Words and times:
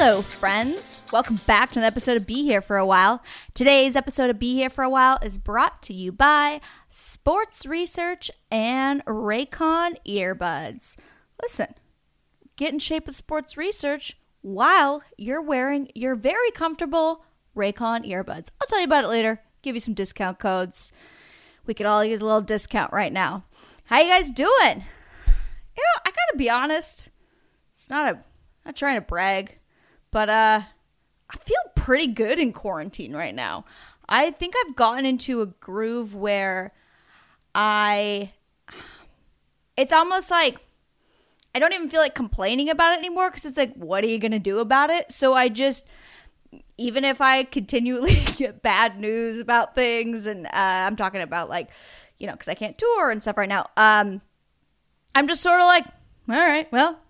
Hello, 0.00 0.22
friends. 0.22 1.00
Welcome 1.12 1.40
back 1.44 1.72
to 1.72 1.80
an 1.80 1.84
episode 1.84 2.16
of 2.16 2.24
Be 2.24 2.44
Here 2.44 2.62
for 2.62 2.76
a 2.76 2.86
While. 2.86 3.20
Today's 3.52 3.96
episode 3.96 4.30
of 4.30 4.38
Be 4.38 4.54
Here 4.54 4.70
for 4.70 4.84
a 4.84 4.88
While 4.88 5.18
is 5.22 5.38
brought 5.38 5.82
to 5.82 5.92
you 5.92 6.12
by 6.12 6.60
Sports 6.88 7.66
Research 7.66 8.30
and 8.48 9.04
Raycon 9.06 9.96
Earbuds. 10.06 10.94
Listen, 11.42 11.74
get 12.54 12.72
in 12.72 12.78
shape 12.78 13.08
with 13.08 13.16
sports 13.16 13.56
research 13.56 14.16
while 14.40 15.02
you're 15.16 15.42
wearing 15.42 15.90
your 15.96 16.14
very 16.14 16.52
comfortable 16.52 17.24
Raycon 17.56 18.08
earbuds. 18.08 18.50
I'll 18.60 18.68
tell 18.68 18.78
you 18.78 18.84
about 18.84 19.02
it 19.02 19.08
later. 19.08 19.40
Give 19.62 19.74
you 19.74 19.80
some 19.80 19.94
discount 19.94 20.38
codes. 20.38 20.92
We 21.66 21.74
could 21.74 21.86
all 21.86 22.04
use 22.04 22.20
a 22.20 22.24
little 22.24 22.40
discount 22.40 22.92
right 22.92 23.12
now. 23.12 23.46
How 23.86 23.98
you 23.98 24.08
guys 24.08 24.30
doing? 24.30 24.46
You 24.46 25.82
know, 25.82 26.00
I 26.06 26.10
gotta 26.10 26.36
be 26.36 26.48
honest. 26.48 27.08
It's 27.74 27.90
not 27.90 28.08
a 28.08 28.18
not 28.64 28.76
trying 28.76 28.94
to 28.94 29.00
brag, 29.00 29.58
but 30.10 30.28
uh 30.28 30.62
I 31.30 31.36
feel 31.38 31.56
pretty 31.74 32.06
good 32.06 32.38
in 32.38 32.52
quarantine 32.52 33.14
right 33.14 33.34
now. 33.34 33.64
I 34.08 34.30
think 34.30 34.54
I've 34.56 34.76
gotten 34.76 35.04
into 35.04 35.42
a 35.42 35.46
groove 35.46 36.14
where 36.14 36.72
I 37.54 38.32
it's 39.76 39.92
almost 39.92 40.30
like 40.30 40.58
I 41.54 41.58
don't 41.58 41.72
even 41.72 41.88
feel 41.88 42.00
like 42.00 42.14
complaining 42.14 42.68
about 42.68 42.94
it 42.94 42.98
anymore 42.98 43.30
because 43.30 43.44
it's 43.46 43.58
like, 43.58 43.74
what 43.74 44.04
are 44.04 44.06
you 44.06 44.18
going 44.18 44.32
to 44.32 44.38
do 44.38 44.58
about 44.58 44.90
it? 44.90 45.10
So 45.10 45.34
I 45.34 45.48
just, 45.48 45.86
even 46.76 47.04
if 47.04 47.20
I 47.20 47.44
continually 47.44 48.14
get 48.36 48.62
bad 48.62 49.00
news 49.00 49.38
about 49.38 49.74
things, 49.74 50.26
and 50.26 50.46
uh, 50.46 50.50
I'm 50.52 50.94
talking 50.94 51.20
about 51.22 51.48
like, 51.48 51.70
you 52.18 52.26
know, 52.26 52.34
because 52.34 52.48
I 52.48 52.54
can't 52.54 52.76
tour 52.76 53.10
and 53.10 53.22
stuff 53.22 53.36
right 53.38 53.48
now, 53.48 53.70
um, 53.76 54.20
I'm 55.14 55.26
just 55.26 55.42
sort 55.42 55.60
of 55.60 55.66
like, 55.66 55.86
all 56.28 56.36
right, 56.36 56.70
well, 56.70 57.00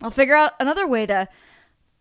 I'll 0.00 0.10
figure 0.10 0.36
out 0.36 0.52
another 0.60 0.86
way 0.86 1.04
to, 1.06 1.28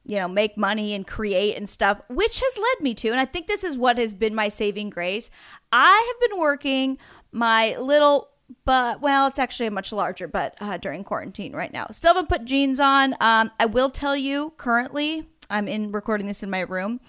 you 0.07 0.15
know, 0.15 0.27
make 0.27 0.57
money 0.57 0.93
and 0.93 1.05
create 1.05 1.57
and 1.57 1.69
stuff, 1.69 2.01
which 2.09 2.39
has 2.39 2.57
led 2.57 2.83
me 2.83 2.95
to, 2.95 3.09
and 3.09 3.19
I 3.19 3.25
think 3.25 3.47
this 3.47 3.63
is 3.63 3.77
what 3.77 3.97
has 3.97 4.13
been 4.13 4.33
my 4.33 4.47
saving 4.47 4.89
grace. 4.89 5.29
I 5.71 6.13
have 6.13 6.29
been 6.29 6.39
working 6.39 6.97
my 7.31 7.77
little 7.77 8.29
but 8.63 9.01
well, 9.01 9.27
it's 9.27 9.39
actually 9.39 9.67
a 9.67 9.71
much 9.71 9.91
larger. 9.91 10.27
But 10.27 10.55
uh, 10.61 10.77
during 10.77 11.03
quarantine 11.03 11.53
right 11.53 11.71
now, 11.71 11.87
still 11.91 12.13
haven't 12.13 12.29
put 12.29 12.45
jeans 12.45 12.79
on. 12.79 13.13
Um, 13.19 13.51
I 13.59 13.65
will 13.65 13.89
tell 13.89 14.15
you, 14.15 14.53
currently, 14.55 15.27
I'm 15.49 15.67
in 15.67 15.91
recording 15.91 16.27
this 16.27 16.43
in 16.43 16.49
my 16.49 16.61
room. 16.61 17.01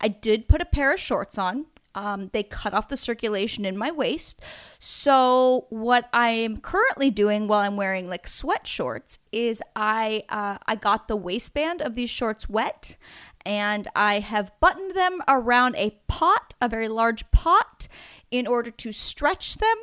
I 0.00 0.08
did 0.08 0.48
put 0.48 0.60
a 0.60 0.64
pair 0.64 0.92
of 0.92 1.00
shorts 1.00 1.38
on. 1.38 1.66
Um, 1.94 2.30
they 2.32 2.42
cut 2.42 2.72
off 2.72 2.88
the 2.88 2.96
circulation 2.96 3.64
in 3.64 3.76
my 3.76 3.90
waist. 3.90 4.40
So 4.78 5.66
what 5.70 6.08
I 6.12 6.28
am 6.30 6.58
currently 6.58 7.10
doing 7.10 7.48
while 7.48 7.60
I'm 7.60 7.76
wearing 7.76 8.08
like 8.08 8.28
sweat 8.28 8.66
shorts 8.66 9.18
is 9.32 9.62
I 9.74 10.24
uh, 10.28 10.58
I 10.66 10.76
got 10.76 11.08
the 11.08 11.16
waistband 11.16 11.82
of 11.82 11.94
these 11.94 12.10
shorts 12.10 12.48
wet, 12.48 12.96
and 13.44 13.88
I 13.96 14.20
have 14.20 14.52
buttoned 14.60 14.94
them 14.94 15.20
around 15.26 15.76
a 15.76 15.98
pot, 16.06 16.54
a 16.60 16.68
very 16.68 16.88
large 16.88 17.28
pot, 17.30 17.88
in 18.30 18.46
order 18.46 18.70
to 18.70 18.92
stretch 18.92 19.56
them 19.56 19.76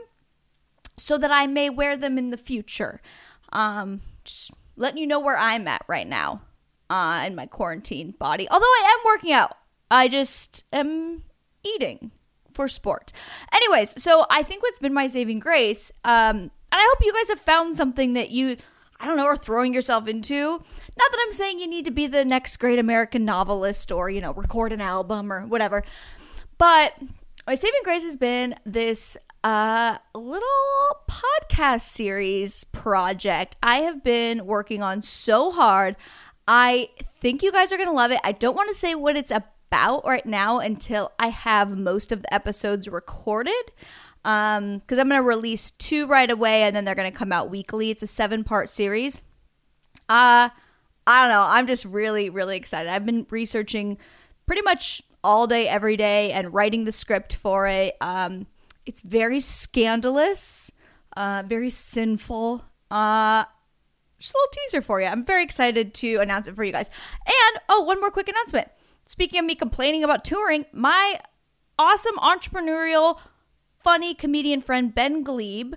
so 0.98 1.18
that 1.18 1.32
I 1.32 1.48
may 1.48 1.70
wear 1.70 1.98
them 1.98 2.18
in 2.18 2.30
the 2.30 2.38
future. 2.38 3.02
Um, 3.52 4.02
just 4.24 4.52
letting 4.76 4.98
you 4.98 5.08
know 5.08 5.20
where 5.20 5.38
I'm 5.38 5.68
at 5.68 5.84
right 5.88 6.08
now 6.08 6.42
uh, 6.90 7.24
in 7.26 7.36
my 7.36 7.46
quarantine 7.46 8.14
body. 8.18 8.48
Although 8.50 8.66
I 8.66 8.98
am 8.98 9.06
working 9.06 9.32
out, 9.32 9.58
I 9.90 10.08
just 10.08 10.64
am 10.72 11.24
eating 11.64 12.12
for 12.54 12.68
sport. 12.68 13.14
Anyways, 13.54 14.02
so 14.02 14.26
I 14.30 14.44
think 14.44 14.64
what's 14.64 14.80
been 14.80 14.94
my 14.94 15.08
saving 15.08 15.40
grace, 15.40 15.92
um, 16.04 16.38
and 16.38 16.52
I 16.72 16.88
hope 16.92 17.06
you 17.06 17.14
guys 17.14 17.30
have 17.30 17.40
found 17.40 17.78
something 17.78 18.14
that 18.14 18.32
you, 18.32 18.58
I 19.00 19.06
don't 19.06 19.18
know, 19.18 19.26
are 19.26 19.38
throwing 19.38 19.74
yourself 19.74 20.08
into. 20.08 20.34
Not 20.52 21.12
that 21.12 21.24
I'm 21.26 21.34
saying 21.34 21.60
you 21.60 21.68
need 21.68 21.86
to 21.86 21.92
be 21.92 22.08
the 22.08 22.26
next 22.26 22.58
great 22.58 22.80
American 22.80 23.26
novelist 23.26 23.92
or, 23.92 24.10
you 24.10 24.22
know, 24.22 24.34
record 24.34 24.74
an 24.74 24.82
album 24.82 25.32
or 25.32 25.46
whatever, 25.46 25.84
but 26.58 26.94
my 27.46 27.56
saving 27.56 27.82
grace 27.84 28.04
has 28.04 28.18
been 28.18 28.56
this 28.66 29.16
a 29.44 30.00
little 30.14 30.88
podcast 31.10 31.82
series 31.82 32.66
project 32.66 33.56
I 33.64 33.78
have 33.78 34.04
been 34.04 34.46
working 34.46 34.82
on 34.82 35.02
so 35.02 35.52
hard. 35.52 35.96
I 36.48 36.90
think 37.22 37.44
you 37.44 37.52
guys 37.52 37.72
are 37.72 37.78
going 37.78 37.88
to 37.88 37.96
love 37.96 38.12
it. 38.12 38.20
I 38.24 38.32
don't 38.32 38.56
want 38.56 38.70
to 38.70 38.76
say 38.76 38.96
what 38.96 39.16
it's 39.16 39.32
about 39.32 39.57
right 39.72 40.26
now 40.26 40.60
until 40.60 41.12
I 41.20 41.30
have 41.30 41.78
most 41.78 42.12
of 42.12 42.22
the 42.22 42.34
episodes 42.34 42.88
recorded. 42.88 43.72
Um, 44.26 44.80
because 44.80 45.00
I'm 45.00 45.08
going 45.08 45.22
to 45.22 45.26
release 45.28 45.72
two 45.72 46.06
right 46.06 46.30
away 46.30 46.64
and 46.64 46.76
then 46.76 46.84
they're 46.84 46.96
going 46.96 47.10
to 47.10 47.18
come 47.18 47.32
out 47.32 47.50
weekly. 47.50 47.92
It's 47.92 48.04
a 48.04 48.08
seven 48.08 48.44
part 48.44 48.70
series. 48.70 49.22
Uh, 50.10 50.50
I 51.08 51.22
don't 51.22 51.30
know. 51.30 51.44
I'm 51.44 51.66
just 51.66 51.86
really, 51.86 52.30
really 52.30 52.58
excited. 52.58 52.92
I've 52.92 53.06
been 53.06 53.26
researching 53.30 53.98
pretty 54.46 54.64
much 54.64 55.02
all 55.24 55.48
day, 55.48 55.68
every 55.68 55.96
day, 55.96 56.32
and 56.32 56.54
writing 56.54 56.84
the 56.84 56.92
script 56.92 57.36
for 57.36 57.68
it. 57.68 57.96
Um, 58.02 58.48
it's 58.86 59.02
very 59.02 59.40
scandalous, 59.40 60.72
uh, 61.16 61.44
very 61.46 61.70
sinful. 61.70 62.66
Uh, 62.92 63.46
just 64.20 64.34
a 64.34 64.38
little 64.38 64.52
teaser 64.52 64.82
for 64.82 65.00
you. 65.00 65.08
I'm 65.08 65.24
very 65.24 65.44
excited 65.44 65.94
to 65.96 66.18
announce 66.18 66.48
it 66.48 66.56
for 66.56 66.64
you 66.64 66.72
guys. 66.72 66.90
And 67.26 67.62
oh, 67.70 67.84
one 67.84 68.00
more 68.00 68.12
quick 68.12 68.28
announcement. 68.28 68.70
Speaking 69.08 69.40
of 69.40 69.46
me 69.46 69.56
complaining 69.56 70.04
about 70.04 70.26
touring, 70.26 70.66
my 70.74 71.20
awesome 71.80 72.18
entrepreneurial, 72.18 73.20
funny 73.72 74.14
comedian 74.14 74.62
friend 74.62 74.94
Ben 74.94 75.24
Gleib 75.24 75.76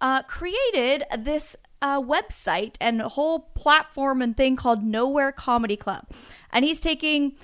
uh, 0.00 0.22
created 0.24 1.04
this 1.16 1.54
uh, 1.80 2.00
website 2.00 2.74
and 2.80 3.00
whole 3.00 3.38
platform 3.54 4.20
and 4.20 4.36
thing 4.36 4.56
called 4.56 4.82
Nowhere 4.82 5.30
Comedy 5.30 5.76
Club. 5.76 6.08
And 6.50 6.64
he's 6.64 6.80
taking, 6.80 7.36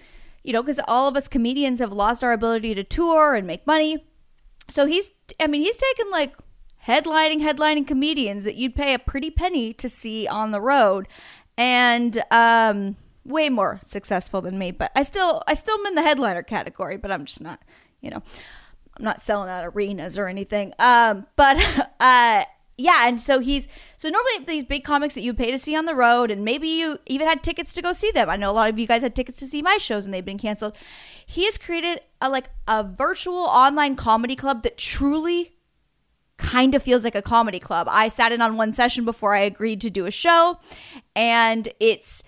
you 0.42 0.52
know, 0.52 0.62
because 0.62 0.80
all 0.88 1.06
of 1.06 1.16
us 1.16 1.28
comedians 1.28 1.78
have 1.78 1.92
lost 1.92 2.24
our 2.24 2.32
ability 2.32 2.74
to 2.74 2.82
tour 2.82 3.34
and 3.34 3.46
make 3.46 3.66
money. 3.66 4.04
So 4.68 4.86
he's, 4.86 5.12
I 5.38 5.46
mean, 5.46 5.62
he's 5.62 5.76
taken 5.76 6.10
like 6.10 6.34
headlining, 6.86 7.42
headlining 7.42 7.86
comedians 7.86 8.44
that 8.44 8.56
you'd 8.56 8.74
pay 8.74 8.92
a 8.92 8.98
pretty 8.98 9.30
penny 9.30 9.72
to 9.74 9.88
see 9.88 10.26
on 10.26 10.50
the 10.50 10.60
road, 10.60 11.06
and 11.56 12.22
um, 12.30 12.96
way 13.28 13.48
more 13.48 13.78
successful 13.84 14.40
than 14.40 14.58
me. 14.58 14.72
But 14.72 14.90
I 14.96 15.02
still, 15.02 15.42
I 15.46 15.54
still 15.54 15.78
am 15.78 15.86
in 15.86 15.94
the 15.94 16.02
headliner 16.02 16.42
category, 16.42 16.96
but 16.96 17.10
I'm 17.10 17.24
just 17.24 17.40
not, 17.40 17.62
you 18.00 18.10
know, 18.10 18.22
I'm 18.96 19.04
not 19.04 19.20
selling 19.20 19.48
out 19.48 19.64
arenas 19.64 20.18
or 20.18 20.26
anything. 20.26 20.72
Um, 20.78 21.26
but 21.36 21.56
uh, 22.00 22.44
yeah, 22.80 23.08
and 23.08 23.20
so 23.20 23.40
he's 23.40 23.66
so 23.96 24.08
normally 24.08 24.44
these 24.46 24.64
big 24.64 24.84
comics 24.84 25.14
that 25.14 25.22
you 25.22 25.34
pay 25.34 25.50
to 25.50 25.58
see 25.58 25.76
on 25.76 25.84
the 25.84 25.96
road, 25.96 26.30
and 26.30 26.44
maybe 26.44 26.68
you 26.68 26.98
even 27.06 27.26
had 27.26 27.42
tickets 27.42 27.74
to 27.74 27.82
go 27.82 27.92
see 27.92 28.10
them. 28.12 28.30
I 28.30 28.36
know 28.36 28.50
a 28.50 28.52
lot 28.52 28.70
of 28.70 28.78
you 28.78 28.86
guys 28.86 29.02
had 29.02 29.16
tickets 29.16 29.40
to 29.40 29.46
see 29.46 29.62
my 29.62 29.78
shows, 29.78 30.04
and 30.04 30.14
they've 30.14 30.24
been 30.24 30.38
canceled. 30.38 30.74
He 31.26 31.44
has 31.44 31.58
created 31.58 32.00
a 32.20 32.30
like 32.30 32.50
a 32.68 32.84
virtual 32.84 33.34
online 33.34 33.96
comedy 33.96 34.36
club 34.36 34.62
that 34.62 34.78
truly 34.78 35.56
kind 36.36 36.72
of 36.76 36.82
feels 36.84 37.02
like 37.02 37.16
a 37.16 37.22
comedy 37.22 37.58
club. 37.58 37.88
I 37.90 38.06
sat 38.06 38.30
in 38.30 38.40
on 38.40 38.56
one 38.56 38.72
session 38.72 39.04
before 39.04 39.34
I 39.34 39.40
agreed 39.40 39.80
to 39.80 39.90
do 39.90 40.06
a 40.06 40.12
show, 40.12 40.60
and 41.16 41.68
it's 41.80 42.22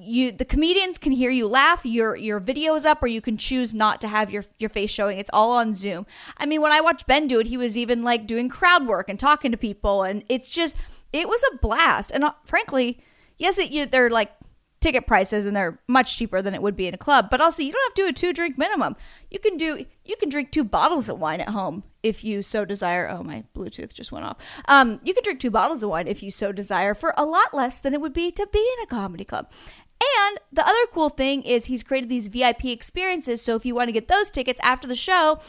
you 0.00 0.32
the 0.32 0.44
comedians 0.44 0.98
can 0.98 1.12
hear 1.12 1.30
you 1.30 1.46
laugh 1.46 1.84
your 1.84 2.16
your 2.16 2.38
video 2.38 2.74
is 2.74 2.86
up 2.86 3.02
or 3.02 3.06
you 3.06 3.20
can 3.20 3.36
choose 3.36 3.74
not 3.74 4.00
to 4.00 4.08
have 4.08 4.30
your 4.30 4.44
your 4.58 4.70
face 4.70 4.90
showing. 4.90 5.18
It's 5.18 5.30
all 5.32 5.52
on 5.52 5.74
zoom. 5.74 6.06
I 6.36 6.46
mean 6.46 6.60
when 6.60 6.72
i 6.72 6.80
watched 6.80 7.06
ben 7.06 7.26
do 7.26 7.40
it 7.40 7.46
he 7.46 7.56
was 7.56 7.76
even 7.76 8.02
like 8.02 8.26
doing 8.26 8.48
crowd 8.48 8.86
work 8.86 9.08
and 9.08 9.18
talking 9.18 9.50
to 9.50 9.56
people 9.56 10.02
and 10.02 10.24
it's 10.28 10.50
just 10.50 10.76
it 11.12 11.28
was 11.28 11.42
a 11.52 11.56
blast. 11.58 12.10
And 12.10 12.24
uh, 12.24 12.32
frankly 12.44 13.00
yes 13.38 13.58
it 13.58 13.70
you, 13.70 13.86
they're 13.86 14.10
like 14.10 14.32
ticket 14.80 15.08
prices 15.08 15.44
and 15.44 15.56
they're 15.56 15.80
much 15.88 16.16
cheaper 16.16 16.40
than 16.40 16.54
it 16.54 16.62
would 16.62 16.76
be 16.76 16.86
in 16.86 16.94
a 16.94 16.98
club 16.98 17.28
but 17.30 17.40
also 17.40 17.64
you 17.64 17.72
don't 17.72 17.84
have 17.86 17.94
to 17.94 18.02
do 18.02 18.08
a 18.08 18.12
two 18.12 18.32
drink 18.32 18.56
minimum. 18.56 18.96
You 19.30 19.40
can 19.40 19.56
do 19.56 19.84
you 20.04 20.16
can 20.16 20.28
drink 20.28 20.50
two 20.50 20.64
bottles 20.64 21.08
of 21.08 21.18
wine 21.18 21.40
at 21.40 21.50
home 21.50 21.82
if 22.02 22.22
you 22.22 22.42
so 22.42 22.64
desire. 22.64 23.08
Oh 23.08 23.24
my 23.24 23.44
bluetooth 23.56 23.92
just 23.92 24.12
went 24.12 24.24
off. 24.24 24.36
Um 24.68 25.00
you 25.02 25.14
can 25.14 25.24
drink 25.24 25.40
two 25.40 25.50
bottles 25.50 25.82
of 25.82 25.90
wine 25.90 26.06
if 26.06 26.22
you 26.22 26.30
so 26.30 26.52
desire 26.52 26.94
for 26.94 27.12
a 27.16 27.24
lot 27.24 27.52
less 27.52 27.80
than 27.80 27.92
it 27.92 28.00
would 28.00 28.12
be 28.12 28.30
to 28.30 28.46
be 28.52 28.72
in 28.78 28.84
a 28.84 28.86
comedy 28.86 29.24
club 29.24 29.50
and 30.00 30.38
the 30.52 30.66
other 30.66 30.86
cool 30.92 31.08
thing 31.08 31.42
is 31.42 31.66
he's 31.66 31.82
created 31.82 32.08
these 32.08 32.28
VIP 32.28 32.66
experiences. 32.66 33.42
So 33.42 33.56
if 33.56 33.66
you 33.66 33.74
want 33.74 33.88
to 33.88 33.92
get 33.92 34.08
those 34.08 34.30
tickets 34.30 34.60
after 34.62 34.86
the 34.86 34.96
show, 34.96 35.40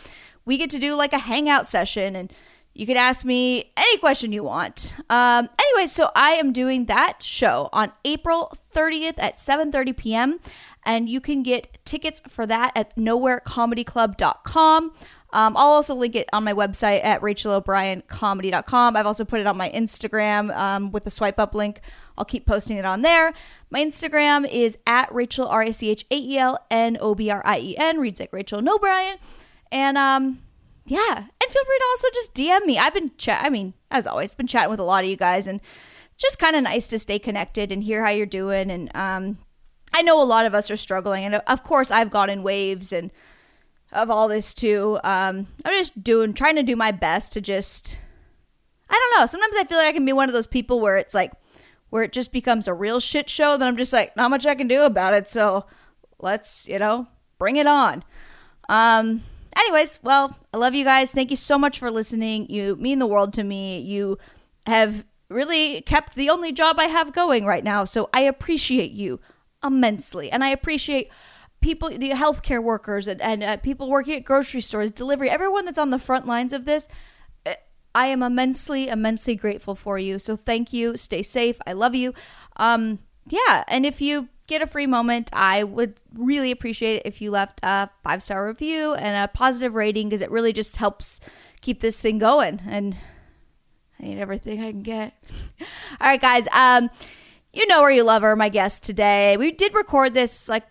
we 0.45 0.57
get 0.57 0.69
to 0.71 0.79
do 0.79 0.95
like 0.95 1.13
a 1.13 1.19
hangout 1.19 1.67
session 1.67 2.15
and 2.15 2.33
you 2.73 2.85
can 2.85 2.97
ask 2.97 3.25
me 3.25 3.71
any 3.75 3.97
question 3.97 4.31
you 4.31 4.43
want. 4.43 4.95
Um, 5.09 5.49
anyway, 5.59 5.87
so 5.87 6.11
I 6.15 6.31
am 6.33 6.53
doing 6.53 6.85
that 6.85 7.21
show 7.21 7.67
on 7.73 7.91
April 8.05 8.53
30th 8.73 9.15
at 9.17 9.37
7:30 9.37 9.97
p.m. 9.97 10.39
and 10.83 11.09
you 11.09 11.19
can 11.19 11.43
get 11.43 11.77
tickets 11.83 12.21
for 12.27 12.45
that 12.47 12.71
at 12.75 12.95
nowherecomedyclub.com. 12.95 14.93
Um, 15.31 15.55
I'll 15.55 15.67
also 15.67 15.93
link 15.93 16.15
it 16.15 16.27
on 16.33 16.43
my 16.43 16.53
website 16.53 17.03
at 17.03 17.21
rachaelobriencomedy.com. 17.21 18.95
I've 18.95 19.05
also 19.05 19.25
put 19.25 19.39
it 19.39 19.47
on 19.47 19.57
my 19.57 19.69
Instagram 19.69 20.55
um, 20.55 20.91
with 20.91 21.03
the 21.03 21.11
swipe 21.11 21.39
up 21.39 21.53
link. 21.53 21.81
I'll 22.17 22.25
keep 22.25 22.45
posting 22.45 22.77
it 22.77 22.85
on 22.85 23.01
there. 23.03 23.33
My 23.69 23.83
Instagram 23.83 24.49
is 24.51 24.77
at 24.87 25.13
Rachael 25.13 25.47
R 25.47 25.63
A 25.63 25.73
C 25.73 25.89
H 25.89 26.05
A 26.11 26.17
E 26.17 26.37
L 26.37 26.57
N 26.71 26.97
O 26.99 27.13
B 27.13 27.29
R 27.29 27.41
I 27.45 27.59
E 27.59 27.77
N. 27.77 27.99
Reads 27.99 28.19
like 28.19 28.33
Rachel 28.33 28.61
No 28.61 28.77
Brian. 28.77 29.17
And 29.71 29.97
um, 29.97 30.39
yeah, 30.85 31.15
and 31.15 31.51
feel 31.51 31.65
free 31.65 31.77
to 31.77 31.85
also 31.91 32.07
just 32.13 32.33
DM 32.33 32.65
me. 32.65 32.79
I've 32.79 32.93
been 32.93 33.11
chat. 33.17 33.45
I 33.45 33.49
mean, 33.49 33.75
as 33.91 34.07
always, 34.07 34.33
been 34.33 34.47
chatting 34.47 34.71
with 34.71 34.79
a 34.79 34.83
lot 34.83 35.03
of 35.03 35.09
you 35.09 35.15
guys, 35.15 35.45
and 35.45 35.61
just 36.17 36.39
kind 36.39 36.55
of 36.55 36.63
nice 36.63 36.87
to 36.87 36.97
stay 36.97 37.19
connected 37.19 37.71
and 37.71 37.83
hear 37.83 38.03
how 38.03 38.11
you're 38.11 38.25
doing. 38.25 38.71
And 38.71 38.89
um, 38.95 39.37
I 39.93 40.01
know 40.01 40.21
a 40.21 40.25
lot 40.25 40.45
of 40.45 40.55
us 40.55 40.71
are 40.71 40.77
struggling, 40.77 41.25
and 41.25 41.35
of 41.35 41.63
course, 41.63 41.91
I've 41.91 42.09
gone 42.09 42.31
in 42.31 42.41
waves 42.41 42.91
and 42.91 43.11
of 43.91 44.09
all 44.09 44.27
this 44.27 44.53
too. 44.53 44.99
Um, 45.03 45.47
I'm 45.65 45.73
just 45.73 46.03
doing, 46.03 46.33
trying 46.33 46.55
to 46.55 46.63
do 46.63 46.75
my 46.75 46.91
best 46.91 47.33
to 47.33 47.41
just, 47.41 47.97
I 48.89 48.93
don't 48.93 49.19
know. 49.19 49.25
Sometimes 49.25 49.55
I 49.57 49.63
feel 49.63 49.77
like 49.77 49.87
I 49.87 49.93
can 49.93 50.05
be 50.05 50.13
one 50.13 50.29
of 50.29 50.33
those 50.33 50.47
people 50.47 50.79
where 50.79 50.97
it's 50.97 51.13
like, 51.13 51.31
where 51.89 52.03
it 52.03 52.11
just 52.11 52.31
becomes 52.31 52.67
a 52.67 52.73
real 52.73 52.99
shit 52.99 53.29
show. 53.29 53.57
Then 53.57 53.67
I'm 53.67 53.77
just 53.77 53.93
like, 53.93 54.15
not 54.15 54.29
much 54.29 54.45
I 54.45 54.55
can 54.55 54.67
do 54.67 54.83
about 54.83 55.13
it. 55.13 55.27
So 55.27 55.65
let's, 56.19 56.67
you 56.67 56.77
know, 56.77 57.07
bring 57.39 57.55
it 57.55 57.67
on. 57.67 58.03
Um, 58.67 59.23
anyways, 59.55 59.99
well, 60.03 60.37
I 60.53 60.57
love 60.57 60.75
you 60.75 60.83
guys. 60.83 61.11
Thank 61.11 61.31
you 61.31 61.37
so 61.37 61.57
much 61.57 61.79
for 61.79 61.89
listening. 61.89 62.49
You 62.49 62.75
mean 62.75 62.99
the 62.99 63.07
world 63.07 63.33
to 63.33 63.43
me. 63.43 63.79
You 63.79 64.19
have 64.67 65.03
really 65.29 65.81
kept 65.81 66.15
the 66.15 66.29
only 66.29 66.51
job 66.51 66.77
I 66.79 66.85
have 66.85 67.13
going 67.13 67.45
right 67.45 67.63
now. 67.63 67.85
So 67.85 68.09
I 68.13 68.21
appreciate 68.21 68.91
you 68.91 69.19
immensely. 69.63 70.31
And 70.31 70.43
I 70.43 70.49
appreciate 70.49 71.09
people, 71.61 71.89
the 71.89 72.11
healthcare 72.11 72.63
workers 72.63 73.07
and, 73.07 73.21
and 73.21 73.43
uh, 73.43 73.57
people 73.57 73.89
working 73.89 74.15
at 74.15 74.23
grocery 74.23 74.61
stores, 74.61 74.91
delivery, 74.91 75.29
everyone 75.29 75.65
that's 75.65 75.79
on 75.79 75.89
the 75.89 75.99
front 75.99 76.27
lines 76.27 76.53
of 76.53 76.65
this. 76.65 76.87
Uh, 77.45 77.53
I 77.93 78.07
am 78.07 78.23
immensely, 78.23 78.87
immensely 78.87 79.35
grateful 79.35 79.75
for 79.75 79.99
you. 79.99 80.19
So 80.19 80.35
thank 80.35 80.73
you. 80.73 80.97
Stay 80.97 81.23
safe. 81.23 81.59
I 81.65 81.73
love 81.73 81.95
you. 81.95 82.13
Um, 82.57 82.99
yeah. 83.27 83.63
And 83.67 83.85
if 83.85 84.01
you 84.01 84.29
get 84.47 84.61
a 84.61 84.67
free 84.67 84.87
moment, 84.87 85.29
I 85.33 85.63
would 85.63 85.95
really 86.13 86.51
appreciate 86.51 86.97
it 86.97 87.03
if 87.05 87.21
you 87.21 87.31
left 87.31 87.59
a 87.63 87.89
five 88.03 88.23
star 88.23 88.47
review 88.47 88.95
and 88.95 89.17
a 89.17 89.27
positive 89.27 89.75
rating 89.75 90.09
because 90.09 90.21
it 90.21 90.31
really 90.31 90.53
just 90.53 90.77
helps 90.77 91.19
keep 91.61 91.81
this 91.81 91.99
thing 91.99 92.17
going. 92.17 92.61
And 92.67 92.97
I 93.99 94.03
need 94.03 94.19
everything 94.19 94.61
I 94.61 94.71
can 94.71 94.81
get. 94.81 95.13
All 96.01 96.07
right, 96.07 96.21
guys. 96.21 96.47
Um, 96.51 96.89
you 97.51 97.67
know 97.67 97.81
where 97.81 97.91
you 97.91 98.03
love 98.03 98.21
her, 98.21 98.35
my 98.35 98.49
guest 98.49 98.83
today. 98.83 99.35
We 99.37 99.51
did 99.51 99.73
record 99.73 100.13
this 100.13 100.47
like 100.47 100.65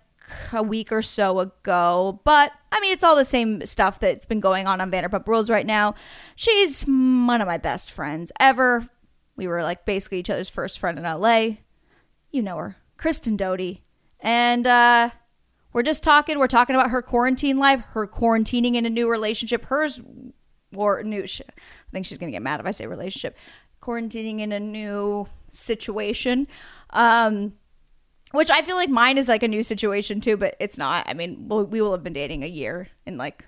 a 0.52 0.62
week 0.62 0.92
or 0.92 1.02
so 1.02 1.40
ago, 1.40 2.20
but 2.25 2.52
I 2.70 2.80
mean, 2.80 2.92
it's 2.92 3.04
all 3.04 3.16
the 3.16 3.25
same 3.25 3.64
stuff 3.66 4.00
that's 4.00 4.26
been 4.26 4.40
going 4.40 4.66
on 4.66 4.80
on 4.80 4.90
Vanderpump 4.90 5.26
Rules 5.26 5.50
right 5.50 5.66
now. 5.66 5.94
She's 6.36 6.82
one 6.82 7.40
of 7.40 7.46
my 7.46 7.58
best 7.58 7.90
friends 7.90 8.30
ever. 8.38 8.88
We 9.36 9.46
were 9.46 9.62
like 9.62 9.84
basically 9.84 10.19
each 10.19 10.30
other's 10.30 10.50
first 10.50 10.78
friend 10.78 10.98
in 10.98 11.04
LA. 11.04 11.48
You 12.30 12.42
know 12.42 12.56
her, 12.56 12.76
Kristen 12.96 13.36
Doute. 13.36 13.78
And 14.20 14.66
uh, 14.66 15.10
we're 15.72 15.82
just 15.82 16.02
talking. 16.02 16.38
We're 16.38 16.48
talking 16.48 16.74
about 16.74 16.90
her 16.90 17.02
quarantine 17.02 17.58
life, 17.58 17.81
her 17.92 18.06
quarantining 18.06 18.74
in 18.74 18.84
a 18.84 18.90
new 18.90 19.08
relationship, 19.08 19.64
hers 19.66 20.00
or 20.74 21.02
new. 21.02 21.22
I 21.22 21.90
think 21.92 22.06
she's 22.06 22.19
gonna 22.19 22.32
get 22.32 22.42
mad 22.42 22.60
if 22.60 22.66
I 22.66 22.72
say 22.72 22.86
relationship. 22.86 23.36
Quarantining 23.81 24.40
in 24.40 24.52
a 24.52 24.60
new 24.60 25.28
situation. 25.48 26.48
Um, 26.90 27.54
which 28.32 28.50
I 28.50 28.62
feel 28.62 28.76
like 28.76 28.88
mine 28.88 29.19
is 29.19 29.28
like 29.28 29.42
a 29.42 29.48
new 29.48 29.62
situation 29.62 30.20
too, 30.20 30.36
but 30.36 30.56
it's 30.60 30.78
not. 30.78 31.08
I 31.08 31.14
mean, 31.14 31.48
we'll, 31.48 31.64
we 31.64 31.80
will 31.80 31.92
have 31.92 32.02
been 32.02 32.12
dating 32.12 32.42
a 32.42 32.48
year 32.48 32.88
in 33.06 33.16
like 33.16 33.44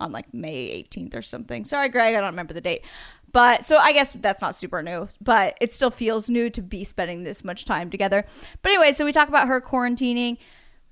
on 0.00 0.12
like 0.12 0.32
May 0.32 0.84
18th 0.90 1.14
or 1.14 1.22
something. 1.22 1.64
Sorry, 1.64 1.88
Greg, 1.88 2.14
I 2.14 2.20
don't 2.20 2.30
remember 2.30 2.54
the 2.54 2.60
date. 2.60 2.84
But 3.30 3.66
so 3.66 3.76
I 3.76 3.92
guess 3.92 4.12
that's 4.12 4.40
not 4.40 4.54
super 4.54 4.82
new, 4.82 5.08
but 5.20 5.56
it 5.60 5.74
still 5.74 5.90
feels 5.90 6.30
new 6.30 6.48
to 6.50 6.62
be 6.62 6.84
spending 6.84 7.24
this 7.24 7.44
much 7.44 7.64
time 7.64 7.90
together. 7.90 8.24
But 8.62 8.72
anyway, 8.72 8.92
so 8.92 9.04
we 9.04 9.12
talk 9.12 9.28
about 9.28 9.48
her 9.48 9.60
quarantining 9.60 10.38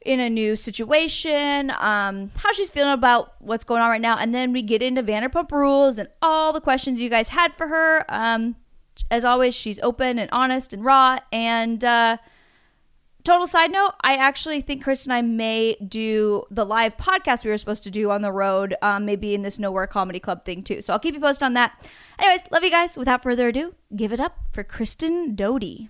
in 0.05 0.21
a 0.21 0.29
new 0.29 0.55
situation, 0.55 1.73
um, 1.79 2.31
how 2.37 2.53
she's 2.53 2.71
feeling 2.71 2.93
about 2.93 3.35
what's 3.41 3.65
going 3.65 3.83
on 3.83 3.91
right 3.91 4.01
now, 4.01 4.17
and 4.17 4.35
then 4.35 4.53
we 4.53 4.63
get 4.63 4.83
into 4.83 5.03
Vanderpump 5.03 5.51
Rules 5.51 5.99
and 5.99 6.09
all 6.23 6.53
the 6.53 6.61
questions 6.61 7.01
you 7.01 7.09
guys 7.09 7.29
had 7.29 7.55
for 7.55 7.69
her. 7.69 8.05
Um, 8.09 8.57
as 9.11 9.25
always, 9.25 9.55
she's 9.55 9.79
open 9.81 10.19
and 10.19 10.31
honest 10.31 10.73
and 10.73 10.85
raw. 10.85 11.19
And 11.33 11.85
uh, 11.85 12.19
total 13.27 13.49
side 13.49 13.73
note, 13.73 13.93
I 14.03 14.15
actually 14.15 14.61
think 14.61 14.85
Chris 14.85 15.05
and 15.05 15.13
I 15.13 15.21
may 15.21 15.77
do 15.87 16.45
the 16.49 16.65
live 16.65 16.97
podcast 16.97 17.45
we 17.45 17.51
were 17.51 17.59
supposed 17.59 17.83
to 17.83 17.91
do 17.91 18.13
on 18.13 18.23
the 18.23 18.31
road, 18.31 18.77
um, 18.83 19.05
maybe 19.05 19.35
in 19.35 19.43
this 19.43 19.59
Nowhere 19.59 19.89
Comedy 19.89 20.21
Club 20.21 20.45
thing 20.45 20.63
too. 20.63 20.81
So 20.81 20.93
I'll 20.93 21.01
keep 21.01 21.15
you 21.15 21.21
posted 21.21 21.43
on 21.43 21.55
that. 21.55 21.85
Anyways, 22.21 22.45
love 22.53 22.63
you 22.63 22.71
guys. 22.71 22.97
Without 22.97 23.25
further 23.25 23.49
ado, 23.49 23.75
give 23.95 24.13
it 24.13 24.21
up 24.21 24.39
for 24.53 24.63
Kristen 24.63 25.35
Doute. 25.35 25.89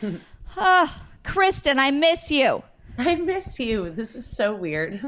uh, 0.56 0.88
Kristen, 1.22 1.78
I 1.78 1.90
miss 1.90 2.30
you. 2.30 2.62
I 2.96 3.14
miss 3.14 3.58
you. 3.60 3.90
This 3.90 4.16
is 4.16 4.26
so 4.26 4.54
weird. 4.54 5.00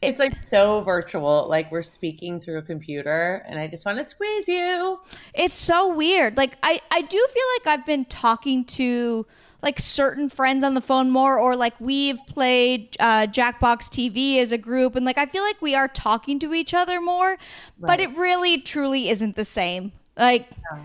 It's 0.00 0.18
like 0.18 0.34
so 0.46 0.80
virtual. 0.80 1.46
Like 1.48 1.70
we're 1.70 1.82
speaking 1.82 2.40
through 2.40 2.58
a 2.58 2.62
computer 2.62 3.44
and 3.46 3.58
I 3.58 3.66
just 3.66 3.84
want 3.84 3.98
to 3.98 4.04
squeeze 4.04 4.48
you. 4.48 4.98
It's 5.34 5.56
so 5.56 5.94
weird. 5.94 6.36
Like 6.36 6.56
I 6.62 6.80
I 6.90 7.02
do 7.02 7.26
feel 7.30 7.44
like 7.58 7.78
I've 7.78 7.86
been 7.86 8.04
talking 8.06 8.64
to 8.66 9.26
like 9.62 9.78
certain 9.78 10.28
friends 10.28 10.64
on 10.64 10.74
the 10.74 10.80
phone 10.80 11.10
more 11.10 11.38
or 11.38 11.56
like 11.56 11.74
we've 11.80 12.18
played 12.26 12.96
uh, 13.00 13.26
jackbox 13.26 13.88
tv 13.88 14.38
as 14.38 14.52
a 14.52 14.58
group 14.58 14.96
and 14.96 15.04
like 15.04 15.18
i 15.18 15.26
feel 15.26 15.42
like 15.42 15.60
we 15.60 15.74
are 15.74 15.88
talking 15.88 16.38
to 16.38 16.54
each 16.54 16.74
other 16.74 17.00
more 17.00 17.30
right. 17.30 17.38
but 17.78 18.00
it 18.00 18.16
really 18.16 18.60
truly 18.60 19.08
isn't 19.08 19.36
the 19.36 19.44
same 19.44 19.92
like 20.16 20.48
yeah. 20.72 20.80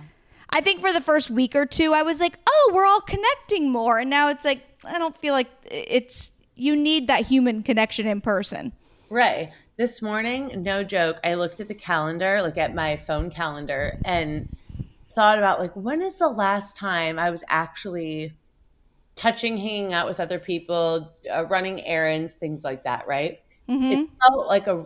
i 0.51 0.61
think 0.61 0.81
for 0.81 0.91
the 0.91 1.01
first 1.01 1.29
week 1.29 1.55
or 1.55 1.65
two 1.65 1.93
i 1.93 2.01
was 2.01 2.19
like 2.19 2.37
oh 2.47 2.71
we're 2.73 2.85
all 2.85 3.01
connecting 3.01 3.71
more 3.71 3.97
and 3.99 4.09
now 4.09 4.29
it's 4.29 4.45
like 4.45 4.61
i 4.85 4.97
don't 4.97 5.15
feel 5.15 5.33
like 5.33 5.49
it's 5.63 6.31
you 6.55 6.75
need 6.75 7.07
that 7.07 7.25
human 7.25 7.63
connection 7.63 8.07
in 8.07 8.21
person. 8.21 8.71
Right. 9.09 9.51
This 9.77 10.01
morning, 10.01 10.63
no 10.63 10.83
joke, 10.83 11.19
I 11.23 11.33
looked 11.33 11.59
at 11.59 11.67
the 11.67 11.73
calendar, 11.73 12.41
like 12.41 12.57
at 12.57 12.73
my 12.73 12.95
phone 12.95 13.29
calendar, 13.29 13.99
and 14.05 14.47
thought 15.09 15.37
about 15.37 15.59
like 15.59 15.73
when 15.75 16.01
is 16.01 16.17
the 16.17 16.27
last 16.27 16.75
time 16.75 17.19
I 17.19 17.29
was 17.29 17.43
actually 17.49 18.33
touching, 19.15 19.57
hanging 19.57 19.93
out 19.93 20.07
with 20.07 20.19
other 20.19 20.39
people, 20.39 21.11
uh, 21.33 21.45
running 21.45 21.83
errands, 21.85 22.33
things 22.33 22.63
like 22.63 22.83
that. 22.83 23.07
Right. 23.07 23.39
Mm-hmm. 23.69 23.83
It 23.83 24.09
felt 24.21 24.47
like 24.47 24.67
a. 24.67 24.85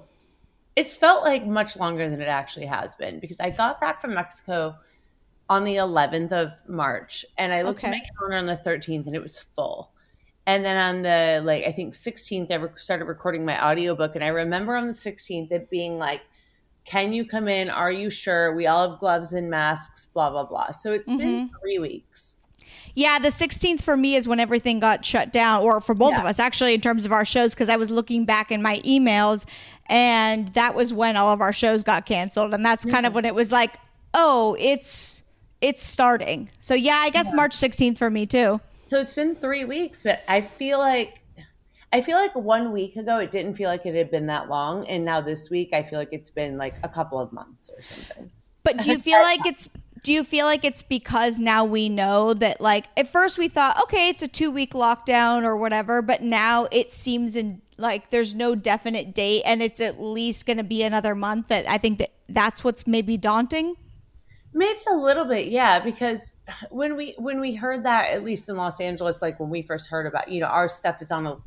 It's 0.76 0.96
felt 0.96 1.24
like 1.24 1.46
much 1.46 1.76
longer 1.76 2.10
than 2.10 2.22
it 2.22 2.28
actually 2.28 2.68
has 2.68 2.96
been 2.96 3.20
because 3.20 3.40
I 3.40 3.50
got 3.50 3.81
back 3.81 4.00
from 4.00 4.14
Mexico 4.14 4.78
on 5.50 5.64
the 5.64 5.76
11th 5.76 6.31
of 6.31 6.52
March 6.70 7.26
and 7.38 7.52
I 7.52 7.64
looked 7.64 7.84
okay. 7.84 7.88
at 7.88 7.92
my 7.92 8.02
calendar 8.18 8.38
on 8.38 8.46
the 8.46 8.70
13th 8.70 9.08
and 9.08 9.16
it 9.16 9.22
was 9.22 9.38
full. 9.38 9.92
And 10.50 10.64
then 10.64 10.78
on 10.78 11.02
the 11.04 11.42
like 11.44 11.66
I 11.66 11.72
think 11.72 11.94
16th, 11.94 12.52
I 12.52 12.76
started 12.76 13.06
recording 13.06 13.46
my 13.46 13.64
audiobook, 13.64 14.16
and 14.16 14.24
I 14.24 14.30
remember 14.30 14.76
on 14.76 14.88
the 14.88 14.94
16th 14.94 15.52
it 15.52 15.69
being 15.69 16.00
like, 16.00 16.21
"Can 16.86 17.14
you 17.14 17.24
come 17.24 17.48
in? 17.48 17.69
Are 17.69 17.92
you 17.92 18.09
sure? 18.09 18.56
We 18.56 18.66
all 18.66 18.90
have 18.90 19.00
gloves 19.00 19.33
and 19.33 19.48
masks." 19.48 20.07
Blah 20.12 20.31
blah 20.31 20.45
blah. 20.45 20.71
So 20.71 20.92
it's 20.92 21.07
mm-hmm. 21.07 21.18
been 21.19 21.52
three 21.62 21.78
weeks. 21.78 22.38
Yeah, 22.99 23.18
the 23.18 23.29
16th 23.29 23.81
for 23.81 23.95
me 23.95 24.15
is 24.15 24.27
when 24.27 24.41
everything 24.41 24.81
got 24.81 25.06
shut 25.06 25.31
down, 25.31 25.63
or 25.63 25.79
for 25.79 25.95
both 25.95 26.11
yeah. 26.11 26.19
of 26.19 26.25
us, 26.25 26.37
actually, 26.37 26.73
in 26.73 26.81
terms 26.81 27.06
of 27.06 27.13
our 27.13 27.23
shows, 27.23 27.56
because 27.56 27.69
I 27.69 27.77
was 27.77 27.89
looking 27.89 28.25
back 28.25 28.51
in 28.51 28.61
my 28.61 28.79
emails, 28.79 29.45
and 29.85 30.49
that 30.49 30.75
was 30.75 30.94
when 30.94 31.15
all 31.15 31.31
of 31.31 31.39
our 31.39 31.53
shows 31.53 31.81
got 31.81 32.06
canceled, 32.06 32.53
and 32.53 32.65
that's 32.65 32.83
kind 32.83 33.06
of 33.06 33.15
when 33.15 33.23
it 33.23 33.33
was 33.33 33.53
like, 33.53 33.77
oh, 34.13 34.57
it's 34.59 35.23
it's 35.61 35.81
starting. 35.81 36.49
So 36.59 36.73
yeah, 36.73 36.97
I 36.97 37.09
guess 37.09 37.27
yeah. 37.29 37.37
March 37.37 37.53
16th 37.53 37.97
for 37.97 38.09
me 38.09 38.25
too. 38.25 38.59
So 38.87 38.99
it's 38.99 39.13
been 39.13 39.33
three 39.33 39.63
weeks, 39.63 40.03
but 40.03 40.21
I 40.27 40.41
feel 40.41 40.79
like 40.79 41.21
I 41.94 42.01
feel 42.01 42.18
like 42.18 42.35
one 42.35 42.73
week 42.73 42.97
ago 42.97 43.19
it 43.19 43.31
didn't 43.31 43.53
feel 43.53 43.69
like 43.69 43.85
it 43.85 43.95
had 43.95 44.11
been 44.11 44.27
that 44.27 44.49
long, 44.49 44.85
and 44.87 45.06
now 45.06 45.21
this 45.21 45.49
week 45.49 45.69
I 45.71 45.83
feel 45.83 45.99
like 45.99 46.11
it's 46.11 46.31
been 46.31 46.57
like 46.57 46.75
a 46.83 46.89
couple 46.89 47.18
of 47.18 47.31
months 47.31 47.69
or 47.73 47.81
something. 47.81 48.29
But 48.63 48.79
do 48.79 48.91
you 48.91 48.99
feel 49.09 49.21
like 49.21 49.45
it's 49.45 49.69
do 50.03 50.13
you 50.13 50.23
feel 50.23 50.45
like 50.45 50.63
it's 50.63 50.83
because 50.83 51.39
now 51.39 51.63
we 51.63 51.89
know 51.89 52.33
that 52.33 52.61
like 52.61 52.85
at 52.97 53.07
first 53.07 53.37
we 53.37 53.47
thought 53.47 53.81
okay 53.83 54.09
it's 54.09 54.23
a 54.23 54.27
two 54.27 54.51
week 54.51 54.73
lockdown 54.73 55.44
or 55.44 55.57
whatever, 55.57 56.01
but 56.01 56.21
now 56.21 56.68
it 56.71 56.91
seems 56.91 57.35
in 57.35 57.61
like 57.77 58.09
there's 58.09 58.35
no 58.35 58.56
definite 58.56 59.13
date 59.13 59.44
and 59.45 59.63
it's 59.63 59.79
at 59.79 60.01
least 60.01 60.45
going 60.45 60.57
to 60.57 60.63
be 60.63 60.83
another 60.83 61.15
month. 61.15 61.47
That 61.47 61.68
I 61.69 61.77
think 61.77 61.99
that 61.99 62.11
that's 62.27 62.63
what's 62.63 62.85
maybe 62.85 63.18
daunting. 63.18 63.75
Maybe 64.51 64.79
a 64.89 64.95
little 64.95 65.25
bit, 65.25 65.47
yeah, 65.47 65.79
because 65.79 66.33
when 66.69 66.95
we 66.95 67.13
when 67.18 67.39
we 67.39 67.56
heard 67.56 67.83
that 67.83 68.11
at 68.11 68.23
least 68.23 68.49
in 68.49 68.57
Los 68.57 68.79
Angeles 68.79 69.21
like 69.21 69.39
when 69.39 69.49
we 69.49 69.61
first 69.61 69.89
heard 69.89 70.07
about, 70.07 70.29
you 70.29 70.39
know, 70.39 70.47
our 70.47 70.69
stuff 70.69 71.01
is 71.01 71.11
on 71.11 71.27
a 71.27 71.37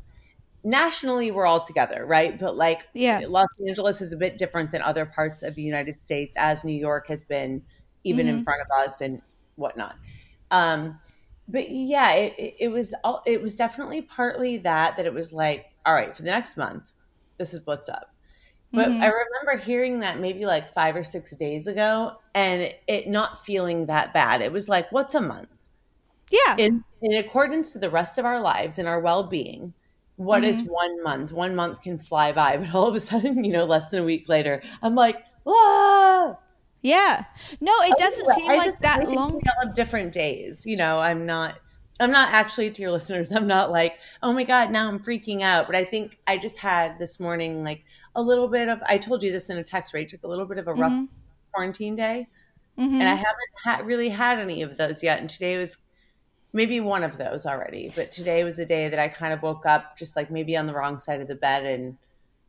nationally 0.65 1.31
we're 1.31 1.47
all 1.47 1.61
together, 1.61 2.05
right? 2.07 2.39
But 2.39 2.57
like 2.57 2.83
yeah. 2.95 3.23
Los 3.27 3.49
Angeles 3.67 4.01
is 4.01 4.13
a 4.13 4.17
bit 4.17 4.39
different 4.39 4.71
than 4.71 4.83
other 4.83 5.07
parts 5.07 5.43
of 5.43 5.55
the 5.55 5.63
United 5.63 6.03
States 6.03 6.37
as 6.37 6.65
New 6.65 6.79
York 6.79 7.09
has 7.09 7.25
been 7.25 7.63
even 8.05 8.27
mm-hmm. 8.27 8.39
in 8.39 8.45
front 8.45 8.61
of 8.63 8.69
us 8.71 9.01
and 9.01 9.21
whatnot. 9.57 9.97
Um 10.51 10.99
but 11.49 11.71
yeah, 11.71 12.13
it, 12.13 12.35
it, 12.39 12.55
it 12.61 12.69
was 12.69 12.95
all, 13.05 13.23
it 13.27 13.43
was 13.43 13.57
definitely 13.57 14.03
partly 14.03 14.59
that 14.59 14.97
that 14.97 15.07
it 15.07 15.13
was 15.13 15.33
like, 15.33 15.67
all 15.85 15.95
right, 15.95 16.15
for 16.15 16.23
the 16.23 16.31
next 16.31 16.57
month, 16.57 16.85
this 17.37 17.53
is 17.53 17.67
what's 17.67 17.89
up 17.89 18.13
but 18.73 18.89
mm-hmm. 18.89 19.03
I 19.03 19.07
remember 19.07 19.63
hearing 19.63 20.01
that 20.01 20.19
maybe 20.19 20.47
like 20.47 20.73
five 20.73 20.97
or 20.97 21.03
six 21.03 21.37
days 21.37 21.67
ago 21.67 22.13
and 22.35 22.73
it 22.87 23.07
not 23.07 23.45
feeling 23.45 23.87
that 23.87 24.15
bad. 24.15 24.41
It 24.41 24.51
was 24.51 24.69
like, 24.69 24.91
what's 24.91 25.15
a 25.15 25.21
month? 25.21 25.49
Yeah. 26.31 26.57
In, 26.57 26.83
in 27.03 27.13
accordance 27.19 27.73
to 27.73 27.79
the 27.79 27.91
rest 27.91 28.17
of 28.17 28.25
our 28.25 28.41
lives 28.41 28.79
and 28.79 28.89
our 28.89 28.99
well 28.99 29.25
being, 29.25 29.75
what 30.17 30.43
mm-hmm. 30.43 30.51
is 30.51 30.63
one 30.63 31.03
month? 31.03 31.33
One 31.33 31.55
month 31.55 31.83
can 31.83 31.99
fly 31.99 32.33
by, 32.33 32.57
but 32.59 32.75
all 32.75 32.87
of 32.87 32.95
a 32.95 33.01
sudden, 33.01 33.45
you 33.45 33.53
know, 33.53 33.67
less 33.67 33.91
than 33.91 34.01
a 34.01 34.05
week 34.05 34.29
later, 34.29 34.63
I'm 34.81 34.95
like, 34.95 35.23
ah. 35.47 36.39
Yeah. 36.83 37.25
No, 37.61 37.73
it 37.83 37.97
doesn't 37.97 38.27
seem 38.35 38.47
like 38.49 38.81
that 38.81 39.09
long. 39.09 39.41
Of 39.63 39.75
different 39.75 40.13
days, 40.13 40.67
you 40.67 40.77
know. 40.77 40.99
I'm 40.99 41.25
not. 41.27 41.59
I'm 42.01 42.11
not 42.11 42.33
actually 42.33 42.71
to 42.73 42.83
your 42.83 42.91
listeners. 42.91 43.31
I'm 43.31 43.47
not 43.47 43.71
like, 43.71 43.99
oh 44.23 44.33
my 44.33 44.43
god, 44.45 44.73
now 44.73 44.89
I'm 44.89 44.99
freaking 44.99 45.43
out. 45.43 45.67
But 45.67 45.77
I 45.77 45.85
think 45.85 46.19
I 46.27 46.37
just 46.39 46.59
had 46.59 46.99
this 46.99 47.21
morning 47.21 47.63
like 47.63 47.85
a 48.17 48.23
little 48.23 48.49
bit 48.49 48.69
of. 48.69 48.81
I 48.87 48.99
told 48.99 49.23
you 49.23 49.31
this 49.31 49.49
in 49.51 49.59
a 49.59 49.63
text. 49.65 49.95
Right, 49.95 50.09
took 50.09 50.25
a 50.25 50.29
little 50.29 50.47
bit 50.47 50.59
of 50.59 50.67
a 50.69 50.75
rough 50.75 50.93
Mm-hmm. 50.93 51.05
quarantine 51.53 51.95
day, 51.95 52.27
and 52.77 53.03
I 53.03 53.15
haven't 53.15 53.37
ha- 53.65 53.83
really 53.85 54.09
had 54.09 54.39
any 54.41 54.63
of 54.63 54.77
those 54.77 55.03
yet. 55.03 55.21
And 55.21 55.31
today 55.31 55.59
was 55.59 55.77
maybe 56.53 56.81
one 56.81 57.05
of 57.05 57.17
those 57.19 57.47
already. 57.47 57.93
But 57.95 58.11
today 58.11 58.43
was 58.43 58.59
a 58.59 58.67
day 58.67 58.89
that 58.89 58.99
I 58.99 59.07
kind 59.09 59.33
of 59.33 59.43
woke 59.43 59.65
up 59.67 59.97
just 59.97 60.17
like 60.17 60.31
maybe 60.31 60.57
on 60.57 60.67
the 60.67 60.75
wrong 60.75 60.99
side 60.99 61.21
of 61.21 61.29
the 61.29 61.35
bed 61.37 61.65
and 61.65 61.97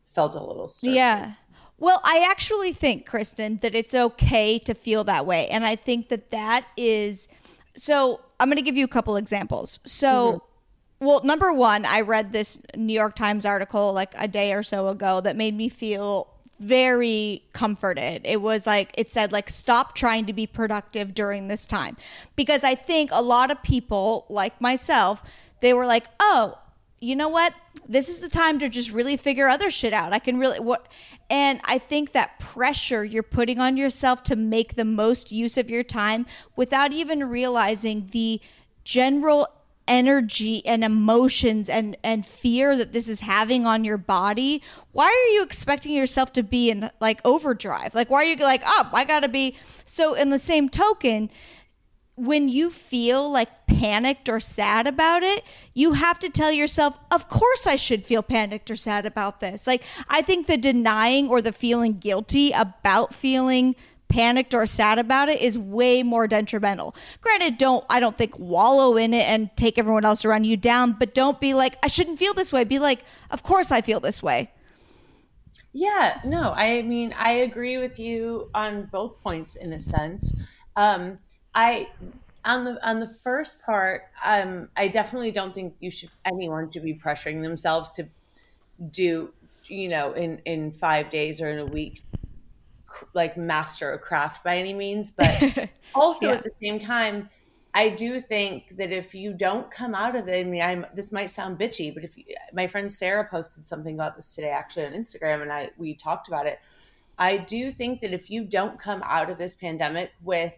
felt 0.06 0.34
a 0.34 0.42
little 0.42 0.68
stir. 0.68 0.90
Yeah. 0.90 1.32
Well, 1.78 2.00
I 2.04 2.26
actually 2.30 2.72
think, 2.72 3.06
Kristen, 3.06 3.58
that 3.58 3.74
it's 3.74 3.94
okay 3.94 4.58
to 4.60 4.74
feel 4.74 5.04
that 5.04 5.26
way. 5.26 5.48
And 5.48 5.64
I 5.64 5.76
think 5.76 6.08
that 6.08 6.30
that 6.30 6.66
is 6.76 7.28
so. 7.76 8.20
I'm 8.40 8.48
going 8.48 8.56
to 8.56 8.62
give 8.62 8.76
you 8.76 8.84
a 8.84 8.88
couple 8.88 9.16
examples. 9.16 9.78
So, 9.84 10.32
mm-hmm. 10.32 11.06
well, 11.06 11.22
number 11.24 11.52
one, 11.52 11.84
I 11.84 12.00
read 12.00 12.32
this 12.32 12.60
New 12.76 12.92
York 12.92 13.14
Times 13.14 13.46
article 13.46 13.92
like 13.92 14.12
a 14.18 14.26
day 14.26 14.52
or 14.52 14.62
so 14.62 14.88
ago 14.88 15.20
that 15.20 15.36
made 15.36 15.56
me 15.56 15.68
feel 15.68 16.28
very 16.58 17.42
comforted. 17.52 18.22
It 18.24 18.40
was 18.40 18.66
like, 18.66 18.92
it 18.96 19.12
said, 19.12 19.32
like, 19.32 19.50
stop 19.50 19.94
trying 19.94 20.26
to 20.26 20.32
be 20.32 20.46
productive 20.46 21.14
during 21.14 21.48
this 21.48 21.66
time. 21.66 21.96
Because 22.36 22.64
I 22.64 22.74
think 22.74 23.10
a 23.12 23.22
lot 23.22 23.50
of 23.50 23.62
people, 23.62 24.26
like 24.28 24.60
myself, 24.60 25.22
they 25.60 25.74
were 25.74 25.86
like, 25.86 26.06
oh, 26.20 26.58
you 27.00 27.16
know 27.16 27.28
what? 27.28 27.54
This 27.88 28.08
is 28.08 28.20
the 28.20 28.28
time 28.28 28.58
to 28.58 28.68
just 28.68 28.90
really 28.92 29.16
figure 29.16 29.48
other 29.48 29.70
shit 29.70 29.92
out. 29.92 30.12
I 30.12 30.18
can 30.18 30.38
really 30.38 30.60
what 30.60 30.88
and 31.30 31.60
I 31.64 31.78
think 31.78 32.12
that 32.12 32.38
pressure 32.38 33.04
you're 33.04 33.22
putting 33.22 33.58
on 33.58 33.76
yourself 33.76 34.22
to 34.24 34.36
make 34.36 34.74
the 34.74 34.84
most 34.84 35.32
use 35.32 35.56
of 35.56 35.70
your 35.70 35.82
time 35.82 36.26
without 36.56 36.92
even 36.92 37.28
realizing 37.28 38.08
the 38.12 38.40
general 38.84 39.48
energy 39.86 40.64
and 40.64 40.82
emotions 40.82 41.68
and 41.68 41.96
and 42.02 42.24
fear 42.24 42.76
that 42.76 42.92
this 42.92 43.06
is 43.06 43.20
having 43.20 43.66
on 43.66 43.84
your 43.84 43.98
body 43.98 44.62
why 44.92 45.04
are 45.04 45.32
you 45.34 45.42
expecting 45.42 45.92
yourself 45.92 46.32
to 46.32 46.42
be 46.42 46.70
in 46.70 46.90
like 47.00 47.20
overdrive 47.22 47.94
like 47.94 48.08
why 48.08 48.22
are 48.22 48.24
you 48.24 48.36
like 48.36 48.62
oh 48.64 48.88
i 48.94 49.04
gotta 49.04 49.28
be 49.28 49.54
so 49.84 50.14
in 50.14 50.30
the 50.30 50.38
same 50.38 50.70
token 50.70 51.28
when 52.16 52.48
you 52.48 52.70
feel 52.70 53.30
like 53.30 53.66
panicked 53.66 54.28
or 54.28 54.38
sad 54.38 54.86
about 54.86 55.22
it, 55.22 55.42
you 55.72 55.94
have 55.94 56.18
to 56.20 56.30
tell 56.30 56.52
yourself, 56.52 56.98
of 57.10 57.28
course 57.28 57.66
I 57.66 57.76
should 57.76 58.06
feel 58.06 58.22
panicked 58.22 58.70
or 58.70 58.76
sad 58.76 59.04
about 59.04 59.40
this. 59.40 59.66
Like, 59.66 59.82
I 60.08 60.22
think 60.22 60.46
the 60.46 60.56
denying 60.56 61.28
or 61.28 61.42
the 61.42 61.52
feeling 61.52 61.98
guilty 61.98 62.52
about 62.52 63.14
feeling 63.14 63.74
panicked 64.08 64.54
or 64.54 64.64
sad 64.64 65.00
about 65.00 65.28
it 65.28 65.40
is 65.40 65.58
way 65.58 66.04
more 66.04 66.28
detrimental. 66.28 66.94
Granted, 67.20 67.58
don't, 67.58 67.84
I 67.90 67.98
don't 67.98 68.16
think 68.16 68.38
wallow 68.38 68.96
in 68.96 69.12
it 69.12 69.28
and 69.28 69.50
take 69.56 69.76
everyone 69.76 70.04
else 70.04 70.24
around 70.24 70.44
you 70.44 70.56
down, 70.56 70.92
but 70.92 71.14
don't 71.14 71.40
be 71.40 71.52
like, 71.52 71.76
I 71.82 71.88
shouldn't 71.88 72.20
feel 72.20 72.32
this 72.32 72.52
way. 72.52 72.62
Be 72.62 72.78
like, 72.78 73.04
of 73.32 73.42
course 73.42 73.72
I 73.72 73.80
feel 73.80 73.98
this 73.98 74.22
way. 74.22 74.52
Yeah, 75.72 76.20
no, 76.24 76.52
I 76.52 76.82
mean, 76.82 77.12
I 77.18 77.32
agree 77.32 77.78
with 77.78 77.98
you 77.98 78.50
on 78.54 78.88
both 78.92 79.20
points 79.20 79.56
in 79.56 79.72
a 79.72 79.80
sense. 79.80 80.32
Um, 80.76 81.18
I 81.54 81.88
on 82.44 82.64
the 82.64 82.88
on 82.88 83.00
the 83.00 83.06
first 83.08 83.60
part, 83.62 84.02
um, 84.24 84.68
I 84.76 84.88
definitely 84.88 85.30
don't 85.30 85.54
think 85.54 85.76
you 85.80 85.90
should 85.90 86.10
anyone 86.24 86.70
should 86.70 86.82
be 86.82 86.94
pressuring 86.98 87.42
themselves 87.42 87.92
to 87.92 88.08
do, 88.90 89.34
you 89.66 89.88
know, 89.88 90.12
in 90.12 90.40
in 90.46 90.72
five 90.72 91.10
days 91.10 91.40
or 91.40 91.50
in 91.50 91.58
a 91.58 91.66
week, 91.66 92.04
like 93.14 93.36
master 93.36 93.92
a 93.92 93.98
craft 93.98 94.44
by 94.44 94.56
any 94.58 94.72
means. 94.72 95.10
But 95.10 95.48
also 95.94 96.28
Yeah. 96.28 96.32
at 96.32 96.42
the 96.44 96.50
same 96.62 96.78
time, 96.78 97.30
I 97.74 97.88
do 97.88 98.18
think 98.20 98.76
that 98.76 98.92
if 98.92 99.14
you 99.14 99.34
don't 99.34 99.70
come 99.70 99.94
out 99.94 100.16
of 100.16 100.28
it, 100.28 100.46
I 100.46 100.48
mean, 100.48 100.62
I'm 100.62 100.86
this 100.94 101.12
might 101.12 101.30
sound 101.30 101.58
bitchy, 101.58 101.92
but 101.94 102.04
if 102.04 102.16
you, 102.16 102.24
my 102.52 102.66
friend 102.66 102.92
Sarah 102.92 103.26
posted 103.28 103.66
something 103.66 103.94
about 103.94 104.16
this 104.16 104.34
today, 104.34 104.50
actually 104.50 104.86
on 104.86 104.92
Instagram, 104.92 105.42
and 105.42 105.52
I 105.52 105.70
we 105.76 105.94
talked 105.94 106.28
about 106.28 106.46
it. 106.46 106.58
I 107.18 107.38
do 107.38 107.70
think 107.70 108.00
that 108.02 108.12
if 108.12 108.30
you 108.30 108.44
don't 108.44 108.78
come 108.78 109.02
out 109.04 109.30
of 109.30 109.38
this 109.38 109.54
pandemic 109.54 110.12
with 110.22 110.56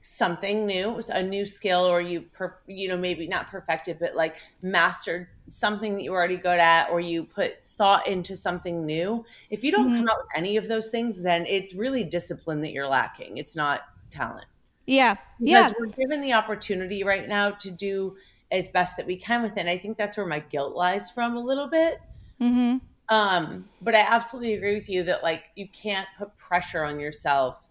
something 0.00 0.64
new, 0.66 1.00
a 1.10 1.22
new 1.22 1.44
skill, 1.44 1.80
or 1.80 2.00
you, 2.00 2.22
per, 2.22 2.56
you 2.66 2.88
know, 2.88 2.96
maybe 2.96 3.26
not 3.26 3.50
perfected, 3.50 3.98
but 3.98 4.14
like 4.14 4.38
mastered 4.62 5.28
something 5.48 5.96
that 5.96 6.02
you 6.02 6.12
were 6.12 6.18
already 6.18 6.36
good 6.36 6.58
at, 6.58 6.88
or 6.90 7.00
you 7.00 7.24
put 7.24 7.64
thought 7.64 8.06
into 8.06 8.36
something 8.36 8.86
new. 8.86 9.24
If 9.50 9.64
you 9.64 9.72
don't 9.72 9.96
come 9.96 10.08
out 10.08 10.18
with 10.18 10.28
any 10.36 10.56
of 10.56 10.68
those 10.68 10.88
things, 10.88 11.20
then 11.20 11.46
it's 11.46 11.74
really 11.74 12.04
discipline 12.04 12.60
that 12.62 12.72
you're 12.72 12.88
lacking. 12.88 13.38
It's 13.38 13.56
not 13.56 13.82
talent 14.10 14.46
Yeah. 14.86 15.14
because 15.38 15.70
Yeah. 15.70 15.70
we're 15.78 15.86
given 15.86 16.22
the 16.22 16.32
opportunity 16.32 17.04
right 17.04 17.28
now 17.28 17.50
to 17.50 17.70
do 17.70 18.16
as 18.50 18.68
best 18.68 18.96
that 18.96 19.06
we 19.06 19.16
can 19.16 19.42
with 19.42 19.52
it. 19.52 19.60
And 19.60 19.68
I 19.68 19.76
think 19.76 19.98
that's 19.98 20.16
where 20.16 20.26
my 20.26 20.38
guilt 20.40 20.74
lies 20.74 21.10
from 21.10 21.36
a 21.36 21.40
little 21.40 21.66
bit. 21.66 22.00
Mm-hmm. 22.40 22.78
Um, 23.14 23.68
but 23.82 23.94
I 23.94 24.00
absolutely 24.00 24.54
agree 24.54 24.74
with 24.74 24.88
you 24.88 25.02
that 25.04 25.22
like 25.22 25.44
you 25.56 25.68
can't 25.68 26.08
put 26.18 26.36
pressure 26.36 26.84
on 26.84 27.00
yourself 27.00 27.67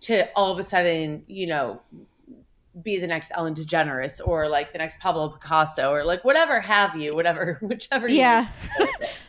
to 0.00 0.28
all 0.36 0.52
of 0.52 0.58
a 0.58 0.62
sudden, 0.62 1.24
you 1.26 1.46
know, 1.46 1.80
be 2.82 2.98
the 2.98 3.06
next 3.08 3.32
Ellen 3.34 3.54
DeGeneres 3.56 4.20
or 4.24 4.48
like 4.48 4.72
the 4.72 4.78
next 4.78 5.00
Pablo 5.00 5.30
Picasso 5.30 5.90
or 5.90 6.04
like 6.04 6.24
whatever 6.24 6.60
have 6.60 6.94
you, 6.94 7.12
whatever, 7.14 7.58
whichever. 7.62 8.08
you 8.08 8.18
Yeah. 8.18 8.48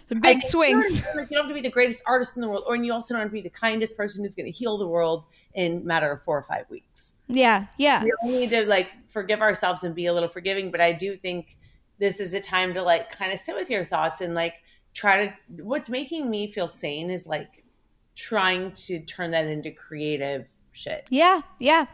The 0.09 0.15
big 0.15 0.37
I- 0.37 0.39
swings. 0.39 0.99
You 1.01 1.05
don't 1.13 1.31
have 1.33 1.47
to 1.49 1.53
be 1.53 1.61
the 1.61 1.69
greatest 1.69 2.01
artist 2.07 2.35
in 2.35 2.41
the 2.41 2.47
world, 2.47 2.63
or 2.65 2.73
and 2.73 2.83
you 2.83 2.91
also 2.91 3.13
don't 3.13 3.21
have 3.21 3.29
to 3.29 3.33
be 3.33 3.41
the 3.41 3.49
kindest 3.51 3.95
person 3.95 4.23
who's 4.23 4.33
going 4.33 4.51
to 4.51 4.57
heal 4.57 4.75
the 4.79 4.87
world 4.87 5.25
in 5.53 5.77
a 5.77 5.79
matter 5.81 6.11
of 6.11 6.19
four 6.23 6.35
or 6.35 6.41
five 6.41 6.67
weeks. 6.71 7.13
Yeah. 7.27 7.67
Yeah. 7.77 8.03
We 8.23 8.31
need 8.31 8.49
to 8.49 8.65
like 8.65 8.89
forgive 9.07 9.39
ourselves 9.41 9.83
and 9.83 9.93
be 9.93 10.07
a 10.07 10.13
little 10.13 10.27
forgiving. 10.29 10.71
But 10.71 10.81
I 10.81 10.93
do 10.93 11.15
think 11.15 11.57
this 11.99 12.19
is 12.19 12.33
a 12.33 12.39
time 12.39 12.73
to 12.73 12.81
like 12.81 13.11
kind 13.15 13.31
of 13.31 13.37
sit 13.37 13.53
with 13.53 13.69
your 13.69 13.83
thoughts 13.83 14.21
and 14.21 14.33
like 14.33 14.55
try 14.95 15.27
to. 15.27 15.33
What's 15.63 15.89
making 15.91 16.27
me 16.27 16.47
feel 16.47 16.67
sane 16.67 17.11
is 17.11 17.27
like 17.27 17.63
trying 18.15 18.71
to 18.71 18.99
turn 19.01 19.29
that 19.31 19.45
into 19.45 19.69
creative 19.69 20.49
shit 20.71 21.07
Yeah. 21.09 21.41
Yeah. 21.59 21.85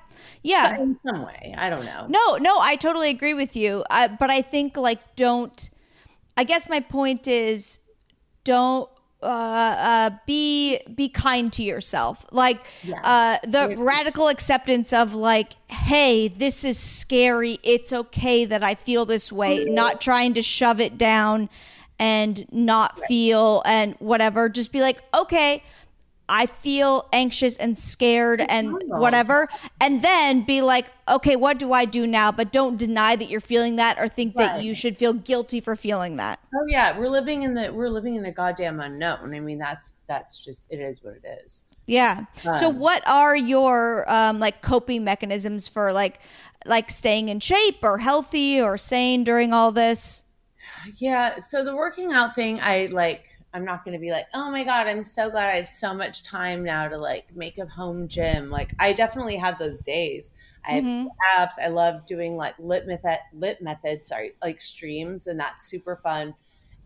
Yeah. 0.44 0.80
in 0.80 0.98
some 1.06 1.24
way. 1.24 1.56
I 1.58 1.70
don't 1.70 1.86
know. 1.86 2.06
No, 2.08 2.38
no, 2.38 2.60
I 2.60 2.76
totally 2.76 3.10
agree 3.10 3.34
with 3.34 3.56
you. 3.56 3.84
Uh, 3.90 4.10
but 4.20 4.30
I 4.30 4.42
think 4.42 4.78
like 4.78 5.16
don't. 5.16 5.70
I 6.38 6.44
guess 6.44 6.70
my 6.70 6.82
point 6.82 7.28
is 7.28 7.80
don't 8.44 8.90
uh, 9.24 9.28
uh, 9.28 10.10
be 10.28 10.80
be 10.94 11.10
kind 11.10 11.52
to 11.54 11.64
yourself. 11.64 12.26
Like 12.32 12.66
uh, 13.04 13.38
the 13.44 13.76
radical 13.78 14.28
acceptance 14.28 14.94
of 14.94 15.14
like, 15.14 15.54
hey, 15.70 16.28
this 16.28 16.64
is 16.64 16.78
scary. 16.78 17.60
It's 17.64 17.92
okay 17.92 18.46
that 18.46 18.64
I 18.64 18.76
feel 18.76 19.06
this 19.06 19.32
way. 19.32 19.66
Not 19.66 20.00
trying 20.00 20.36
to 20.36 20.42
shove 20.42 20.80
it 20.80 20.98
down 20.98 21.50
and 21.98 22.46
not 22.52 23.00
feel 23.00 23.64
and 23.66 23.96
whatever. 24.00 24.50
Just 24.50 24.72
be 24.72 24.82
like, 24.82 25.02
okay. 25.14 25.64
I 26.28 26.48
feel 26.48 27.08
anxious 27.14 27.58
and 27.58 27.78
scared 27.78 28.42
and 28.42 28.82
whatever. 28.88 29.48
And 29.80 30.02
then 30.02 30.44
be 30.44 30.62
like, 30.62 30.88
okay, 31.08 31.36
what 31.36 31.60
do 31.60 31.72
I 31.72 31.86
do 31.86 32.08
now? 32.08 32.32
But 32.32 32.52
don't 32.52 32.78
deny 32.78 33.16
that 33.16 33.30
you're 33.30 33.40
feeling 33.42 33.76
that 33.76 34.00
or 34.00 34.08
think 34.08 34.36
that 34.36 34.64
you 34.64 34.74
should 34.74 34.98
feel 34.98 35.14
guilty 35.14 35.60
for 35.60 35.76
feeling 35.76 36.18
that. 36.18 36.40
Oh 36.54 36.66
yeah, 36.68 36.98
we're 36.98 37.10
living 37.10 37.44
in 37.44 37.54
the 37.54 37.72
we're 37.72 37.90
living 37.90 38.16
in 38.16 38.26
a 38.26 38.32
goddamn 38.32 38.80
unknown. 38.80 39.36
I 39.36 39.40
mean, 39.40 39.60
that's 39.60 39.94
that's 40.08 40.40
just 40.40 40.68
it 40.70 40.80
is 40.80 41.04
what 41.04 41.16
it 41.16 41.44
is. 41.46 41.64
Yeah. 41.86 42.26
so 42.58 42.70
Um, 42.70 42.80
what 42.80 43.08
are 43.08 43.36
your 43.36 44.10
um 44.12 44.40
like 44.40 44.62
coping 44.62 45.04
mechanisms 45.04 45.68
for 45.68 45.94
like 45.94 46.20
like 46.66 46.90
staying 46.90 47.30
in 47.30 47.40
shape 47.40 47.84
or 47.84 48.00
healthy 48.00 48.60
or 48.60 48.78
sane 48.78 49.24
during 49.24 49.54
all 49.54 49.72
this? 49.72 50.24
Yeah. 50.98 51.38
So 51.38 51.64
the 51.64 51.76
working 51.76 52.12
out 52.14 52.34
thing, 52.34 52.60
I 52.62 52.88
like. 52.92 53.26
I'm 53.56 53.64
not 53.64 53.86
going 53.86 53.94
to 53.94 54.00
be 54.00 54.12
like, 54.12 54.28
oh 54.34 54.52
my 54.52 54.66
god, 54.66 54.86
I'm 54.86 55.06
so 55.06 55.30
glad 55.30 55.48
I 55.48 55.56
have 55.56 55.70
so 55.70 55.94
much 55.94 56.24
time 56.24 56.62
now 56.62 56.90
to 56.90 56.98
like 56.98 57.34
make 57.34 57.58
a 57.58 57.66
home 57.66 58.10
gym. 58.10 58.50
Like, 58.50 58.74
I 58.80 58.92
definitely 58.92 59.38
have 59.38 59.58
those 59.58 59.80
days. 59.80 60.34
I 60.66 60.72
have 60.72 60.84
apps. 61.40 61.54
I 61.64 61.70
love 61.70 62.06
doing 62.06 62.36
like 62.36 62.56
LIT 62.60 62.86
Method, 62.86 63.20
LIT 63.34 63.62
Method. 63.62 64.06
Sorry, 64.06 64.34
like 64.44 64.60
streams, 64.60 65.28
and 65.28 65.40
that's 65.40 65.68
super 65.68 65.96
fun. 66.04 66.36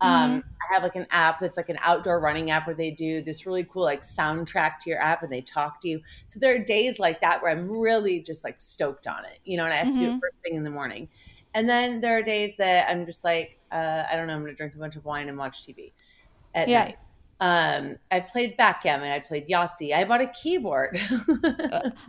Um, 0.01 0.43
I 0.61 0.73
have 0.73 0.83
like 0.83 0.95
an 0.95 1.07
app 1.09 1.39
that's 1.39 1.57
like 1.57 1.69
an 1.69 1.77
outdoor 1.81 2.21
running 2.21 2.51
app 2.51 2.67
where 2.67 2.75
they 2.75 2.91
do 2.91 3.21
this 3.21 3.47
really 3.47 3.63
cool 3.65 3.83
like 3.83 4.01
soundtrack 4.01 4.79
to 4.81 4.89
your 4.91 5.01
app 5.01 5.23
and 5.23 5.31
they 5.31 5.41
talk 5.41 5.81
to 5.81 5.89
you. 5.89 6.01
So 6.27 6.39
there 6.39 6.53
are 6.55 6.59
days 6.59 6.99
like 6.99 7.19
that 7.21 7.41
where 7.41 7.51
I'm 7.51 7.69
really 7.69 8.21
just 8.21 8.43
like 8.43 8.61
stoked 8.61 9.07
on 9.07 9.25
it, 9.25 9.39
you 9.43 9.57
know, 9.57 9.65
and 9.65 9.73
I 9.73 9.77
have 9.77 9.91
to 9.91 9.99
do 9.99 10.11
it 10.11 10.19
first 10.21 10.35
thing 10.43 10.53
in 10.53 10.63
the 10.63 10.69
morning. 10.69 11.09
And 11.53 11.67
then 11.67 11.99
there 11.99 12.17
are 12.17 12.21
days 12.21 12.55
that 12.57 12.89
I'm 12.89 13.05
just 13.05 13.23
like, 13.23 13.59
uh, 13.71 14.03
I 14.09 14.15
don't 14.15 14.27
know, 14.27 14.35
I'm 14.35 14.41
going 14.41 14.53
to 14.53 14.57
drink 14.57 14.75
a 14.75 14.77
bunch 14.77 14.95
of 14.95 15.03
wine 15.03 15.27
and 15.27 15.37
watch 15.37 15.65
TV 15.67 15.91
at 16.59 16.69
Yeah. 16.69 16.83
night. 16.85 16.95
Um, 17.41 17.95
I 18.11 18.19
played 18.19 18.57
backgammon. 18.57 19.09
I 19.11 19.19
played 19.19 19.47
Yahtzee. 19.47 19.93
I 19.95 20.03
bought 20.03 20.19
a 20.19 20.27
keyboard. 20.27 20.99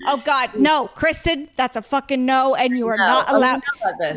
Oh 0.09 0.16
God, 0.25 0.50
no, 0.57 0.88
Kristen, 0.88 1.49
that's 1.54 1.76
a 1.76 1.83
fucking 1.83 2.26
no, 2.26 2.57
and 2.57 2.76
you 2.76 2.88
are 2.88 2.97
No. 2.97 3.07
not 3.07 3.26
Oh, 3.28 3.38
allowed. 3.38 3.62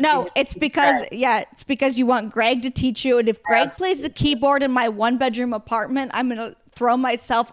No, 0.00 0.28
it's 0.34 0.54
because 0.54 0.98
Greg. 1.00 1.08
yeah, 1.12 1.44
it's 1.52 1.62
because 1.62 1.98
you 1.98 2.06
want 2.06 2.32
Greg 2.32 2.62
to 2.62 2.70
teach 2.70 3.04
you, 3.04 3.18
and 3.18 3.28
if 3.28 3.40
Greg 3.44 3.70
plays 3.72 4.02
the 4.02 4.10
keyboard 4.10 4.64
in 4.64 4.72
my 4.72 4.88
one 4.88 5.16
bedroom 5.16 5.52
apartment, 5.52 6.10
I'm 6.14 6.28
gonna 6.28 6.56
throw 6.72 6.96
myself 6.96 7.52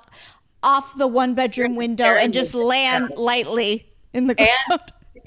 off 0.64 0.98
the 0.98 1.08
one 1.08 1.36
bedroom 1.36 1.76
window 1.76 2.06
and 2.06 2.34
just 2.34 2.56
land 2.56 3.12
lightly 3.16 3.86
in 4.14 4.26
the 4.26 4.34
ground. 4.36 4.50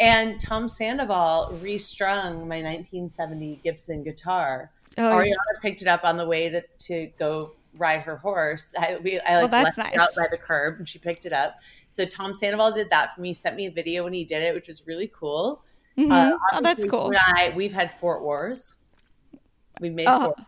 and 0.01 0.33
And 0.33 0.41
Tom 0.41 0.69
Sandoval 0.69 1.57
restrung 1.63 2.49
my 2.49 2.61
1970 2.63 3.61
Gibson 3.63 4.03
guitar. 4.03 4.73
Oh, 4.99 5.03
Ariana 5.03 5.27
yeah. 5.29 5.61
picked 5.63 5.83
it 5.83 5.89
up 5.89 6.05
on 6.05 6.17
the 6.17 6.27
way 6.27 6.49
to, 6.49 6.63
to 6.79 7.11
go 7.19 7.53
ride 7.77 8.01
her 8.03 8.17
horse. 8.17 8.73
I, 8.79 8.97
we, 9.03 9.19
I 9.21 9.43
like 9.43 9.51
that's 9.51 9.79
left 9.79 9.95
it 9.95 10.01
out 10.01 10.09
by 10.17 10.29
the 10.31 10.37
curb 10.39 10.79
and 10.79 10.89
she 10.89 10.99
picked 10.99 11.27
it 11.27 11.33
up. 11.33 11.57
So 11.89 12.05
Tom 12.05 12.33
Sandoval 12.35 12.73
did 12.73 12.91
that 12.91 13.15
for 13.15 13.21
me, 13.21 13.29
He 13.29 13.35
sent 13.35 13.57
me 13.57 13.67
a 13.67 13.71
video 13.71 14.05
when 14.05 14.13
he 14.13 14.25
did 14.25 14.43
it, 14.43 14.55
which 14.55 14.69
was 14.69 14.87
really 14.87 15.11
cool. 15.15 15.63
Mhm. 15.99 16.11
Uh, 16.11 16.39
oh, 16.53 16.61
that's 16.61 16.85
cool. 16.85 17.13
I, 17.17 17.53
we've 17.57 17.73
had 17.73 17.93
Fort 17.93 18.23
Wars. 18.23 18.77
We've 19.81 19.93
made 19.93 20.07
Oh. 20.09 20.27
Fort 20.27 20.39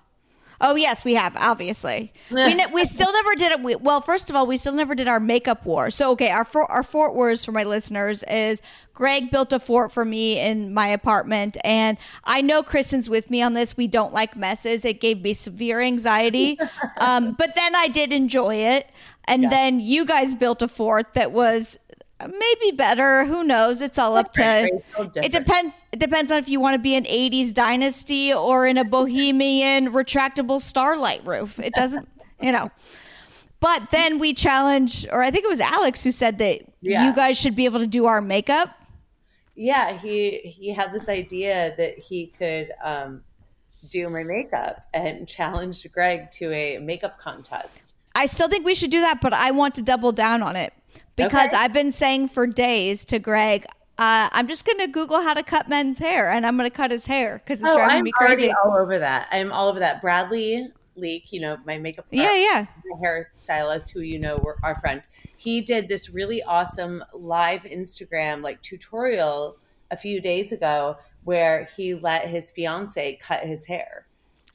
Oh 0.61 0.75
yes, 0.75 1.05
we 1.05 1.15
have 1.15 1.37
obviously. 1.37 2.13
we 2.31 2.55
ne- 2.55 2.67
we 2.73 2.85
still 2.85 3.13
never 3.13 3.35
did 3.35 3.53
it. 3.53 3.63
We, 3.63 3.77
well, 3.77 4.01
first 4.01 4.31
of 4.31 4.37
all, 4.37 4.47
we 4.47 4.57
still 4.57 4.75
never 4.75 4.95
did 4.95 5.09
our 5.09 5.21
makeup 5.21 5.65
war. 5.67 5.91
So 5.91 6.13
okay, 6.13 6.31
our 6.31 6.45
for, 6.45 6.71
our 6.71 6.83
fort 6.83 7.15
wars 7.15 7.45
for 7.45 7.53
my 7.53 7.65
listeners 7.65 8.23
is 8.25 8.63
Greg 8.95 9.31
built 9.31 9.53
a 9.53 9.59
fort 9.59 9.93
for 9.93 10.05
me 10.05 10.41
in 10.41 10.73
my 10.73 10.89
apartment, 10.89 11.57
and 11.65 11.99
I 12.25 12.41
know 12.41 12.63
Kristen's 12.63 13.11
with 13.11 13.31
me 13.31 13.43
on 13.43 13.53
this. 13.53 13.77
We 13.77 13.87
don't 13.87 14.13
like 14.13 14.37
messes. 14.37 14.85
It 14.85 15.01
gave 15.01 15.23
me 15.23 15.35
severe 15.35 15.81
anxiety, 15.81 16.59
um, 17.01 17.33
but 17.33 17.55
then 17.55 17.77
I 17.77 17.89
did 17.89 18.13
enjoy 18.13 18.57
it. 18.57 18.89
And 19.29 19.51
then 19.51 19.81
you 19.81 20.07
guys 20.07 20.37
built 20.37 20.63
a 20.63 20.69
fort 20.69 21.15
that 21.15 21.33
was 21.33 21.77
maybe 22.21 22.77
better. 22.77 23.25
Who 23.25 23.45
knows? 23.45 23.83
It's 23.83 23.99
all 23.99 24.17
up 24.17 24.33
to. 24.35 24.41
Different, 24.41 24.85
right? 24.99 25.15
So 25.15 25.21
It 25.21 25.33
depends. 25.33 25.85
It 25.93 25.99
depends 25.99 26.33
on 26.33 26.39
if 26.39 26.49
you 26.49 26.61
want 26.61 26.75
to 26.75 26.81
be 26.81 26.95
an 26.95 27.05
'80s 27.05 27.53
dynasty 27.53 28.33
or 28.33 28.67
in 28.67 28.79
a 28.79 28.85
bohemian 28.85 29.93
retractable 29.93 30.61
starlight 30.61 31.25
roof. 31.27 31.59
It 31.59 31.75
doesn't, 31.75 32.09
you 32.41 32.53
know. 32.53 32.71
But 33.61 33.91
then 33.91 34.19
we 34.19 34.35
challenge, 34.35 35.07
or 35.11 35.23
I 35.23 35.31
think 35.31 35.45
it 35.45 35.49
was 35.49 35.61
Alex 35.61 36.03
who 36.03 36.11
said 36.11 36.39
that 36.39 36.61
Yeah. 36.83 37.07
you 37.07 37.15
guys 37.15 37.39
should 37.39 37.57
be 37.57 37.65
able 37.65 37.81
to 37.81 37.87
do 37.87 38.07
our 38.07 38.21
makeup. 38.21 38.71
yeah 39.55 39.97
he 39.99 40.39
he 40.59 40.69
had 40.73 40.93
this 40.93 41.09
idea 41.09 41.75
that 41.79 41.99
he 41.99 42.27
could 42.27 42.73
um, 42.85 43.23
do 43.89 44.09
my 44.11 44.23
makeup 44.23 44.85
and 44.93 45.27
challenged 45.27 45.91
greg 45.93 46.31
to 46.31 46.53
a 46.53 46.77
makeup 46.79 47.19
contest 47.19 47.95
I 48.15 48.27
still 48.27 48.49
think 48.49 48.65
we 48.65 48.75
should 48.75 48.91
do 48.91 49.01
that, 49.03 49.21
but 49.21 49.35
I 49.35 49.51
want 49.51 49.75
to 49.75 49.83
double 49.83 50.11
down 50.11 50.43
on 50.43 50.57
it 50.57 50.73
because 51.17 51.49
Okay. 51.49 51.57
I've 51.57 51.73
been 51.73 51.93
saying 51.93 52.29
for 52.29 52.47
days 52.47 53.05
to 53.07 53.19
Greg, 53.19 53.65
uh, 53.99 54.29
I'm 54.33 54.47
just 54.49 54.67
going 54.67 54.79
to 54.79 54.87
Google 54.89 55.23
how 55.23 55.33
to 55.35 55.43
cut 55.43 55.69
men's 55.69 55.99
hair, 55.99 56.31
and 56.31 56.45
I'm 56.47 56.57
going 56.57 56.69
to 56.71 56.75
cut 56.77 56.91
his 56.91 57.07
hair 57.07 57.41
because 57.45 57.61
it's 57.61 57.69
oh 57.71 57.77
driving 57.77 57.97
i'm 57.99 58.05
me 58.05 58.13
crazy. 58.13 58.51
already 58.51 58.55
all 58.65 58.77
over 58.77 58.99
that 58.99 59.27
i'm 59.33 59.51
all 59.53 59.69
over 59.69 59.79
that 59.81 60.03
Bradley 60.03 60.69
Leake 60.97 61.33
you 61.33 61.41
know 61.41 61.57
my 61.67 61.79
makeup 61.79 62.07
Yeah, 62.11 62.35
yeah. 62.35 62.67
my 62.85 63.01
hairstylist 63.07 63.91
who 63.93 64.01
you 64.01 64.19
know 64.19 64.37
were 64.43 64.57
our 64.63 64.75
friend 64.81 65.03
he 65.37 65.61
did 65.63 65.89
this 65.89 66.09
really 66.11 66.43
awesome 66.43 67.03
live 67.15 67.63
instagram 67.63 68.43
like 68.43 68.61
tutorial 68.63 69.57
a 69.91 69.97
few 69.97 70.21
days 70.21 70.53
ago 70.53 70.97
where 71.25 71.69
he 71.77 71.95
let 71.95 72.29
his 72.29 72.51
fiance 72.51 73.19
cut 73.23 73.41
his 73.45 73.65
hair 73.67 74.06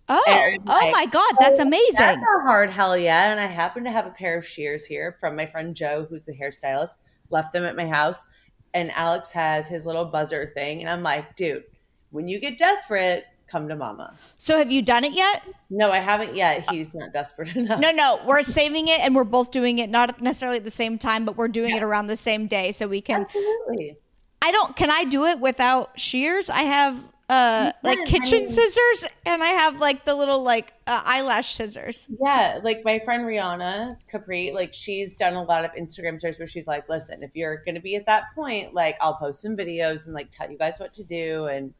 Oh, 0.09 0.23
And 0.27 0.61
oh, 0.67 0.79
oh 0.81 0.91
my 0.91 1.05
God, 1.05 1.31
that's 1.39 1.59
Oh, 1.59 1.63
amazing. 1.63 1.95
That's 1.97 2.17
a 2.17 2.41
hard 2.43 2.69
hell 2.69 2.97
yeah. 2.97 3.31
And 3.31 3.39
I 3.39 3.45
happen 3.45 3.83
to 3.85 3.91
have 3.91 4.05
a 4.05 4.11
pair 4.11 4.37
of 4.37 4.45
shears 4.45 4.85
here 4.85 5.15
from 5.19 5.35
my 5.35 5.45
friend 5.45 5.75
Joe, 5.75 6.05
who's 6.09 6.27
a 6.27 6.33
hairstylist, 6.33 6.95
left 7.29 7.53
them 7.53 7.63
at 7.63 7.75
my 7.75 7.87
house. 7.87 8.27
And 8.73 8.91
Alex 8.91 9.31
has 9.31 9.67
his 9.67 9.85
little 9.85 10.05
buzzer 10.05 10.45
thing. 10.47 10.81
And 10.81 10.89
I'm 10.89 11.03
like, 11.03 11.35
dude, 11.35 11.63
when 12.09 12.27
you 12.27 12.39
get 12.39 12.57
desperate, 12.57 13.25
come 13.47 13.67
to 13.67 13.75
mama. 13.75 14.13
So 14.37 14.57
have 14.57 14.71
you 14.71 14.81
done 14.81 15.03
it 15.03 15.13
yet? 15.13 15.43
No, 15.69 15.91
I 15.91 15.99
haven't 15.99 16.35
yet. 16.35 16.69
He's 16.71 16.95
not 16.95 17.11
desperate 17.11 17.55
enough. 17.55 17.79
No, 17.79 17.91
no, 17.91 18.19
we're 18.25 18.43
saving 18.43 18.87
it 18.87 18.99
and 19.01 19.13
we're 19.13 19.25
both 19.25 19.51
doing 19.51 19.79
it 19.79 19.89
not 19.89 20.21
necessarily 20.21 20.57
at 20.57 20.63
the 20.63 20.71
same 20.71 20.97
time, 20.97 21.25
but 21.25 21.35
we're 21.35 21.49
doing 21.49 21.75
it 21.75 21.83
around 21.83 22.07
the 22.07 22.15
same 22.15 22.47
day 22.47 22.71
so 22.71 22.87
we 22.87 23.01
can 23.01 23.21
Absolutely. 23.23 23.97
I 24.41 24.51
don't 24.51 24.75
can 24.75 24.89
I 24.89 25.03
do 25.03 25.25
it 25.25 25.39
without 25.39 25.99
shears? 25.99 26.49
I 26.49 26.61
have 26.63 27.11
uh 27.31 27.71
like 27.83 27.97
I 27.99 28.05
kitchen 28.05 28.39
mean- 28.39 28.49
scissors 28.49 29.09
and 29.25 29.41
I 29.41 29.47
have 29.47 29.79
like 29.79 30.03
the 30.05 30.13
little 30.15 30.43
like 30.43 30.73
uh, 30.85 31.01
eyelash 31.05 31.55
scissors. 31.55 32.09
Yeah, 32.21 32.59
like 32.63 32.83
my 32.83 32.99
friend 32.99 33.23
Riawna 33.23 33.95
Capri, 34.09 34.51
like 34.53 34.73
she's 34.73 35.15
done 35.15 35.35
a 35.35 35.43
lot 35.43 35.63
of 35.63 35.71
Instagram 35.71 36.19
stories 36.19 36.37
where 36.39 36.47
she's 36.47 36.67
like, 36.67 36.89
"Listen, 36.89 37.23
if 37.23 37.31
you're 37.33 37.63
going 37.63 37.75
to 37.75 37.81
be 37.81 37.95
at 37.95 38.05
that 38.07 38.23
point, 38.35 38.73
like 38.73 38.97
I'll 38.99 39.15
post 39.15 39.41
some 39.41 39.55
videos 39.55 40.05
and 40.05 40.13
like 40.13 40.29
tell 40.29 40.51
you 40.51 40.57
guys 40.57 40.77
what 40.79 40.91
to 40.93 41.03
do." 41.05 41.45
And 41.45 41.73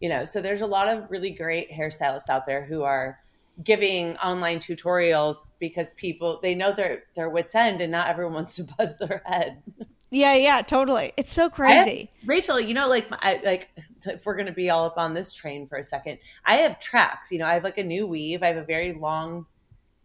you 0.00 0.08
know, 0.08 0.24
so 0.24 0.42
there's 0.42 0.62
a 0.62 0.66
lot 0.66 0.88
of 0.88 1.10
really 1.10 1.30
great 1.30 1.70
hairstylists 1.70 2.28
out 2.28 2.44
there 2.44 2.64
who 2.64 2.82
are 2.82 3.18
giving 3.64 4.16
online 4.18 4.58
tutorials 4.58 5.36
because 5.58 5.90
people 5.96 6.40
they 6.42 6.54
know 6.54 6.72
their 6.72 7.04
their 7.14 7.30
wits 7.30 7.54
end, 7.54 7.80
and 7.80 7.92
not 7.92 8.08
everyone 8.08 8.34
wants 8.40 8.56
to 8.56 8.64
buzz 8.64 8.96
their 8.98 9.22
head. 9.24 9.62
Yeah, 10.10 10.34
yeah, 10.34 10.62
totally. 10.62 11.12
It's 11.16 11.32
so 11.32 11.44
have- 11.44 11.52
crazy. 11.52 12.10
Rachael, 12.24 12.60
you 12.60 12.74
know, 12.74 12.88
like 12.88 13.06
I, 13.10 13.40
like 13.44 13.68
if 14.06 14.26
we're 14.26 14.34
going 14.36 14.46
to 14.46 14.52
be 14.52 14.70
all 14.70 14.84
up 14.86 14.98
on 14.98 15.14
this 15.14 15.32
train 15.32 15.66
for 15.66 15.78
a 15.78 15.84
second, 15.84 16.18
I 16.44 16.56
have 16.56 16.78
tracks. 16.78 17.30
You 17.30 17.38
know, 17.38 17.46
I 17.46 17.54
have 17.54 17.64
like 17.64 17.78
a 17.78 17.84
new 17.84 18.06
weave. 18.06 18.42
I 18.42 18.46
have 18.48 18.56
a 18.56 18.64
very 18.64 18.92
long. 18.92 19.46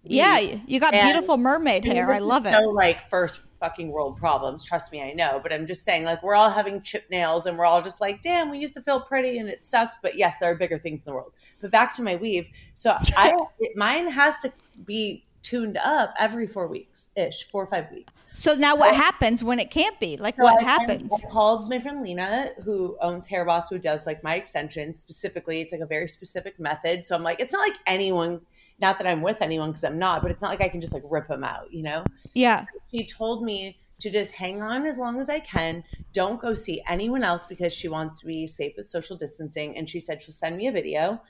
weave. 0.03 0.13
yeah, 0.13 0.39
you 0.39 0.79
got 0.79 0.93
And- 0.93 1.05
beautiful 1.05 1.37
mermaid 1.37 1.85
hair. 1.85 2.11
I 2.11 2.19
love 2.19 2.45
it. 2.45 2.51
So 2.51 2.69
like 2.69 3.09
first 3.09 3.39
fucking 3.59 3.91
world 3.91 4.17
problems. 4.17 4.65
Trust 4.65 4.91
me, 4.91 5.01
I 5.03 5.13
know. 5.13 5.39
But 5.43 5.53
I'm 5.53 5.67
just 5.67 5.83
saying, 5.83 6.03
like 6.03 6.23
we're 6.23 6.33
all 6.35 6.49
having 6.49 6.81
chip 6.81 7.05
nails, 7.11 7.45
and 7.45 7.57
we're 7.57 7.65
all 7.65 7.81
just 7.81 8.01
like, 8.01 8.21
damn, 8.23 8.49
we 8.49 8.57
used 8.57 8.73
to 8.73 8.81
feel 8.81 8.99
pretty, 9.01 9.37
and 9.37 9.47
it 9.47 9.61
sucks. 9.61 9.97
But 10.01 10.15
yes, 10.17 10.35
there 10.39 10.49
are 10.51 10.55
bigger 10.55 10.77
things 10.79 11.05
in 11.05 11.11
the 11.11 11.15
world. 11.15 11.33
But 11.61 11.69
back 11.71 11.93
to 11.95 12.01
my 12.01 12.15
weave. 12.15 12.47
So 12.73 12.95
I, 13.15 13.33
mine 13.75 14.09
has 14.09 14.39
to 14.41 14.51
be 14.85 15.25
tuned 15.41 15.77
up 15.77 16.13
every 16.19 16.45
four 16.47 16.67
weeks 16.67 17.09
ish, 17.15 17.47
four 17.49 17.63
or 17.63 17.67
five 17.67 17.89
weeks. 17.91 18.25
So 18.33 18.53
now 18.53 18.75
what 18.75 18.95
happens 18.95 19.43
when 19.43 19.59
it 19.59 19.71
can't 19.71 19.99
be? 19.99 20.17
Like 20.17 20.35
So 20.35 20.43
what 20.43 20.61
I- 20.61 20.63
happens? 20.63 21.11
I 21.13 21.29
called 21.29 21.69
my 21.69 21.79
friend 21.79 22.01
Lena, 22.03 22.51
who 22.63 22.97
owns 23.01 23.25
Hair 23.25 23.45
Boss, 23.45 23.69
who 23.69 23.79
does 23.79 24.05
like 24.05 24.23
my 24.23 24.35
extensions 24.35 24.99
specifically. 24.99 25.61
It's 25.61 25.71
like 25.71 25.81
a 25.81 25.85
very 25.87 26.07
specific 26.07 26.59
method. 26.59 27.05
So 27.05 27.15
I'm 27.15 27.23
like, 27.23 27.39
it's 27.39 27.53
not 27.53 27.67
like 27.67 27.77
anyone. 27.87 28.41
Not 28.79 28.97
that 28.97 29.07
I'm 29.07 29.21
with 29.21 29.41
anyone 29.41 29.69
because 29.71 29.83
I'm 29.83 29.99
not, 29.99 30.21
but 30.21 30.31
it's 30.31 30.41
not 30.41 30.49
like 30.49 30.61
I 30.61 30.69
can 30.69 30.81
just 30.81 30.93
like 30.93 31.03
rip 31.05 31.27
them 31.27 31.43
out, 31.43 31.71
you 31.71 31.83
know. 31.83 32.03
Yeah. 32.33 32.65
she 32.91 33.05
told 33.05 33.43
me 33.43 33.77
to 33.99 34.09
just 34.09 34.33
hang 34.33 34.63
on 34.63 34.87
as 34.87 34.97
long 34.97 35.19
as 35.19 35.29
I 35.29 35.39
can. 35.41 35.83
Don't 36.13 36.41
go 36.41 36.55
see 36.55 36.81
anyone 36.87 37.23
else 37.23 37.45
because 37.45 37.71
she 37.71 37.87
wants 37.87 38.19
to 38.19 38.25
be 38.25 38.47
safe 38.47 38.73
with 38.77 38.87
social 38.87 39.15
distancing. 39.15 39.77
And 39.77 39.87
she 39.87 39.99
said 39.99 40.19
she'll 40.21 40.33
send 40.33 40.57
me 40.57 40.67
a 40.67 40.71
video 40.71 41.21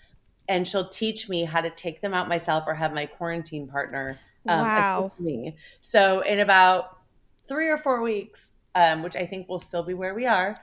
and 0.47 0.67
she'll 0.67 0.89
teach 0.89 1.29
me 1.29 1.43
how 1.45 1.61
to 1.61 1.69
take 1.69 2.01
them 2.01 2.13
out 2.13 2.27
myself 2.27 2.63
or 2.67 2.73
have 2.73 2.93
my 2.93 3.05
quarantine 3.05 3.67
partner 3.67 4.19
um, 4.47 4.67
Wow. 4.67 5.09
assist 5.09 5.19
me. 5.19 5.57
So 5.79 6.21
in 6.21 6.39
about 6.39 6.97
three 7.47 7.69
or 7.69 7.77
four 7.77 8.01
weeks, 8.01 8.51
um, 8.75 9.03
which 9.03 9.15
I 9.15 9.25
think 9.25 9.47
will 9.47 9.59
still 9.59 9.83
be 9.83 9.93
where 9.93 10.13
we 10.13 10.25
are, 10.25 10.55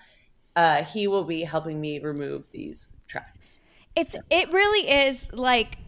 uh, 0.57 0.85
he 0.85 1.07
will 1.07 1.25
be 1.25 1.43
helping 1.45 1.81
me 1.81 1.99
remove 2.01 2.51
these 2.51 2.89
tracks. 3.07 3.61
It's 3.97 4.17
it 4.31 4.53
really 4.53 4.91
is 4.91 5.33
like 5.33 5.79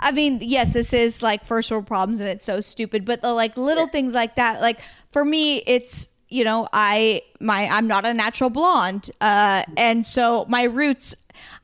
I 0.00 0.12
mean, 0.12 0.38
yes, 0.42 0.72
this 0.72 0.92
is 0.92 1.22
like 1.22 1.44
first 1.44 1.70
world 1.70 1.86
problems 1.86 2.20
and 2.20 2.28
it's 2.28 2.44
so 2.44 2.60
stupid, 2.60 3.04
but 3.04 3.20
the 3.22 3.32
like 3.32 3.56
little 3.56 3.86
things 3.88 4.14
like 4.14 4.36
that, 4.36 4.60
like 4.60 4.80
for 5.10 5.24
me 5.24 5.58
it's 5.58 6.08
you 6.28 6.44
know, 6.44 6.68
I 6.72 7.22
my 7.40 7.66
I'm 7.68 7.86
not 7.86 8.04
a 8.06 8.14
natural 8.14 8.50
blonde. 8.50 9.10
Uh 9.20 9.62
and 9.76 10.04
so 10.04 10.44
my 10.48 10.64
roots 10.64 11.14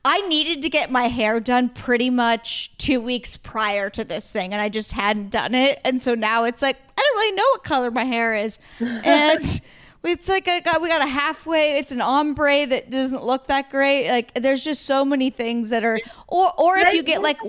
I 0.03 0.21
needed 0.27 0.61
to 0.61 0.69
get 0.69 0.89
my 0.91 1.03
hair 1.07 1.39
done 1.39 1.69
pretty 1.69 2.09
much 2.09 2.75
2 2.77 3.01
weeks 3.01 3.35
prior 3.37 3.89
to 3.91 4.03
this 4.03 4.31
thing 4.31 4.53
and 4.53 4.61
I 4.61 4.69
just 4.69 4.91
hadn't 4.93 5.29
done 5.31 5.53
it. 5.55 5.79
And 5.83 6.01
so 6.01 6.15
now 6.15 6.43
it's 6.45 6.61
like 6.61 6.77
I 6.97 7.01
don't 7.01 7.15
really 7.17 7.35
know 7.35 7.47
what 7.53 7.63
color 7.63 7.91
my 7.91 8.05
hair 8.05 8.35
is. 8.35 8.59
And 8.79 9.61
it's 10.03 10.29
like 10.29 10.47
I 10.47 10.59
got 10.59 10.81
we 10.81 10.87
got 10.89 11.01
a 11.01 11.07
halfway. 11.07 11.77
It's 11.79 11.91
an 11.91 11.99
ombre 12.01 12.67
that 12.67 12.91
doesn't 12.91 13.23
look 13.23 13.47
that 13.47 13.71
great. 13.71 14.07
Like 14.09 14.33
there's 14.35 14.63
just 14.63 14.83
so 14.85 15.03
many 15.03 15.31
things 15.31 15.71
that 15.71 15.83
are, 15.83 15.99
or 16.27 16.51
or 16.59 16.77
if 16.77 16.93
you 16.93 17.01
get 17.01 17.23
like, 17.23 17.39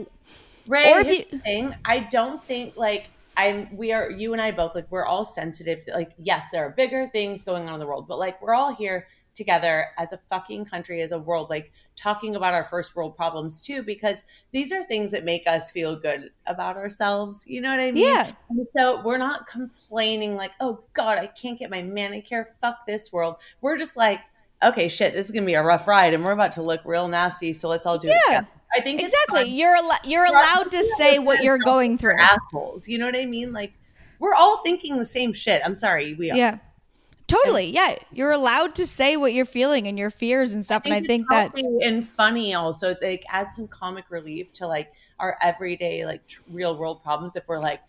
Right. 0.66 0.86
Or 0.96 1.00
if 1.00 1.10
you- 1.10 1.38
thing, 1.38 1.74
I 1.84 1.98
don't 1.98 2.42
think 2.42 2.76
like 2.76 3.10
I'm 3.36 3.74
we 3.76 3.92
are 3.92 4.10
you 4.10 4.32
and 4.32 4.40
I 4.40 4.50
both 4.50 4.74
like 4.74 4.86
we're 4.90 5.04
all 5.04 5.24
sensitive 5.24 5.84
to, 5.86 5.92
like 5.92 6.12
yes, 6.18 6.46
there 6.50 6.64
are 6.66 6.70
bigger 6.70 7.06
things 7.06 7.44
going 7.44 7.68
on 7.68 7.74
in 7.74 7.80
the 7.80 7.86
world, 7.86 8.08
but 8.08 8.18
like 8.18 8.40
we're 8.40 8.54
all 8.54 8.74
here 8.74 9.06
together 9.36 9.88
as 9.98 10.12
a 10.12 10.20
fucking 10.30 10.64
country, 10.64 11.02
as 11.02 11.12
a 11.12 11.18
world, 11.18 11.50
like 11.50 11.70
talking 11.94 12.34
about 12.34 12.54
our 12.54 12.64
first 12.64 12.96
world 12.96 13.14
problems 13.14 13.60
too, 13.60 13.82
because 13.82 14.24
these 14.50 14.72
are 14.72 14.82
things 14.82 15.10
that 15.10 15.24
make 15.24 15.46
us 15.46 15.70
feel 15.70 15.94
good 15.94 16.30
about 16.46 16.76
ourselves. 16.76 17.44
You 17.46 17.60
know 17.60 17.70
what 17.70 17.80
I 17.80 17.92
mean? 17.92 18.04
Yeah. 18.04 18.32
And 18.48 18.66
so 18.72 19.02
we're 19.02 19.18
not 19.18 19.46
complaining 19.46 20.36
like, 20.36 20.52
oh 20.60 20.80
God, 20.94 21.18
I 21.18 21.26
can't 21.26 21.58
get 21.58 21.70
my 21.70 21.82
manicure. 21.82 22.46
Fuck 22.60 22.86
this 22.86 23.12
world. 23.12 23.36
We're 23.60 23.76
just 23.76 23.96
like, 23.96 24.20
okay, 24.62 24.88
shit, 24.88 25.12
this 25.12 25.26
is 25.26 25.32
gonna 25.32 25.46
be 25.46 25.54
a 25.54 25.62
rough 25.62 25.86
ride 25.86 26.14
and 26.14 26.24
we're 26.24 26.32
about 26.32 26.52
to 26.52 26.62
look 26.62 26.80
real 26.84 27.06
nasty. 27.06 27.52
So 27.52 27.68
let's 27.68 27.86
all 27.86 27.98
do 27.98 28.08
it. 28.08 28.16
Yeah. 28.28 28.40
together. 28.40 28.55
I 28.74 28.80
think 28.80 29.00
exactly, 29.00 29.44
you're 29.50 29.74
al- 29.74 29.98
you're 30.04 30.24
allowed 30.24 30.70
to 30.72 30.84
say 30.84 31.18
what 31.18 31.42
you're 31.42 31.58
going 31.58 31.98
through. 31.98 32.18
assholes. 32.18 32.88
You 32.88 32.98
know 32.98 33.06
what 33.06 33.16
I 33.16 33.24
mean? 33.26 33.52
Like 33.52 33.72
we're 34.18 34.34
all 34.34 34.58
thinking 34.62 34.98
the 34.98 35.04
same 35.04 35.32
shit. 35.32 35.62
I'm 35.64 35.74
sorry, 35.74 36.14
we 36.14 36.30
are. 36.30 36.36
Yeah, 36.36 36.58
totally. 37.26 37.70
Yeah, 37.70 37.96
you're 38.12 38.32
allowed 38.32 38.74
to 38.76 38.86
say 38.86 39.16
what 39.16 39.32
you're 39.32 39.44
feeling 39.44 39.86
and 39.86 39.98
your 39.98 40.10
fears 40.10 40.52
and 40.52 40.64
stuff. 40.64 40.84
And 40.84 40.94
I 40.94 41.00
think 41.00 41.26
that's 41.30 41.62
and 41.82 42.08
funny 42.08 42.54
also. 42.54 42.96
Like 43.00 43.24
add 43.28 43.50
some 43.50 43.68
comic 43.68 44.06
relief 44.10 44.52
to 44.54 44.66
like 44.66 44.92
our 45.18 45.38
everyday 45.42 46.04
like 46.04 46.26
tr- 46.26 46.42
real 46.50 46.76
world 46.76 47.02
problems. 47.02 47.36
If 47.36 47.48
we're 47.48 47.60
like, 47.60 47.80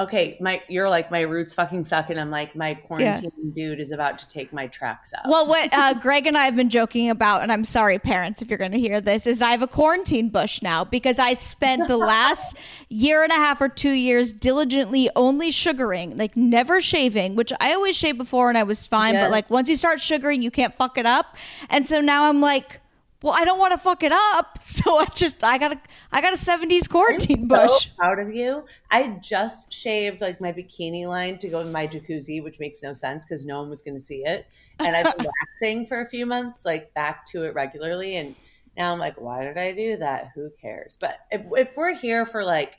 okay, 0.00 0.36
my 0.40 0.62
you're 0.68 0.88
like 0.88 1.10
my 1.10 1.20
roots 1.20 1.54
fucking 1.54 1.84
suck, 1.84 2.10
and 2.10 2.18
I'm 2.18 2.30
like 2.30 2.56
my 2.56 2.74
quarantine 2.74 3.30
dude 3.54 3.80
is 3.80 3.92
about 3.92 4.18
to 4.18 4.28
take 4.28 4.52
my 4.52 4.66
tracks 4.66 5.12
out. 5.12 5.22
Well, 5.28 5.46
what 5.46 5.72
uh, 5.72 5.94
Greg 6.00 6.26
and 6.26 6.36
I 6.36 6.44
have 6.44 6.56
been 6.56 6.70
joking 6.70 7.10
about, 7.10 7.42
and 7.42 7.52
I'm 7.52 7.64
sorry, 7.64 7.98
parents, 7.98 8.42
if 8.42 8.48
you're 8.48 8.58
going 8.58 8.72
to 8.72 8.78
hear 8.78 9.00
this, 9.00 9.26
is 9.26 9.42
I 9.42 9.50
have 9.50 9.62
a 9.62 9.66
quarantine 9.68 10.30
bush 10.30 10.62
now 10.62 10.84
because 10.84 11.18
I 11.18 11.34
spent 11.34 11.86
the 11.88 11.96
last 11.96 12.56
year 12.88 13.22
and 13.22 13.30
a 13.30 13.36
half 13.36 13.60
or 13.60 13.68
two 13.68 13.92
years 13.92 14.32
diligently 14.32 15.10
only 15.14 15.50
sugaring, 15.50 16.16
like 16.16 16.36
never 16.36 16.80
shaving, 16.80 17.36
which 17.36 17.52
I 17.60 17.74
always 17.74 17.96
shaved 17.96 18.18
before 18.18 18.48
and 18.48 18.58
I 18.58 18.62
was 18.62 18.86
fine, 18.86 19.14
Yeah. 19.14 19.22
but 19.22 19.30
like 19.30 19.50
once 19.50 19.68
you 19.68 19.76
start 19.76 20.00
sugaring, 20.00 20.42
you 20.42 20.50
can't 20.50 20.74
fuck 20.74 20.98
it 20.98 21.06
up, 21.06 21.36
and 21.68 21.86
so 21.86 22.00
now 22.00 22.28
I'm 22.28 22.40
like. 22.40 22.79
Well, 23.22 23.34
I 23.36 23.44
don't 23.44 23.58
want 23.58 23.72
to 23.72 23.78
fuck 23.78 24.02
it 24.02 24.12
up, 24.12 24.58
so 24.62 24.98
I 24.98 25.04
just 25.06 25.44
I 25.44 25.58
got 25.58 25.72
a 25.72 25.80
I 26.12 26.20
got 26.20 26.32
a 26.32 26.36
'70s 26.36 26.88
quarantine 26.88 27.48
bush. 27.48 27.70
so 27.70 27.90
proud 27.96 28.18
of 28.18 28.34
you. 28.34 28.64
I 28.90 29.18
just 29.20 29.72
shaved 29.72 30.20
like 30.20 30.40
my 30.40 30.52
bikini 30.52 31.06
line 31.06 31.38
to 31.38 31.48
go 31.48 31.60
in 31.60 31.70
my 31.70 31.86
jacuzzi, 31.86 32.42
which 32.42 32.58
makes 32.58 32.82
no 32.82 32.92
sense 32.92 33.24
because 33.24 33.44
no 33.44 33.60
one 33.60 33.68
was 33.68 33.82
going 33.82 33.94
to 33.94 34.00
see 34.00 34.22
it. 34.24 34.46
And 34.78 34.96
I've 34.96 35.16
been 35.16 35.26
waxing 35.60 35.86
for 35.86 36.00
a 36.00 36.06
few 36.06 36.26
months, 36.26 36.64
like 36.64 36.92
back 36.94 37.26
to 37.26 37.42
it 37.42 37.54
regularly. 37.54 38.16
And 38.16 38.34
now 38.76 38.92
I'm 38.92 38.98
like, 38.98 39.20
why 39.20 39.44
did 39.44 39.58
I 39.58 39.72
do 39.72 39.96
that? 39.98 40.30
Who 40.34 40.50
cares? 40.60 40.96
But 40.98 41.18
if, 41.30 41.42
if 41.52 41.76
we're 41.76 41.94
here 41.94 42.24
for 42.24 42.44
like 42.44 42.78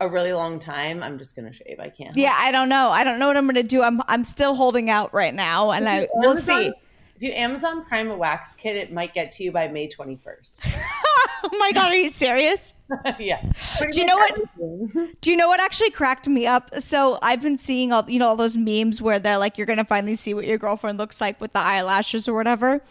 a 0.00 0.08
really 0.08 0.32
long 0.32 0.58
time, 0.58 1.02
I'm 1.02 1.18
just 1.18 1.34
going 1.34 1.46
to 1.46 1.52
shave. 1.52 1.80
I 1.80 1.88
can't. 1.88 2.16
Yeah, 2.16 2.34
I 2.36 2.52
don't 2.52 2.68
know. 2.68 2.90
I 2.90 3.02
don't 3.02 3.18
know 3.18 3.26
what 3.26 3.36
I'm 3.36 3.44
going 3.44 3.56
to 3.56 3.62
do. 3.62 3.82
I'm 3.82 4.00
I'm 4.06 4.22
still 4.22 4.54
holding 4.54 4.90
out 4.90 5.12
right 5.12 5.34
now, 5.34 5.72
and 5.72 5.88
I 5.88 6.06
we'll 6.14 6.36
see. 6.36 6.72
If 7.18 7.24
you 7.24 7.32
Amazon 7.32 7.84
Prime 7.84 8.12
a 8.12 8.16
wax 8.16 8.54
kit, 8.54 8.76
it 8.76 8.92
might 8.92 9.12
get 9.12 9.32
to 9.32 9.42
you 9.42 9.50
by 9.50 9.66
May 9.66 9.88
21st. 9.88 10.60
Oh 11.40 11.56
my 11.58 11.70
god, 11.70 11.92
are 11.92 11.96
you 11.96 12.08
serious? 12.08 12.74
yeah. 13.18 13.40
Do 13.92 14.00
you 14.00 14.06
know 14.06 14.16
what- 14.16 15.20
Do 15.20 15.30
you 15.30 15.36
know 15.36 15.46
what 15.48 15.60
actually 15.60 15.90
cracked 15.90 16.26
me 16.28 16.46
up? 16.48 16.70
So 16.80 17.18
I've 17.22 17.40
been 17.40 17.58
seeing 17.58 17.92
all 17.92 18.04
you 18.08 18.18
know 18.18 18.26
all 18.26 18.36
those 18.36 18.56
memes 18.56 19.00
where 19.00 19.18
they're 19.20 19.38
like, 19.38 19.56
you're 19.56 19.66
gonna 19.66 19.84
finally 19.84 20.16
see 20.16 20.34
what 20.34 20.46
your 20.46 20.58
girlfriend 20.58 20.98
looks 20.98 21.20
like 21.20 21.40
with 21.40 21.52
the 21.52 21.60
eyelashes 21.60 22.28
or 22.28 22.34
whatever. 22.34 22.82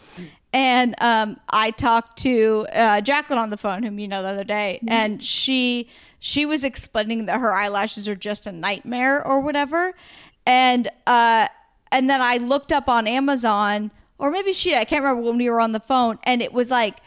And 0.52 0.94
um, 1.02 1.38
I 1.50 1.70
talked 1.72 2.18
to 2.20 2.66
uh, 2.72 3.00
Jacqueline 3.02 3.38
on 3.38 3.50
the 3.50 3.58
phone, 3.58 3.82
whom 3.82 3.98
you 3.98 4.08
know 4.08 4.22
the 4.22 4.28
other 4.28 4.44
day, 4.44 4.80
and 4.88 5.22
she 5.22 5.88
she 6.18 6.46
was 6.46 6.64
explaining 6.64 7.26
that 7.26 7.38
her 7.40 7.52
eyelashes 7.52 8.08
are 8.08 8.16
just 8.16 8.46
a 8.46 8.52
nightmare 8.52 9.24
or 9.26 9.40
whatever. 9.40 9.92
And 10.46 10.88
uh, 11.06 11.48
and 11.92 12.08
then 12.08 12.20
I 12.22 12.38
looked 12.38 12.72
up 12.72 12.88
on 12.88 13.06
Amazon, 13.06 13.90
or 14.18 14.30
maybe 14.30 14.52
she 14.52 14.74
I 14.76 14.84
can't 14.84 15.02
remember 15.02 15.22
when 15.22 15.38
we 15.38 15.48
were 15.48 15.60
on 15.60 15.72
the 15.72 15.80
phone, 15.80 16.18
and 16.24 16.42
it 16.42 16.52
was 16.52 16.70
like 16.70 16.98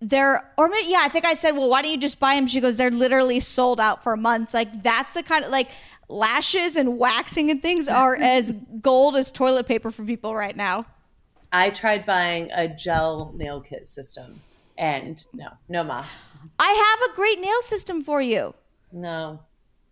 they're 0.00 0.52
or 0.58 0.68
maybe, 0.68 0.88
yeah 0.90 1.00
i 1.02 1.08
think 1.08 1.24
i 1.24 1.32
said 1.34 1.52
well 1.52 1.70
why 1.70 1.80
don't 1.80 1.90
you 1.90 1.96
just 1.96 2.20
buy 2.20 2.34
them 2.34 2.46
she 2.46 2.60
goes 2.60 2.76
they're 2.76 2.90
literally 2.90 3.40
sold 3.40 3.80
out 3.80 4.02
for 4.02 4.16
months 4.16 4.52
like 4.52 4.82
that's 4.82 5.14
the 5.14 5.22
kind 5.22 5.44
of 5.44 5.50
like 5.50 5.70
lashes 6.08 6.76
and 6.76 6.98
waxing 6.98 7.50
and 7.50 7.62
things 7.62 7.88
are 7.88 8.14
as 8.20 8.52
gold 8.82 9.16
as 9.16 9.30
toilet 9.30 9.66
paper 9.66 9.90
for 9.90 10.04
people 10.04 10.34
right 10.34 10.56
now 10.56 10.84
I 11.52 11.70
tried 11.70 12.04
buying 12.04 12.50
a 12.52 12.66
gel 12.66 13.32
nail 13.36 13.60
kit 13.60 13.88
system 13.88 14.40
and 14.76 15.24
no, 15.32 15.48
no 15.68 15.84
mas. 15.84 16.28
i 16.58 16.96
have 16.98 17.10
a 17.10 17.16
great 17.16 17.40
nail 17.40 17.62
system 17.62 18.02
for 18.02 18.20
you 18.20 18.54
No. 18.92 19.40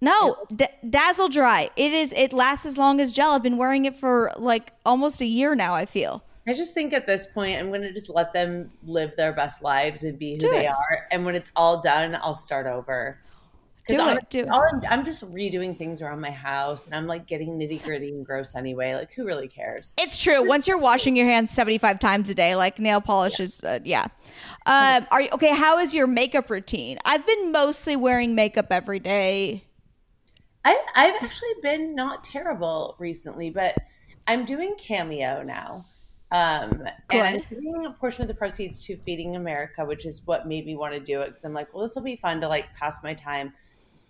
No 0.03 0.37
D- 0.55 0.67
dazzle 0.91 1.29
dry 1.29 1.71
it 1.77 1.93
is 1.93 2.13
it 2.13 2.35
lasts 2.35 2.67
as 2.67 2.77
long 2.77 3.01
as 3.01 3.13
gel 3.15 3.31
i've 3.31 3.43
been 3.43 3.57
wearing 3.57 3.87
it 3.87 3.97
for 3.97 4.33
like 4.37 4.73
almost 4.85 5.23
a 5.23 5.27
year 5.27 5.55
now 5.55 5.75
i 5.75 5.87
feel 5.87 6.23
I 6.47 6.55
just 6.55 6.75
think 6.75 6.93
at 6.93 7.07
this 7.07 7.27
point, 7.27 7.61
I'm 7.61 7.69
going 7.69 7.83
to 7.83 7.93
just 7.93 8.09
let 8.09 8.33
them 8.33 8.69
live 8.83 9.13
their 9.17 9.33
best 9.33 9.63
lives 9.63 10.03
and 10.03 10.19
be 10.19 10.33
who 10.33 10.39
Do 10.39 10.51
they 10.51 10.67
it. 10.67 10.71
are. 10.73 11.07
And 11.13 11.25
when 11.25 11.37
it's 11.37 11.53
all 11.55 11.81
done, 11.81 12.19
I'll 12.21 12.35
start 12.35 12.67
over. 12.67 13.19
Do 13.89 14.09
it, 14.09 14.31
do 14.31 14.41
it. 14.41 14.49
I'm, 14.49 14.81
I'm 14.89 15.05
just 15.05 15.29
redoing 15.33 15.77
things 15.77 16.01
around 16.01 16.21
my 16.21 16.31
house 16.31 16.87
and 16.87 16.95
I'm 16.95 17.07
like 17.07 17.27
getting 17.27 17.59
nitty 17.59 17.83
gritty 17.85 18.11
and 18.11 18.25
gross 18.25 18.55
anyway. 18.55 18.95
Like, 18.95 19.13
who 19.13 19.25
really 19.25 19.49
cares? 19.49 19.93
It's 19.99 20.23
true. 20.23 20.47
Once 20.47 20.69
you're 20.69 20.79
washing 20.79 21.17
your 21.17 21.27
hands 21.27 21.51
75 21.51 21.99
times 21.99 22.29
a 22.29 22.35
day, 22.35 22.55
like 22.55 22.79
nail 22.79 23.01
polish 23.01 23.41
is, 23.41 23.63
uh, 23.65 23.81
yeah. 23.85 24.07
Um, 24.67 25.07
are 25.11 25.23
you 25.23 25.29
okay? 25.33 25.55
How 25.55 25.79
is 25.79 25.95
your 25.95 26.07
makeup 26.07 26.49
routine? 26.49 26.99
I've 27.05 27.27
been 27.27 27.51
mostly 27.51 27.97
wearing 27.97 28.37
makeup 28.37 28.67
every 28.71 29.01
day. 29.01 29.65
I, 30.65 30.79
I've 30.95 31.23
actually 31.23 31.55
been 31.63 31.95
not 31.95 32.23
terrible 32.25 32.97
recently, 32.99 33.51
but 33.51 33.75
I'm 34.27 34.45
doing 34.45 34.77
Cameo 34.79 35.43
now. 35.43 35.87
Um, 36.31 36.87
and 37.11 37.23
I'm 37.23 37.43
giving 37.51 37.85
a 37.87 37.91
portion 37.93 38.23
of 38.23 38.29
the 38.29 38.35
proceeds 38.35 38.85
to 38.87 38.97
Feeding 38.97 39.37
America, 39.37 39.85
which 39.85 40.07
is 40.07 40.23
what 40.25 40.47
made 40.47 40.65
me 40.65 40.77
want 40.77 40.95
to 40.95 41.01
do 41.01 41.21
it. 41.21 41.27
Because 41.27 41.45
I'm 41.45 41.53
like, 41.53 41.73
well, 41.75 41.83
this 41.83 41.95
will 41.95 42.03
be 42.03 42.17
fun 42.17 42.41
to 42.41 42.49
like 42.49 42.73
pass 42.75 43.03
my 43.03 43.13
time, 43.13 43.53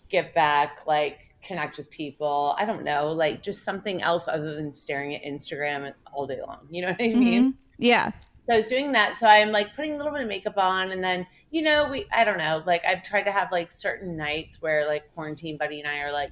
give 0.09 0.33
back, 0.35 0.81
like 0.87 1.35
connect 1.43 1.79
with 1.79 1.91
people. 1.91 2.55
I 2.59 2.65
don't 2.65 2.85
know, 2.85 3.11
like 3.11 3.43
just 3.43 3.65
something 3.65 4.01
else 4.03 4.29
other 4.29 4.55
than 4.55 4.73
staring 4.73 5.15
at 5.17 5.25
Instagram 5.25 5.93
all 6.12 6.27
day 6.29 6.41
long. 6.47 6.69
You 6.71 6.83
know 6.83 6.88
what 6.91 7.03
I 7.03 7.09
mean? 7.15 7.55
Mhm. 7.55 7.55
Yeah. 7.79 8.11
So 8.47 8.55
I 8.55 8.57
was 8.57 8.67
doing 8.67 8.93
that. 8.93 9.15
So 9.15 9.27
I'm 9.27 9.51
like 9.51 9.75
putting 9.75 9.95
a 9.95 9.97
little 9.97 10.12
bit 10.12 10.23
of 10.23 10.29
makeup 10.29 10.59
on, 10.59 10.93
and 10.93 11.03
then 11.03 11.27
you 11.51 11.62
know, 11.62 11.88
we 11.88 12.07
I 12.12 12.23
don't 12.25 12.38
know, 12.38 12.62
like 12.67 12.85
I've 12.85 13.03
tried 13.03 13.25
to 13.25 13.33
have 13.33 13.51
like 13.51 13.73
certain 13.73 14.17
nights 14.17 14.61
where 14.62 14.87
like 14.87 15.12
quarantine 15.15 15.57
buddy 15.59 15.81
and 15.81 15.88
I 15.88 15.99
are 15.99 16.12
like, 16.12 16.31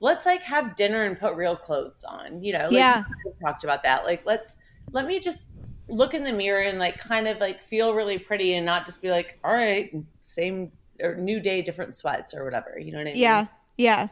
let's 0.00 0.26
like 0.26 0.42
have 0.42 0.76
dinner 0.76 1.04
and 1.04 1.18
put 1.18 1.34
real 1.34 1.56
clothes 1.56 2.04
on. 2.04 2.42
You 2.42 2.52
know, 2.52 2.64
like, 2.64 2.72
Yeah. 2.72 3.04
we 3.24 3.32
talked 3.42 3.64
about 3.64 3.82
that. 3.84 4.04
Like 4.04 4.24
let's 4.26 4.58
let 4.92 5.06
me 5.06 5.18
just 5.20 5.48
look 5.88 6.14
in 6.14 6.24
the 6.24 6.32
mirror 6.32 6.62
and 6.62 6.78
like 6.78 6.98
kind 6.98 7.28
of 7.28 7.40
like 7.40 7.62
feel 7.62 7.94
really 7.94 8.18
pretty 8.18 8.54
and 8.54 8.66
not 8.66 8.86
just 8.86 9.00
be 9.00 9.10
like, 9.10 9.38
all 9.44 9.54
right, 9.54 9.94
same 10.20 10.72
or 11.00 11.14
new 11.14 11.40
day, 11.40 11.62
different 11.62 11.94
sweats 11.94 12.34
or 12.34 12.44
whatever. 12.44 12.78
You 12.78 12.92
know 12.92 12.98
what 12.98 13.06
I 13.08 13.12
mean? 13.12 13.22
Yeah. 13.22 13.46
Yeah. 13.76 14.08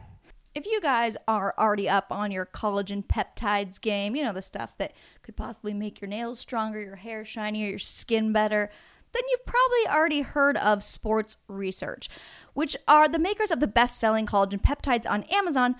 If 0.53 0.65
you 0.65 0.79
guys 0.79 1.17
are 1.27 1.53
already 1.57 1.89
up 1.89 2.11
on 2.11 2.31
your 2.31 2.45
collagen 2.45 3.03
peptides 3.05 3.79
game, 3.81 4.15
you 4.15 4.23
know, 4.23 4.31
the 4.31 4.41
stuff 4.41 4.77
that 4.77 4.93
could 5.21 5.35
possibly 5.35 5.73
make 5.73 5.99
your 5.99 6.07
nails 6.07 6.39
stronger, 6.39 6.79
your 6.79 6.95
hair 6.95 7.25
shinier, 7.25 7.67
your 7.67 7.79
skin 7.79 8.31
better, 8.31 8.71
then 9.15 9.23
you've 9.31 9.45
probably 9.45 9.87
already 9.87 10.21
heard 10.21 10.57
of 10.57 10.83
Sports 10.83 11.37
Research, 11.47 12.09
which 12.53 12.75
are 12.87 13.07
the 13.07 13.19
makers 13.19 13.49
of 13.49 13.59
the 13.59 13.67
best 13.67 13.99
selling 13.99 14.25
collagen 14.25 14.61
peptides 14.61 15.09
on 15.09 15.23
Amazon, 15.23 15.75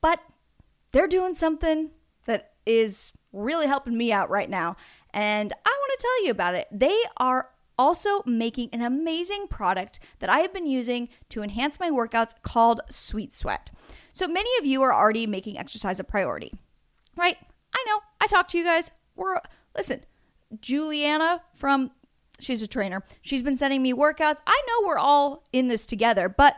but 0.00 0.20
they're 0.92 1.06
doing 1.06 1.34
something 1.34 1.90
that 2.24 2.52
is 2.66 3.12
really 3.32 3.66
helping 3.66 3.96
me 3.96 4.12
out 4.12 4.30
right 4.30 4.48
now. 4.48 4.76
And 5.12 5.52
I 5.52 5.68
want 5.68 5.98
to 5.98 6.02
tell 6.02 6.24
you 6.24 6.30
about 6.30 6.54
it. 6.54 6.68
They 6.72 6.96
are 7.16 7.50
also 7.78 8.22
making 8.26 8.68
an 8.72 8.82
amazing 8.82 9.46
product 9.48 10.00
that 10.18 10.30
I 10.30 10.40
have 10.40 10.52
been 10.52 10.66
using 10.66 11.08
to 11.30 11.42
enhance 11.42 11.80
my 11.80 11.90
workouts 11.90 12.34
called 12.42 12.80
Sweet 12.90 13.34
Sweat. 13.34 13.70
So 14.12 14.28
many 14.28 14.50
of 14.58 14.66
you 14.66 14.82
are 14.82 14.94
already 14.94 15.26
making 15.26 15.58
exercise 15.58 15.98
a 15.98 16.04
priority, 16.04 16.52
right? 17.16 17.36
I 17.74 17.84
know. 17.88 18.00
I 18.20 18.26
talk 18.26 18.48
to 18.48 18.58
you 18.58 18.64
guys. 18.64 18.90
We're 19.16 19.40
listen, 19.76 20.04
Juliana 20.60 21.42
from 21.54 21.90
she's 22.40 22.62
a 22.62 22.68
trainer. 22.68 23.04
She's 23.22 23.42
been 23.42 23.56
sending 23.56 23.82
me 23.82 23.92
workouts. 23.92 24.38
I 24.46 24.62
know 24.66 24.86
we're 24.86 24.98
all 24.98 25.44
in 25.52 25.68
this 25.68 25.86
together, 25.86 26.28
but 26.28 26.56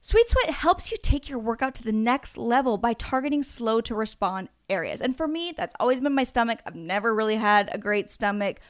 Sweet 0.00 0.30
Sweat 0.30 0.50
helps 0.50 0.90
you 0.90 0.96
take 1.02 1.28
your 1.28 1.38
workout 1.38 1.74
to 1.76 1.82
the 1.82 1.92
next 1.92 2.38
level 2.38 2.78
by 2.78 2.94
targeting 2.94 3.42
slow 3.42 3.80
to 3.82 3.94
respond 3.94 4.48
areas. 4.70 5.00
And 5.00 5.16
for 5.16 5.26
me, 5.26 5.52
that's 5.54 5.74
always 5.80 6.00
been 6.00 6.14
my 6.14 6.24
stomach. 6.24 6.60
I've 6.64 6.76
never 6.76 7.14
really 7.14 7.36
had 7.36 7.68
a 7.72 7.78
great 7.78 8.10
stomach. 8.10 8.60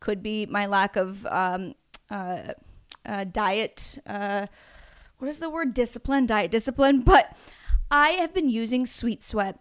Could 0.00 0.22
be 0.22 0.44
my 0.46 0.66
lack 0.66 0.96
of 0.96 1.24
um, 1.26 1.74
uh, 2.10 2.54
uh, 3.06 3.24
diet. 3.24 3.98
Uh, 4.06 4.48
what 5.18 5.28
is 5.28 5.38
the 5.38 5.48
word? 5.48 5.72
Discipline, 5.72 6.26
diet 6.26 6.50
discipline. 6.50 7.00
But 7.04 7.36
I 7.90 8.10
have 8.12 8.34
been 8.34 8.50
using 8.50 8.84
Sweet 8.84 9.22
Sweat 9.22 9.60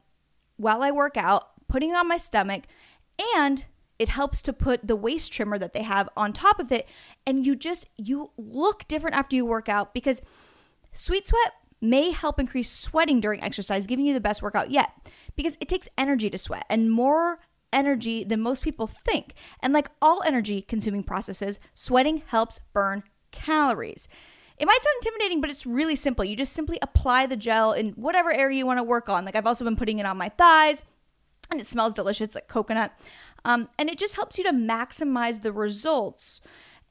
while 0.57 0.83
I 0.83 0.91
work 0.91 1.17
out, 1.17 1.51
putting 1.67 1.91
it 1.91 1.95
on 1.95 2.07
my 2.07 2.17
stomach, 2.17 2.63
and 3.35 3.65
it 4.01 4.09
helps 4.09 4.41
to 4.41 4.51
put 4.51 4.87
the 4.87 4.95
waist 4.95 5.31
trimmer 5.31 5.59
that 5.59 5.73
they 5.73 5.83
have 5.83 6.09
on 6.17 6.33
top 6.33 6.59
of 6.59 6.71
it. 6.71 6.89
And 7.23 7.45
you 7.45 7.55
just, 7.55 7.87
you 7.97 8.31
look 8.35 8.87
different 8.87 9.15
after 9.15 9.35
you 9.35 9.45
work 9.45 9.69
out 9.69 9.93
because 9.93 10.23
Sweet 10.91 11.27
Sweat 11.27 11.53
may 11.79 12.09
help 12.09 12.39
increase 12.39 12.71
sweating 12.71 13.21
during 13.21 13.43
exercise, 13.43 13.85
giving 13.85 14.05
you 14.05 14.15
the 14.15 14.19
best 14.19 14.41
workout 14.41 14.71
yet 14.71 14.91
because 15.35 15.55
it 15.61 15.67
takes 15.67 15.87
energy 15.99 16.31
to 16.31 16.37
sweat 16.39 16.65
and 16.67 16.91
more 16.91 17.41
energy 17.71 18.23
than 18.23 18.41
most 18.41 18.63
people 18.63 18.87
think. 18.87 19.35
And 19.61 19.71
like 19.71 19.91
all 20.01 20.23
energy 20.25 20.63
consuming 20.63 21.03
processes, 21.03 21.59
sweating 21.75 22.23
helps 22.25 22.59
burn 22.73 23.03
calories. 23.31 24.07
It 24.57 24.65
might 24.65 24.81
sound 24.81 24.95
intimidating, 24.97 25.41
but 25.41 25.51
it's 25.51 25.67
really 25.67 25.95
simple. 25.95 26.25
You 26.25 26.35
just 26.35 26.53
simply 26.53 26.79
apply 26.81 27.27
the 27.27 27.37
gel 27.37 27.71
in 27.71 27.91
whatever 27.91 28.31
area 28.31 28.57
you 28.57 28.65
want 28.65 28.79
to 28.79 28.83
work 28.83 29.09
on. 29.09 29.25
Like 29.25 29.35
I've 29.35 29.47
also 29.47 29.63
been 29.63 29.75
putting 29.75 29.99
it 29.99 30.07
on 30.07 30.17
my 30.17 30.29
thighs, 30.29 30.81
and 31.51 31.59
it 31.59 31.67
smells 31.67 31.93
delicious 31.93 32.33
like 32.33 32.47
coconut. 32.47 32.93
Um, 33.45 33.69
and 33.77 33.89
it 33.89 33.97
just 33.97 34.15
helps 34.15 34.37
you 34.37 34.43
to 34.45 34.51
maximize 34.51 35.41
the 35.41 35.51
results. 35.51 36.41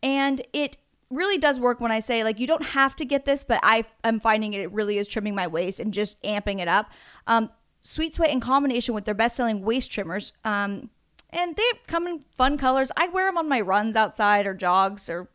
And 0.02 0.42
it 0.52 0.76
really 1.10 1.38
does 1.38 1.58
work 1.60 1.80
when 1.80 1.90
I 1.90 2.00
say, 2.00 2.24
like, 2.24 2.38
you 2.38 2.46
don't 2.46 2.66
have 2.66 2.94
to 2.96 3.04
get 3.04 3.24
this, 3.24 3.44
but 3.44 3.60
I 3.62 3.84
am 4.04 4.20
finding 4.20 4.52
it, 4.52 4.60
it 4.60 4.72
really 4.72 4.98
is 4.98 5.08
trimming 5.08 5.34
my 5.34 5.46
waist 5.46 5.80
and 5.80 5.92
just 5.92 6.20
amping 6.22 6.60
it 6.60 6.68
up. 6.68 6.90
Um, 7.26 7.50
Sweet 7.82 8.14
Sweat 8.14 8.30
in 8.30 8.40
combination 8.40 8.94
with 8.94 9.04
their 9.04 9.14
best 9.14 9.36
selling 9.36 9.62
waist 9.62 9.90
trimmers. 9.90 10.32
Um, 10.44 10.90
and 11.30 11.56
they 11.56 11.62
come 11.86 12.06
in 12.06 12.24
fun 12.36 12.58
colors. 12.58 12.90
I 12.96 13.08
wear 13.08 13.26
them 13.26 13.38
on 13.38 13.48
my 13.48 13.60
runs 13.60 13.96
outside 13.96 14.46
or 14.46 14.54
jogs 14.54 15.08
or 15.08 15.28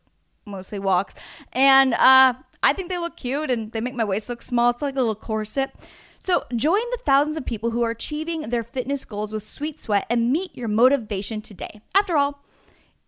mostly 0.44 0.78
walks. 0.78 1.14
And 1.52 1.94
uh, 1.94 2.34
I 2.62 2.72
think 2.72 2.88
they 2.88 2.98
look 2.98 3.16
cute 3.16 3.50
and 3.50 3.72
they 3.72 3.80
make 3.80 3.94
my 3.94 4.04
waist 4.04 4.28
look 4.28 4.42
small. 4.42 4.70
It's 4.70 4.82
like 4.82 4.94
a 4.94 5.00
little 5.00 5.14
corset. 5.14 5.74
So 6.18 6.44
join 6.54 6.80
the 6.90 6.98
thousands 7.04 7.36
of 7.36 7.46
people 7.46 7.70
who 7.70 7.82
are 7.82 7.90
achieving 7.90 8.42
their 8.42 8.64
fitness 8.64 9.04
goals 9.04 9.32
with 9.32 9.42
Sweet 9.42 9.80
Sweat 9.80 10.06
and 10.08 10.32
meet 10.32 10.56
your 10.56 10.68
motivation 10.68 11.42
today. 11.42 11.80
After 11.94 12.16
all, 12.16 12.42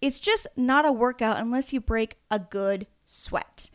it's 0.00 0.20
just 0.20 0.46
not 0.56 0.86
a 0.86 0.92
workout 0.92 1.38
unless 1.38 1.72
you 1.72 1.80
break 1.80 2.18
a 2.30 2.38
good 2.38 2.86
sweat. 3.04 3.70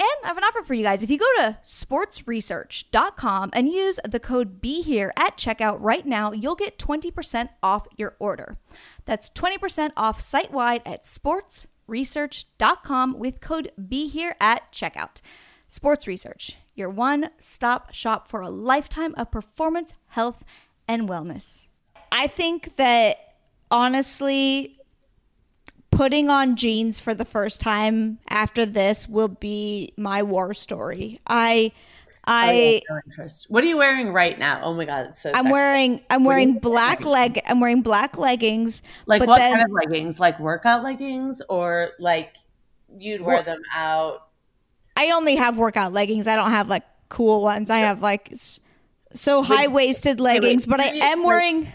And 0.00 0.08
I 0.22 0.28
have 0.28 0.38
an 0.38 0.44
offer 0.44 0.62
for 0.62 0.74
you 0.74 0.84
guys. 0.84 1.02
If 1.02 1.10
you 1.10 1.18
go 1.18 1.26
to 1.38 1.58
sportsresearch.com 1.64 3.50
and 3.52 3.68
use 3.68 3.98
the 4.08 4.20
code 4.20 4.60
BEHERE 4.60 5.10
at 5.16 5.36
checkout 5.36 5.78
right 5.80 6.06
now, 6.06 6.30
you'll 6.30 6.54
get 6.54 6.78
20% 6.78 7.48
off 7.64 7.88
your 7.96 8.14
order. 8.20 8.58
That's 9.06 9.28
20% 9.30 9.90
off 9.96 10.20
site 10.20 10.52
wide 10.52 10.82
at 10.86 11.02
sportsresearch.com 11.02 13.18
with 13.18 13.40
code 13.40 13.72
BEHERE 13.76 14.36
at 14.40 14.72
checkout. 14.72 15.20
Sports 15.66 16.06
Research, 16.06 16.56
your 16.78 16.90
one 16.90 17.30
stop 17.38 17.92
shop 17.92 18.28
for 18.28 18.40
a 18.40 18.50
lifetime 18.50 19.14
of 19.16 19.30
performance, 19.30 19.92
health, 20.08 20.44
and 20.86 21.08
wellness. 21.08 21.66
I 22.12 22.26
think 22.26 22.76
that 22.76 23.34
honestly, 23.70 24.78
putting 25.90 26.30
on 26.30 26.56
jeans 26.56 27.00
for 27.00 27.14
the 27.14 27.24
first 27.24 27.60
time 27.60 28.18
after 28.28 28.64
this 28.64 29.08
will 29.08 29.28
be 29.28 29.92
my 29.96 30.22
war 30.22 30.54
story. 30.54 31.20
I 31.26 31.72
I 32.24 32.82
oh, 32.90 32.94
yeah, 32.94 33.24
no. 33.24 33.28
What 33.48 33.64
are 33.64 33.66
you 33.66 33.78
wearing 33.78 34.12
right 34.12 34.38
now? 34.38 34.60
Oh 34.62 34.74
my 34.74 34.84
god, 34.84 35.06
it's 35.06 35.22
so 35.22 35.30
I'm 35.30 35.44
sexy. 35.44 35.52
wearing 35.52 36.00
I'm 36.10 36.24
wearing 36.24 36.58
black 36.58 37.04
leg 37.04 37.40
I'm 37.46 37.60
wearing 37.60 37.82
black 37.82 38.18
leggings. 38.18 38.82
Like 39.06 39.26
what 39.26 39.38
then, 39.38 39.54
kind 39.54 39.66
of 39.66 39.72
leggings? 39.72 40.20
Like 40.20 40.38
workout 40.38 40.82
leggings 40.82 41.40
or 41.48 41.92
like 41.98 42.36
you'd 42.96 43.20
wear 43.20 43.42
them 43.42 43.62
out? 43.74 44.27
I 44.98 45.12
only 45.12 45.36
have 45.36 45.56
workout 45.56 45.92
leggings. 45.92 46.26
I 46.26 46.34
don't 46.34 46.50
have 46.50 46.68
like 46.68 46.82
cool 47.08 47.40
ones. 47.40 47.70
I 47.70 47.78
have 47.78 48.02
like 48.02 48.32
so 49.14 49.42
high 49.44 49.68
waisted 49.68 50.18
leggings, 50.18 50.66
but 50.66 50.80
I 50.80 50.88
am 50.88 51.22
wearing 51.22 51.68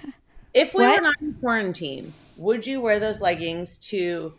If 0.53 0.73
we 0.73 0.83
what? 0.83 0.97
were 0.97 1.07
not 1.07 1.21
in 1.21 1.33
quarantine, 1.35 2.13
would 2.35 2.67
you 2.67 2.81
wear 2.81 2.99
those 2.99 3.21
leggings 3.21 3.77
to 3.77 4.33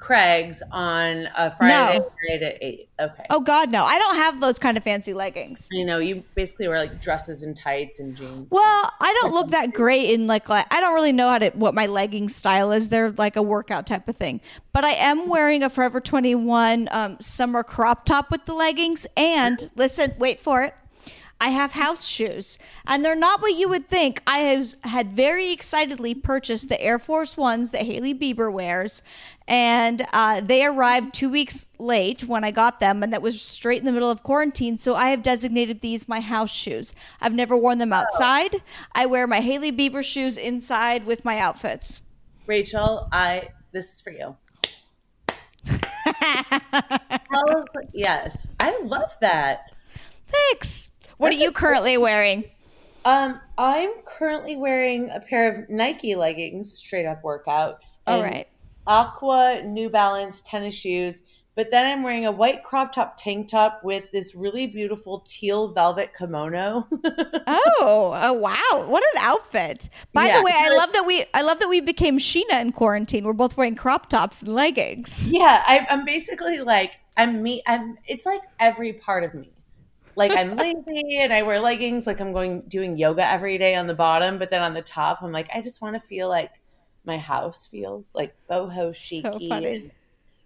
Craig's 0.00 0.62
on 0.72 1.28
a 1.36 1.50
Friday 1.50 1.98
no. 1.98 2.10
night 2.28 2.42
at 2.42 2.62
eight? 2.62 2.88
Okay. 2.98 3.26
Oh 3.28 3.40
God, 3.40 3.70
no! 3.70 3.84
I 3.84 3.98
don't 3.98 4.16
have 4.16 4.40
those 4.40 4.58
kind 4.58 4.76
of 4.78 4.82
fancy 4.82 5.12
leggings. 5.12 5.68
You 5.70 5.84
know, 5.84 5.98
you 5.98 6.24
basically 6.34 6.68
wear 6.68 6.78
like 6.78 7.00
dresses 7.00 7.42
and 7.42 7.54
tights 7.54 8.00
and 8.00 8.16
jeans. 8.16 8.48
Well, 8.50 8.92
I 9.00 9.18
don't 9.20 9.32
look 9.32 9.50
that 9.50 9.74
great 9.74 10.10
in 10.10 10.26
like, 10.26 10.48
like 10.48 10.66
I 10.70 10.80
don't 10.80 10.94
really 10.94 11.12
know 11.12 11.28
how 11.28 11.38
to 11.38 11.50
what 11.50 11.74
my 11.74 11.86
legging 11.86 12.30
style 12.30 12.72
is. 12.72 12.88
They're 12.88 13.12
like 13.12 13.36
a 13.36 13.42
workout 13.42 13.86
type 13.86 14.08
of 14.08 14.16
thing. 14.16 14.40
But 14.72 14.84
I 14.84 14.92
am 14.92 15.28
wearing 15.28 15.62
a 15.62 15.68
Forever 15.68 16.00
Twenty 16.00 16.34
One 16.34 16.88
um, 16.90 17.18
summer 17.20 17.62
crop 17.62 18.06
top 18.06 18.30
with 18.30 18.46
the 18.46 18.54
leggings. 18.54 19.06
And 19.18 19.70
listen, 19.76 20.14
wait 20.18 20.40
for 20.40 20.62
it. 20.62 20.74
I 21.40 21.50
have 21.50 21.72
house 21.72 22.06
shoes, 22.06 22.58
and 22.86 23.02
they're 23.02 23.16
not 23.16 23.40
what 23.40 23.54
you 23.54 23.68
would 23.70 23.88
think. 23.88 24.22
I 24.26 24.38
have, 24.38 24.74
had 24.82 25.12
very 25.12 25.50
excitedly 25.50 26.14
purchased 26.14 26.68
the 26.68 26.80
Air 26.80 26.98
Force 26.98 27.36
Ones 27.36 27.70
that 27.70 27.86
Hailey 27.86 28.14
Bieber 28.14 28.52
wears, 28.52 29.02
and 29.48 30.04
uh, 30.12 30.42
they 30.42 30.66
arrived 30.66 31.14
two 31.14 31.30
weeks 31.30 31.70
late 31.78 32.24
when 32.24 32.44
I 32.44 32.50
got 32.50 32.78
them, 32.78 33.02
and 33.02 33.12
that 33.12 33.22
was 33.22 33.40
straight 33.40 33.78
in 33.78 33.86
the 33.86 33.92
middle 33.92 34.10
of 34.10 34.22
quarantine. 34.22 34.76
So 34.76 34.94
I 34.94 35.08
have 35.08 35.22
designated 35.22 35.80
these 35.80 36.08
my 36.08 36.20
house 36.20 36.52
shoes. 36.52 36.92
I've 37.22 37.34
never 37.34 37.56
worn 37.56 37.78
them 37.78 37.92
outside. 37.92 38.56
I 38.92 39.06
wear 39.06 39.26
my 39.26 39.40
Hailey 39.40 39.72
Bieber 39.72 40.04
shoes 40.04 40.36
inside 40.36 41.06
with 41.06 41.24
my 41.24 41.38
outfits. 41.38 42.02
Rachael, 42.46 43.08
I 43.12 43.48
this 43.72 43.94
is 43.94 44.00
for 44.00 44.10
you. 44.10 44.36
yes, 47.92 48.48
I 48.58 48.80
love 48.82 49.16
that. 49.20 49.72
Thanks. 50.26 50.89
What 51.20 51.34
are 51.34 51.36
you 51.36 51.52
currently 51.52 51.98
wearing? 51.98 52.44
Um, 53.04 53.42
I'm 53.58 53.90
currently 54.06 54.56
wearing 54.56 55.10
a 55.10 55.20
pair 55.20 55.52
of 55.52 55.68
Nike 55.68 56.14
leggings, 56.14 56.72
straight 56.72 57.04
up 57.04 57.22
workout. 57.22 57.84
All 58.06 58.22
right. 58.22 58.48
Aqua 58.86 59.60
New 59.62 59.90
Balance 59.90 60.40
tennis 60.46 60.72
shoes. 60.72 61.20
But 61.56 61.70
then 61.70 61.84
I'm 61.84 62.02
wearing 62.02 62.24
a 62.24 62.32
white 62.32 62.64
crop 62.64 62.94
top 62.94 63.18
tank 63.18 63.48
top 63.48 63.82
with 63.84 64.10
this 64.12 64.34
really 64.34 64.66
beautiful 64.66 65.22
teal 65.28 65.68
velvet 65.68 66.12
kimono. 66.16 66.88
oh, 67.46 68.18
oh 68.18 68.32
wow. 68.32 68.88
What 68.88 69.04
an 69.14 69.22
outfit. 69.22 69.90
By 70.14 70.24
yeah, 70.24 70.38
the 70.38 70.44
way, 70.46 70.52
I 70.54 70.74
love 70.74 70.90
that 70.94 71.04
we 71.06 71.26
I 71.34 71.42
love 71.42 71.58
that 71.58 71.68
we 71.68 71.82
became 71.82 72.16
Sheena 72.16 72.62
in 72.62 72.72
quarantine. 72.72 73.24
We're 73.24 73.34
both 73.34 73.58
wearing 73.58 73.74
crop 73.74 74.08
tops 74.08 74.40
and 74.40 74.54
leggings. 74.54 75.30
Yeah, 75.30 75.62
I, 75.66 75.86
I'm 75.90 76.06
basically 76.06 76.60
like 76.60 76.92
I'm 77.18 77.42
me 77.42 77.60
I'm 77.66 77.98
it's 78.06 78.24
like 78.24 78.40
every 78.58 78.94
part 78.94 79.22
of 79.22 79.34
me 79.34 79.52
like 80.16 80.32
I'm 80.32 80.56
lazy 80.56 81.18
and 81.18 81.32
I 81.32 81.42
wear 81.42 81.60
leggings, 81.60 82.06
like 82.06 82.20
I'm 82.20 82.32
going 82.32 82.62
doing 82.62 82.96
yoga 82.96 83.26
every 83.26 83.58
day 83.58 83.74
on 83.74 83.86
the 83.86 83.94
bottom, 83.94 84.38
but 84.38 84.50
then 84.50 84.62
on 84.62 84.74
the 84.74 84.82
top, 84.82 85.22
I'm 85.22 85.32
like, 85.32 85.48
I 85.54 85.60
just 85.60 85.80
want 85.80 85.94
to 85.94 86.00
feel 86.00 86.28
like 86.28 86.50
my 87.04 87.18
house 87.18 87.66
feels 87.66 88.10
like 88.14 88.34
boho 88.50 88.94
chic. 88.94 89.22
So 89.22 89.38
funny. 89.48 89.90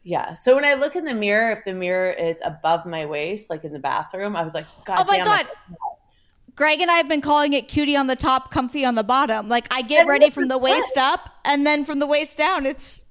Yeah. 0.03 0.35
So 0.35 0.55
when 0.55 0.65
I 0.65 0.75
look 0.75 0.97
in 0.97 1.05
the 1.05 1.15
mirror, 1.15 1.51
if 1.51 1.65
the 1.65 1.73
mirror 1.73 2.11
is 2.11 2.41
above 2.45 2.85
my 2.87 3.07
waist, 3.07 3.51
like 3.51 3.65
in 3.65 3.73
the 3.73 3.79
bathroom, 3.79 4.37
I 4.37 4.43
was 4.43 4.55
like, 4.55 4.67
God 4.85 4.99
oh 5.01 5.05
my 5.05 5.17
damn, 5.19 5.27
God. 5.27 5.47
Greg 6.55 6.81
and 6.81 6.91
I 6.91 6.95
have 6.95 7.09
been 7.09 7.23
calling 7.23 7.53
it 7.53 7.67
cutie 7.67 7.97
on 7.97 8.07
the 8.07 8.15
top, 8.15 8.51
comfy 8.53 8.85
on 8.85 8.95
the 8.95 9.03
bottom. 9.03 9.49
Like 9.49 9.67
I 9.71 9.83
get 9.83 10.07
ready 10.07 10.31
from 10.31 10.49
the 10.49 10.59
waist 10.59 10.97
up 10.97 11.35
and 11.45 11.67
then 11.67 11.85
from 11.85 11.99
the 11.99 12.07
waist 12.07 12.39
down, 12.39 12.67
it's 12.67 13.05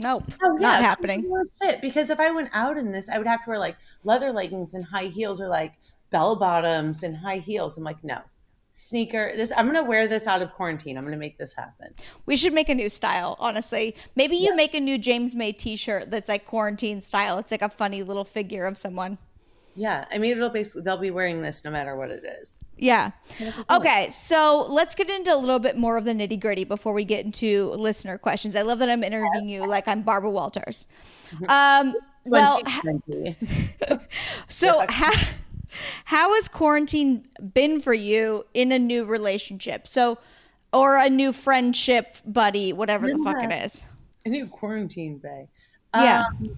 Nope, 0.00 0.24
oh, 0.42 0.56
yeah, 0.58 0.68
not 0.68 0.80
happening. 0.80 1.30
Shit, 1.62 1.82
because 1.82 2.08
if 2.08 2.18
I 2.18 2.30
went 2.30 2.48
out 2.54 2.78
in 2.78 2.90
this, 2.90 3.10
I 3.10 3.18
would 3.18 3.26
have 3.26 3.44
to 3.44 3.50
wear 3.50 3.58
like 3.58 3.76
leather 4.02 4.32
leggings 4.32 4.72
and 4.72 4.82
high 4.82 5.06
heels 5.06 5.42
or 5.42 5.48
like 5.48 5.74
bell 6.10 6.36
bottoms 6.36 7.02
and 7.02 7.16
high 7.16 7.38
heels. 7.38 7.76
I'm 7.76 7.84
like, 7.84 8.02
no, 8.04 8.20
sneaker. 8.72 9.32
This 9.36 9.52
I'm 9.56 9.66
gonna 9.66 9.84
wear 9.84 10.08
this 10.08 10.26
out 10.26 10.42
of 10.42 10.52
quarantine. 10.52 10.96
I'm 10.98 11.04
gonna 11.04 11.16
make 11.16 11.38
this 11.38 11.54
happen. 11.54 11.94
We 12.26 12.36
should 12.36 12.52
make 12.52 12.68
a 12.68 12.74
new 12.74 12.88
style, 12.88 13.36
honestly. 13.38 13.94
Maybe 14.16 14.36
you 14.36 14.50
yeah. 14.50 14.56
make 14.56 14.74
a 14.74 14.80
new 14.80 14.98
James 14.98 15.34
Mae 15.34 15.52
T-shirt 15.52 16.10
that's 16.10 16.28
like 16.28 16.44
quarantine 16.44 17.00
style. 17.00 17.38
It's 17.38 17.50
like 17.50 17.62
a 17.62 17.68
funny 17.68 18.02
little 18.02 18.24
figure 18.24 18.66
of 18.66 18.76
someone. 18.76 19.18
Yeah, 19.76 20.04
I 20.10 20.18
mean, 20.18 20.32
it'll 20.32 20.50
basically 20.50 20.82
they'll 20.82 20.98
be 20.98 21.12
wearing 21.12 21.42
this 21.42 21.64
no 21.64 21.70
matter 21.70 21.94
what 21.94 22.10
it 22.10 22.24
is. 22.40 22.58
Yeah. 22.76 23.12
Okay, 23.70 24.10
so 24.10 24.66
let's 24.68 24.94
get 24.94 25.08
into 25.08 25.32
a 25.32 25.38
little 25.38 25.60
bit 25.60 25.76
more 25.76 25.96
of 25.96 26.04
the 26.04 26.12
nitty 26.12 26.40
gritty 26.40 26.64
before 26.64 26.92
we 26.92 27.04
get 27.04 27.24
into 27.24 27.70
listener 27.70 28.18
questions. 28.18 28.56
I 28.56 28.62
love 28.62 28.80
that 28.80 28.90
I'm 28.90 29.04
interviewing 29.04 29.48
you 29.48 29.66
like 29.66 29.86
I'm 29.86 30.02
Barbara 30.02 30.30
Walters. 30.30 30.88
Um, 31.48 31.94
well, 32.24 32.60
so 34.48 34.84
how 34.88 35.12
how 36.06 36.34
has 36.34 36.48
quarantine 36.48 37.26
been 37.54 37.80
for 37.80 37.94
you 37.94 38.46
in 38.54 38.72
a 38.72 38.78
new 38.78 39.04
relationship? 39.04 39.86
So, 39.86 40.18
or 40.72 40.96
a 40.96 41.10
new 41.10 41.32
friendship 41.32 42.18
buddy, 42.24 42.72
whatever 42.72 43.08
the 43.08 43.18
fuck 43.24 43.42
it 43.42 43.52
is. 43.64 43.82
A 44.24 44.28
new 44.28 44.46
quarantine 44.46 45.18
bay. 45.18 45.48
Yeah. 45.94 46.22
Um, 46.28 46.56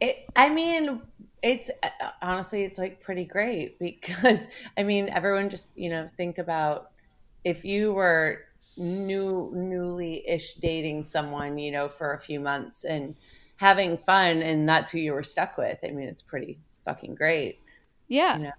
it, 0.00 0.28
I 0.36 0.48
mean, 0.48 1.00
it's 1.42 1.70
uh, 1.82 1.88
honestly, 2.22 2.64
it's 2.64 2.78
like 2.78 3.00
pretty 3.00 3.24
great 3.24 3.78
because 3.80 4.46
I 4.76 4.82
mean, 4.82 5.08
everyone 5.08 5.48
just, 5.48 5.70
you 5.76 5.90
know, 5.90 6.06
think 6.06 6.38
about 6.38 6.90
if 7.44 7.64
you 7.64 7.92
were 7.92 8.40
new, 8.76 9.50
newly 9.54 10.28
ish 10.28 10.54
dating 10.54 11.04
someone, 11.04 11.58
you 11.58 11.70
know, 11.70 11.88
for 11.88 12.12
a 12.12 12.18
few 12.18 12.40
months 12.40 12.84
and 12.84 13.16
having 13.56 13.96
fun 13.96 14.42
and 14.42 14.68
that's 14.68 14.90
who 14.90 14.98
you 14.98 15.12
were 15.12 15.22
stuck 15.22 15.56
with. 15.56 15.78
I 15.84 15.90
mean, 15.90 16.08
it's 16.08 16.22
pretty 16.22 16.58
fucking 16.84 17.14
great. 17.14 17.60
Yeah. 18.08 18.36
You 18.36 18.44
know? 18.44 18.52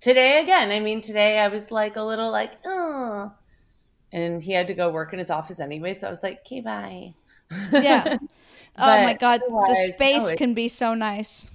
Today 0.00 0.40
again, 0.42 0.70
I 0.70 0.80
mean, 0.80 1.00
today 1.00 1.38
I 1.38 1.48
was 1.48 1.70
like 1.70 1.96
a 1.96 2.02
little 2.02 2.30
like, 2.30 2.52
oh, 2.66 3.32
and 4.12 4.42
he 4.42 4.52
had 4.52 4.66
to 4.68 4.74
go 4.74 4.90
work 4.90 5.12
in 5.12 5.18
his 5.18 5.30
office 5.30 5.60
anyway. 5.60 5.94
So 5.94 6.06
I 6.06 6.10
was 6.10 6.22
like, 6.22 6.40
okay, 6.40 6.60
bye. 6.60 7.14
Yeah. 7.72 8.18
oh 8.78 9.02
my 9.02 9.14
God. 9.14 9.40
The 9.40 9.92
space 9.94 10.32
can 10.32 10.54
be 10.54 10.68
so 10.68 10.94
nice. 10.94 11.50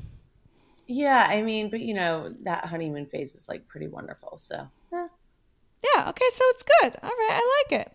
Yeah. 0.88 1.26
I 1.30 1.42
mean, 1.42 1.70
but 1.70 1.80
you 1.80 1.94
know, 1.94 2.34
that 2.44 2.66
honeymoon 2.66 3.06
phase 3.06 3.36
is 3.36 3.48
like 3.48 3.68
pretty 3.68 3.88
wonderful. 3.88 4.38
So, 4.38 4.68
yeah. 4.92 5.08
Yeah. 5.96 6.10
Okay. 6.10 6.26
So 6.34 6.44
it's 6.50 6.64
good. 6.64 6.98
All 7.02 7.10
right. 7.10 7.30
I 7.32 7.64
like 7.70 7.82
it. 7.82 7.92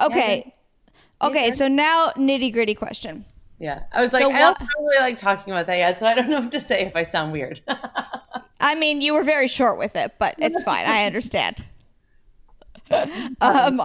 Okay. 0.00 0.52
Yeah, 1.20 1.28
okay. 1.28 1.50
So 1.50 1.68
now 1.68 2.12
nitty 2.16 2.52
gritty 2.52 2.74
question. 2.74 3.24
Yeah. 3.58 3.82
I 3.92 4.00
was 4.00 4.12
like, 4.12 4.22
so 4.22 4.32
I 4.32 4.38
don't 4.38 4.58
really 4.80 5.00
like 5.00 5.16
talking 5.16 5.52
about 5.52 5.66
that 5.66 5.76
yet, 5.76 6.00
so 6.00 6.06
I 6.06 6.14
don't 6.14 6.28
know 6.28 6.40
what 6.40 6.52
to 6.52 6.60
say 6.60 6.82
if 6.82 6.94
I 6.94 7.02
sound 7.02 7.32
weird. 7.32 7.60
I 8.60 8.74
mean, 8.74 9.00
you 9.00 9.14
were 9.14 9.24
very 9.24 9.48
short 9.48 9.78
with 9.78 9.96
it, 9.96 10.14
but 10.18 10.34
it's 10.38 10.62
fine. 10.62 10.86
I 10.86 11.06
understand. 11.06 11.64
um, 13.40 13.82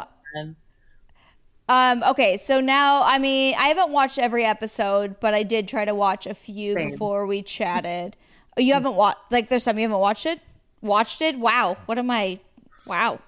um, 1.70 2.04
okay, 2.04 2.38
so 2.38 2.60
now, 2.60 3.04
I 3.04 3.18
mean, 3.18 3.56
I 3.56 3.68
haven't 3.68 3.92
watched 3.92 4.20
every 4.20 4.46
episode, 4.46 5.20
but 5.20 5.34
I 5.34 5.44
did 5.44 5.68
try 5.68 5.86
to 5.86 5.96
watch 5.96 6.28
a 6.28 6.34
few 6.34 6.74
Same. 6.74 6.92
before 6.92 7.26
we 7.26 7.42
chatted. 7.42 8.16
Oh, 8.58 8.62
you 8.62 8.74
haven't 8.74 8.96
watched, 8.96 9.20
like, 9.32 9.50
there's 9.50 9.64
some 9.64 9.78
you 9.78 9.84
haven't 9.84 10.00
watched 10.00 10.26
it? 10.26 10.40
Watched 10.82 11.22
it? 11.22 11.40
Wow. 11.40 11.78
What 11.86 11.98
am 11.98 12.12
I? 12.12 12.40
Wow. 12.86 13.20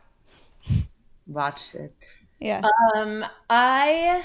Watched 1.27 1.75
it. 1.75 1.95
Yeah. 2.39 2.61
Um, 2.95 3.25
I 3.49 4.23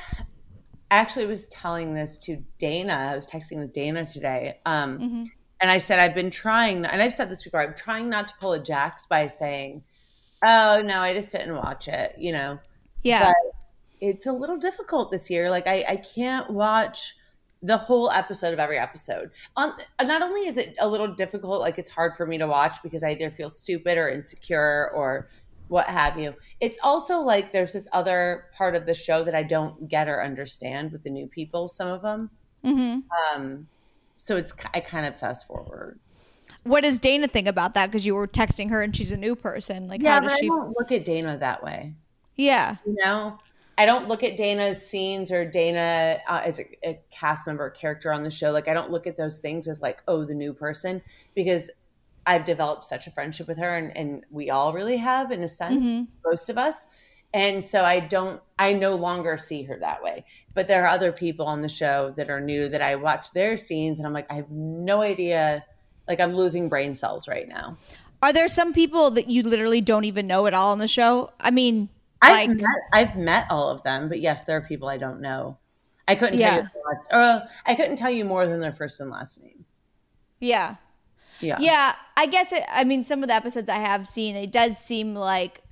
actually 0.91 1.27
was 1.27 1.47
telling 1.47 1.95
this 1.95 2.17
to 2.19 2.43
Dana. 2.59 3.11
I 3.13 3.15
was 3.15 3.27
texting 3.27 3.59
with 3.59 3.73
Dana 3.73 4.07
today. 4.07 4.59
Um, 4.67 4.99
mm-hmm. 4.99 5.25
And 5.61 5.71
I 5.71 5.79
said, 5.79 5.99
I've 5.99 6.15
been 6.15 6.31
trying, 6.31 6.85
and 6.87 7.03
I've 7.03 7.13
said 7.13 7.31
this 7.31 7.43
before, 7.43 7.61
I'm 7.61 7.75
trying 7.75 8.09
not 8.09 8.29
to 8.29 8.35
pull 8.41 8.53
a 8.55 8.59
Jax 8.59 9.07
by 9.07 9.27
saying, 9.27 9.83
oh, 10.43 10.83
no, 10.83 11.01
I 11.01 11.13
just 11.13 11.31
didn't 11.33 11.55
watch 11.55 11.87
it, 11.87 12.15
you 12.19 12.33
know? 12.33 12.59
Yeah. 13.03 13.27
But 13.27 13.53
it's 14.01 14.27
a 14.27 14.33
little 14.33 14.57
difficult 14.57 15.11
this 15.11 15.29
year. 15.29 15.51
Like, 15.51 15.67
I, 15.67 15.85
I 15.87 15.97
can't 15.97 16.49
watch 16.49 17.15
the 17.63 17.77
whole 17.77 18.11
episode 18.11 18.55
of 18.55 18.59
every 18.59 18.79
episode. 18.79 19.31
On, 19.55 19.75
not 20.03 20.23
only 20.23 20.47
is 20.49 20.57
it 20.57 20.79
a 20.81 20.89
little 20.89 21.15
difficult, 21.15 21.61
like, 21.61 21.79
it's 21.79 21.91
hard 21.91 22.17
for 22.17 22.27
me 22.27 22.39
to 22.39 22.47
watch 22.47 22.83
because 22.83 23.03
I 23.03 23.11
either 23.11 23.31
feel 23.31 23.51
stupid 23.51 23.99
or 23.99 24.09
insecure 24.09 24.91
or 24.95 25.29
what 25.71 25.87
have 25.87 26.19
you. 26.19 26.35
It's 26.59 26.79
also 26.83 27.21
like 27.21 27.53
there's 27.53 27.73
this 27.73 27.87
other 27.93 28.47
part 28.53 28.75
of 28.75 28.87
the 28.87 28.95
show 28.95 29.23
that 29.23 29.37
I 29.37 29.45
don't 29.45 29.89
get 29.89 30.09
or 30.09 30.23
understand 30.23 30.91
with 30.91 31.05
the 31.05 31.11
new 31.11 31.29
people, 31.29 31.69
some 31.69 31.89
of 31.89 32.03
them. 32.03 32.31
Mm-hmm. 32.65 33.41
Um, 33.41 33.69
so 34.17 34.37
it's 34.37 34.53
I 34.75 34.81
kind 34.81 35.07
of 35.07 35.19
fast 35.19 35.47
forward. 35.47 36.01
What 36.65 36.83
does 36.83 36.99
Dayna 36.99 37.31
think 37.31 37.47
about 37.47 37.75
that? 37.75 37.87
Because 37.87 38.05
you 38.05 38.17
were 38.17 38.27
texting 38.27 38.69
her 38.71 38.83
and 38.83 38.95
she's 38.95 39.13
a 39.13 39.17
new 39.17 39.37
person. 39.37 39.87
Like, 39.87 40.03
yeah, 40.03 40.15
how 40.15 40.21
does 40.21 40.37
she? 40.39 40.47
I 40.47 40.49
don't 40.49 40.75
look 40.77 40.91
at 40.91 41.05
Dayna 41.05 41.39
that 41.39 41.63
way. 41.63 41.95
Yeah, 42.37 42.77
you 42.85 42.97
know, 43.05 43.39
I 43.79 43.87
don't 43.87 44.09
look 44.09 44.25
at 44.25 44.37
Dayna's 44.37 44.85
scenes 44.85 45.31
or 45.31 45.49
Dayna 45.49 46.19
uh, 46.29 46.43
as 46.45 46.59
a, 46.59 46.65
a 46.87 47.01
cast 47.13 47.47
member, 47.47 47.71
character 47.71 48.13
on 48.13 48.25
the 48.25 48.31
show. 48.31 48.51
Like, 48.51 48.67
I 48.67 48.75
don't 48.75 48.91
look 48.91 49.07
at 49.07 49.17
those 49.17 49.39
things 49.39 49.69
as 49.69 49.81
like, 49.81 50.03
oh, 50.09 50.25
the 50.25 50.35
new 50.35 50.53
person, 50.53 51.01
because 51.35 51.71
I've 52.27 52.45
developed 52.45 52.85
such 52.85 53.07
a 53.07 53.11
friendship 53.11 53.49
with 53.49 53.59
her, 53.59 53.77
and, 53.77 53.97
and 53.97 54.25
we 54.31 54.51
all 54.51 54.73
really 54.73 54.99
have, 54.99 55.31
in 55.31 55.43
a 55.43 55.49
sense, 55.49 55.85
mm-hmm. 55.85 56.05
most 56.25 56.51
of 56.51 56.59
us. 56.59 56.87
And 57.33 57.65
so 57.65 57.85
I 57.85 58.01
don't, 58.01 58.41
I 58.59 58.73
no 58.73 58.97
longer 58.97 59.39
see 59.39 59.63
her 59.63 59.79
that 59.79 60.03
way. 60.03 60.25
But 60.55 60.69
there 60.69 60.85
are 60.85 60.89
other 60.89 61.13
people 61.13 61.47
on 61.47 61.61
the 61.63 61.69
show 61.69 62.13
that 62.17 62.29
are 62.29 62.41
new 62.41 62.69
that 62.69 62.83
I 62.83 62.97
watch 62.97 63.33
their 63.33 63.57
scenes, 63.57 63.99
and 63.99 64.07
I'm 64.07 64.13
like, 64.13 64.27
I 64.31 64.35
have 64.35 64.51
no 64.51 65.01
idea. 65.01 65.65
Like, 66.09 66.21
I'm 66.21 66.35
losing 66.35 66.69
brain 66.69 66.95
cells 66.95 67.29
right 67.29 67.49
now. 67.49 67.77
Are 68.23 68.33
there 68.33 68.49
some 68.49 68.73
people 68.73 69.11
that 69.13 69.31
you 69.31 69.43
literally 69.43 69.81
don't 69.81 70.05
even 70.05 70.27
know 70.27 70.47
at 70.47 70.55
all 70.55 70.73
on 70.73 70.79
the 70.79 70.89
show? 70.89 71.33
I 71.41 71.51
mean, 71.51 71.89
I've, 72.21 72.49
like, 72.49 72.59
met, 72.59 72.67
I've 72.93 73.17
met 73.17 73.47
all 73.49 73.71
of 73.71 73.83
them, 73.83 74.09
but 74.09 74.21
yes, 74.21 74.45
there 74.45 74.57
are 74.57 74.61
people 74.61 74.89
I 74.89 74.99
don't 74.99 75.21
know. 75.21 75.57
I 76.07 76.17
couldn't 76.17 76.39
yeah. 76.39 76.57
tell 76.57 76.65
you 76.65 76.99
or 77.13 77.43
I 77.65 77.75
couldn't 77.77 77.97
tell 77.97 78.11
you 78.11 78.25
more 78.25 78.47
than 78.47 78.61
their 78.61 78.73
first 78.73 78.99
and 78.99 79.11
last 79.11 79.41
name. 79.41 79.65
Yeah. 80.41 80.77
Yeah. 81.41 81.57
Yeah. 81.61 81.95
I 82.17 82.27
guess 82.27 82.53
it, 82.53 82.63
I 82.69 82.85
mean, 82.85 83.05
some 83.05 83.23
of 83.23 83.29
the 83.29 83.35
episodes 83.35 83.69
I 83.69 83.79
have 83.79 84.07
seen, 84.07 84.37
it 84.37 84.53
does 84.53 84.79
seem 84.79 85.15
like 85.15 85.63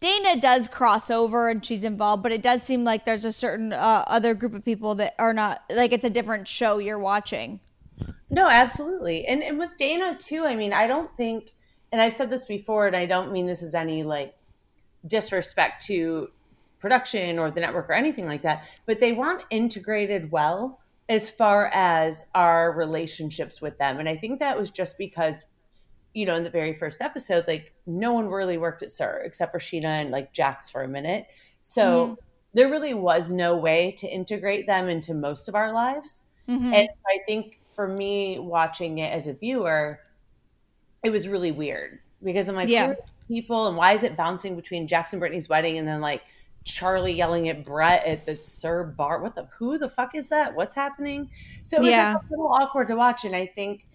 Dayna 0.00 0.40
does 0.40 0.68
cross 0.68 1.10
over 1.10 1.48
and 1.48 1.64
she's 1.64 1.84
involved, 1.84 2.22
but 2.22 2.32
it 2.32 2.42
does 2.42 2.62
seem 2.62 2.84
like 2.84 3.04
there's 3.04 3.24
a 3.24 3.32
certain 3.32 3.72
uh, 3.72 4.04
other 4.06 4.34
group 4.34 4.54
of 4.54 4.64
people 4.64 4.94
that 4.96 5.14
are 5.18 5.32
not, 5.32 5.62
like, 5.70 5.92
it's 5.92 6.04
a 6.04 6.10
different 6.10 6.48
show 6.48 6.78
you're 6.78 6.98
watching. 6.98 7.60
No, 8.30 8.48
absolutely. 8.48 9.26
And, 9.26 9.42
and 9.42 9.58
with 9.58 9.72
Dayna, 9.80 10.18
too, 10.18 10.44
I 10.44 10.56
mean, 10.56 10.72
I 10.72 10.86
don't 10.86 11.14
think, 11.16 11.52
and 11.92 12.00
I've 12.00 12.14
said 12.14 12.30
this 12.30 12.44
before, 12.46 12.86
and 12.86 12.96
I 12.96 13.06
don't 13.06 13.30
mean 13.30 13.46
this 13.46 13.62
as 13.62 13.74
any, 13.74 14.02
like, 14.02 14.34
disrespect 15.06 15.84
to 15.86 16.28
production 16.80 17.38
or 17.38 17.50
the 17.50 17.60
network 17.60 17.88
or 17.88 17.92
anything 17.92 18.26
like 18.26 18.42
that, 18.42 18.64
but 18.86 18.98
they 18.98 19.12
weren't 19.12 19.44
integrated 19.50 20.32
well 20.32 20.80
as 21.12 21.28
far 21.28 21.66
as 21.74 22.24
our 22.34 22.72
relationships 22.72 23.60
with 23.60 23.76
them. 23.76 23.98
And 23.98 24.08
I 24.08 24.16
think 24.16 24.38
that 24.38 24.58
was 24.58 24.70
just 24.70 24.96
because, 24.96 25.42
you 26.14 26.24
know, 26.24 26.34
in 26.36 26.42
the 26.42 26.48
very 26.48 26.72
first 26.72 27.02
episode, 27.02 27.44
like 27.46 27.74
no 27.86 28.14
one 28.14 28.28
really 28.28 28.56
worked 28.56 28.82
at 28.82 28.90
SUR 28.90 29.20
except 29.22 29.52
for 29.52 29.58
Scheana 29.58 30.00
and 30.00 30.10
like 30.10 30.32
Jax 30.32 30.70
for 30.70 30.82
a 30.82 30.88
minute. 30.88 31.26
So 31.60 32.06
mm-hmm. 32.06 32.14
there 32.54 32.70
really 32.70 32.94
was 32.94 33.30
no 33.30 33.58
way 33.58 33.92
to 33.98 34.08
integrate 34.08 34.66
them 34.66 34.88
into 34.88 35.12
most 35.12 35.50
of 35.50 35.54
our 35.54 35.70
lives. 35.70 36.24
Mm-hmm. 36.48 36.72
And 36.72 36.88
I 37.06 37.18
think 37.26 37.60
for 37.70 37.86
me 37.86 38.38
watching 38.38 38.96
it 38.96 39.12
as 39.12 39.26
a 39.26 39.34
viewer, 39.34 40.00
it 41.02 41.10
was 41.10 41.28
really 41.28 41.52
weird 41.52 41.98
because 42.24 42.48
I'm 42.48 42.56
like, 42.56 42.70
yeah. 42.70 42.94
people 43.28 43.66
and 43.66 43.76
why 43.76 43.92
is 43.92 44.02
it 44.02 44.16
bouncing 44.16 44.56
between 44.56 44.86
Jackson 44.86 45.18
Brittany's 45.18 45.46
wedding 45.46 45.76
and 45.76 45.86
then 45.86 46.00
like 46.00 46.22
Charli 46.64 47.16
yelling 47.16 47.48
at 47.48 47.64
Brett 47.64 48.04
at 48.06 48.26
the 48.26 48.36
SUR 48.36 48.84
bar. 48.84 49.20
What 49.20 49.34
the 49.34 49.48
who 49.58 49.78
the 49.78 49.88
fuck 49.88 50.14
is 50.14 50.28
that? 50.28 50.54
What's 50.54 50.74
happening? 50.74 51.30
So 51.62 51.78
it 51.78 51.80
was 51.80 51.90
yeah. 51.90 52.14
like 52.14 52.22
a 52.22 52.30
little 52.30 52.52
awkward 52.52 52.88
to 52.88 52.96
watch. 52.96 53.24
And 53.24 53.34
I 53.34 53.46
think 53.46 53.86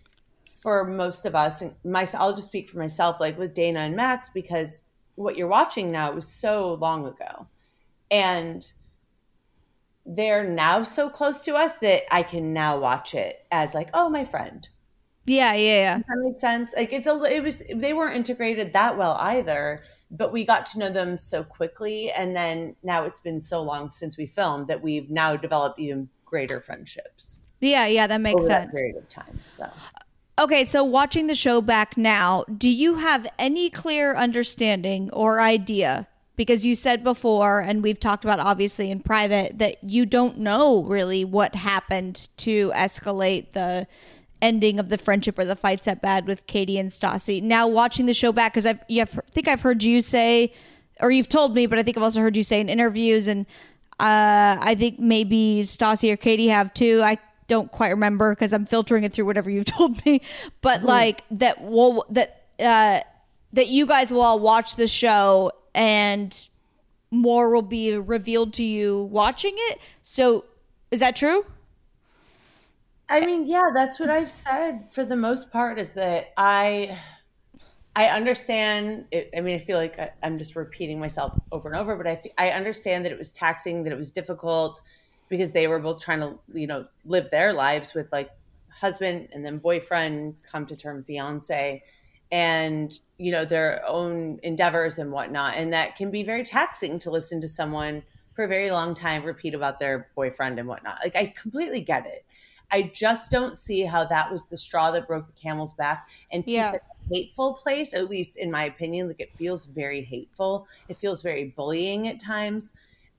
for 0.61 0.83
most 0.83 1.25
of 1.25 1.35
us, 1.35 1.61
and 1.61 1.73
myself, 1.83 2.21
I'll 2.21 2.35
just 2.35 2.47
speak 2.47 2.69
for 2.69 2.77
myself, 2.77 3.19
like 3.19 3.37
with 3.37 3.53
Dayna 3.53 3.85
and 3.85 3.95
Max, 3.95 4.29
because 4.29 4.81
what 5.15 5.37
you're 5.37 5.47
watching 5.47 5.91
now 5.91 6.11
was 6.11 6.27
so 6.27 6.73
long 6.75 7.05
ago. 7.05 7.47
And 8.11 8.69
they're 10.05 10.49
now 10.49 10.83
so 10.83 11.09
close 11.09 11.43
to 11.43 11.55
us 11.55 11.77
that 11.79 12.03
I 12.13 12.23
can 12.23 12.53
now 12.53 12.79
watch 12.79 13.13
it 13.13 13.45
as 13.51 13.73
like, 13.73 13.89
oh, 13.93 14.09
my 14.09 14.25
friend. 14.25 14.67
Yeah, 15.27 15.53
yeah, 15.53 15.77
yeah. 15.77 15.97
Does 15.97 16.05
that 16.07 16.23
makes 16.23 16.41
sense. 16.41 16.73
Like 16.75 16.93
it's 16.93 17.05
a, 17.05 17.21
it 17.23 17.43
was 17.43 17.61
they 17.75 17.91
weren't 17.93 18.15
integrated 18.15 18.71
that 18.73 18.97
well 18.97 19.17
either 19.19 19.83
but 20.11 20.31
we 20.31 20.45
got 20.45 20.65
to 20.65 20.79
know 20.79 20.89
them 20.89 21.17
so 21.17 21.43
quickly 21.43 22.11
and 22.11 22.35
then 22.35 22.75
now 22.83 23.03
it's 23.03 23.19
been 23.19 23.39
so 23.39 23.61
long 23.61 23.91
since 23.91 24.17
we 24.17 24.25
filmed 24.25 24.67
that 24.67 24.81
we've 24.81 25.09
now 25.09 25.35
developed 25.35 25.79
even 25.79 26.09
greater 26.25 26.61
friendships. 26.61 27.41
Yeah 27.59 27.87
yeah 27.87 28.07
that 28.07 28.21
makes 28.21 28.45
sense 28.45 28.71
that 28.71 28.77
period 28.77 28.97
of 28.97 29.09
time 29.09 29.39
so. 29.49 29.69
Okay 30.39 30.63
so 30.63 30.83
watching 30.83 31.27
the 31.27 31.35
show 31.35 31.61
back 31.61 31.97
now 31.97 32.45
do 32.57 32.69
you 32.69 32.95
have 32.95 33.27
any 33.39 33.69
clear 33.69 34.15
understanding 34.15 35.09
or 35.11 35.41
idea 35.41 36.07
because 36.37 36.65
you 36.65 36.75
said 36.75 37.03
before 37.03 37.59
and 37.59 37.83
we've 37.83 37.99
talked 37.99 38.23
about 38.23 38.39
obviously 38.39 38.89
in 38.89 39.01
private 39.01 39.57
that 39.57 39.83
you 39.83 40.05
don't 40.05 40.37
know 40.37 40.83
really 40.83 41.25
what 41.25 41.55
happened 41.55 42.29
to 42.37 42.71
escalate 42.71 43.51
the 43.51 43.87
ending 44.41 44.79
of 44.79 44.89
the 44.89 44.97
friendship 44.97 45.37
or 45.39 45.45
the 45.45 45.55
fights 45.55 45.85
that 45.85 46.01
bad 46.01 46.27
with 46.27 46.47
Katie 46.47 46.77
and 46.77 46.89
Stassi. 46.89 47.41
Now 47.41 47.67
watching 47.67 48.05
the 48.05 48.13
show 48.13 48.31
back, 48.31 48.53
because 48.53 48.65
I 48.65 48.73
think 48.73 49.47
I've 49.47 49.61
heard 49.61 49.83
you 49.83 50.01
say, 50.01 50.53
or 50.99 51.11
you've 51.11 51.29
told 51.29 51.55
me, 51.55 51.65
but 51.67 51.79
I 51.79 51.83
think 51.83 51.97
I've 51.97 52.03
also 52.03 52.21
heard 52.21 52.37
you 52.37 52.43
say 52.43 52.59
in 52.59 52.69
interviews, 52.69 53.27
and 53.27 53.45
uh, 53.99 54.57
I 54.59 54.75
think 54.77 54.99
maybe 54.99 55.61
Stassi 55.63 56.11
or 56.11 56.17
Katie 56.17 56.47
have 56.47 56.73
too. 56.73 57.01
I 57.03 57.17
don't 57.47 57.71
quite 57.71 57.89
remember 57.89 58.31
because 58.31 58.53
I'm 58.53 58.65
filtering 58.65 59.03
it 59.03 59.13
through 59.13 59.25
whatever 59.25 59.49
you've 59.49 59.65
told 59.77 60.03
me, 60.05 60.21
but 60.61 60.79
mm-hmm. 60.79 60.87
like 60.87 61.23
that, 61.31 61.61
well, 61.61 62.05
that 62.09 62.43
uh, 62.59 62.99
that 63.53 63.67
you 63.67 63.87
guys 63.87 64.11
will 64.11 64.21
all 64.21 64.39
watch 64.39 64.75
the 64.75 64.87
show 64.87 65.51
and 65.73 66.49
more 67.11 67.49
will 67.49 67.61
be 67.61 67.95
revealed 67.95 68.53
to 68.53 68.63
you 68.63 69.03
watching 69.03 69.53
it. 69.55 69.79
So, 70.03 70.45
is 70.91 70.99
that 70.99 71.15
true? 71.15 71.45
I 73.09 73.25
mean, 73.25 73.47
yeah, 73.47 73.69
that's 73.73 73.99
what 73.99 74.09
I've 74.09 74.31
said 74.31 74.91
for 74.91 75.05
the 75.05 75.15
most 75.15 75.49
part 75.49 75.79
is 75.79 75.93
that 75.93 76.33
I 76.35 76.97
I 77.95 78.07
understand 78.09 79.05
it, 79.11 79.31
I 79.35 79.41
mean, 79.41 79.55
I 79.55 79.59
feel 79.59 79.77
like 79.77 79.97
I, 79.97 80.11
am 80.21 80.37
just 80.37 80.55
repeating 80.55 80.99
myself 80.99 81.33
over 81.51 81.67
and 81.69 81.77
over, 81.77 81.95
but 81.95 82.05
I 82.05 82.21
I 82.37 82.49
understand 82.51 83.05
that 83.05 83.11
it 83.11 83.17
was 83.17 83.31
taxing, 83.31 83.83
that 83.83 83.93
it 83.93 83.97
was 83.97 84.11
difficult 84.11 84.81
because 85.29 85.51
they 85.51 85.67
were 85.67 85.79
both 85.79 86.01
trying 86.01 86.19
to, 86.19 86.37
you 86.53 86.67
know, 86.67 86.85
live 87.05 87.29
their 87.31 87.53
lives 87.53 87.93
with 87.93 88.11
like 88.11 88.29
husband 88.69 89.29
and 89.31 89.45
then 89.45 89.57
boyfriend, 89.57 90.35
come 90.43 90.65
to 90.67 90.75
term 90.75 91.03
fiance 91.03 91.83
and 92.29 92.99
you 93.17 93.31
know 93.31 93.45
their 93.45 93.81
own 93.87 94.37
endeavors 94.43 94.97
and 94.97 95.11
whatnot. 95.11 95.55
And 95.55 95.71
that 95.71 95.95
can 95.95 96.11
be 96.11 96.23
very 96.23 96.43
taxing 96.43 96.99
to 96.99 97.09
listen 97.09 97.39
to 97.41 97.47
someone 97.47 98.03
for 98.33 98.43
a 98.43 98.47
very 98.47 98.69
long 98.69 98.93
time 98.93 99.23
repeat 99.23 99.53
about 99.53 99.79
their 99.79 100.09
boyfriend 100.13 100.59
and 100.59 100.67
whatnot. 100.67 100.99
Like 101.03 101.15
i 101.15 101.33
completely 101.41 101.81
get 101.81 102.05
it 102.05 102.25
I 102.71 102.91
just 102.93 103.31
don't 103.31 103.55
see 103.55 103.81
how 103.83 104.05
that 104.05 104.31
was 104.31 104.45
the 104.45 104.57
straw 104.57 104.91
that 104.91 105.07
broke 105.07 105.25
the 105.25 105.33
camel's 105.33 105.73
back. 105.73 106.09
And 106.31 106.45
to 106.47 106.53
yeah. 106.53 106.71
such 106.71 106.81
a 106.81 107.13
hateful 107.13 107.53
place, 107.53 107.93
at 107.93 108.09
least 108.09 108.35
in 108.35 108.51
my 108.51 108.65
opinion, 108.65 109.07
like 109.07 109.21
it 109.21 109.31
feels 109.31 109.65
very 109.65 110.03
hateful. 110.03 110.67
It 110.89 110.97
feels 110.97 111.21
very 111.21 111.45
bullying 111.55 112.07
at 112.07 112.19
times. 112.19 112.73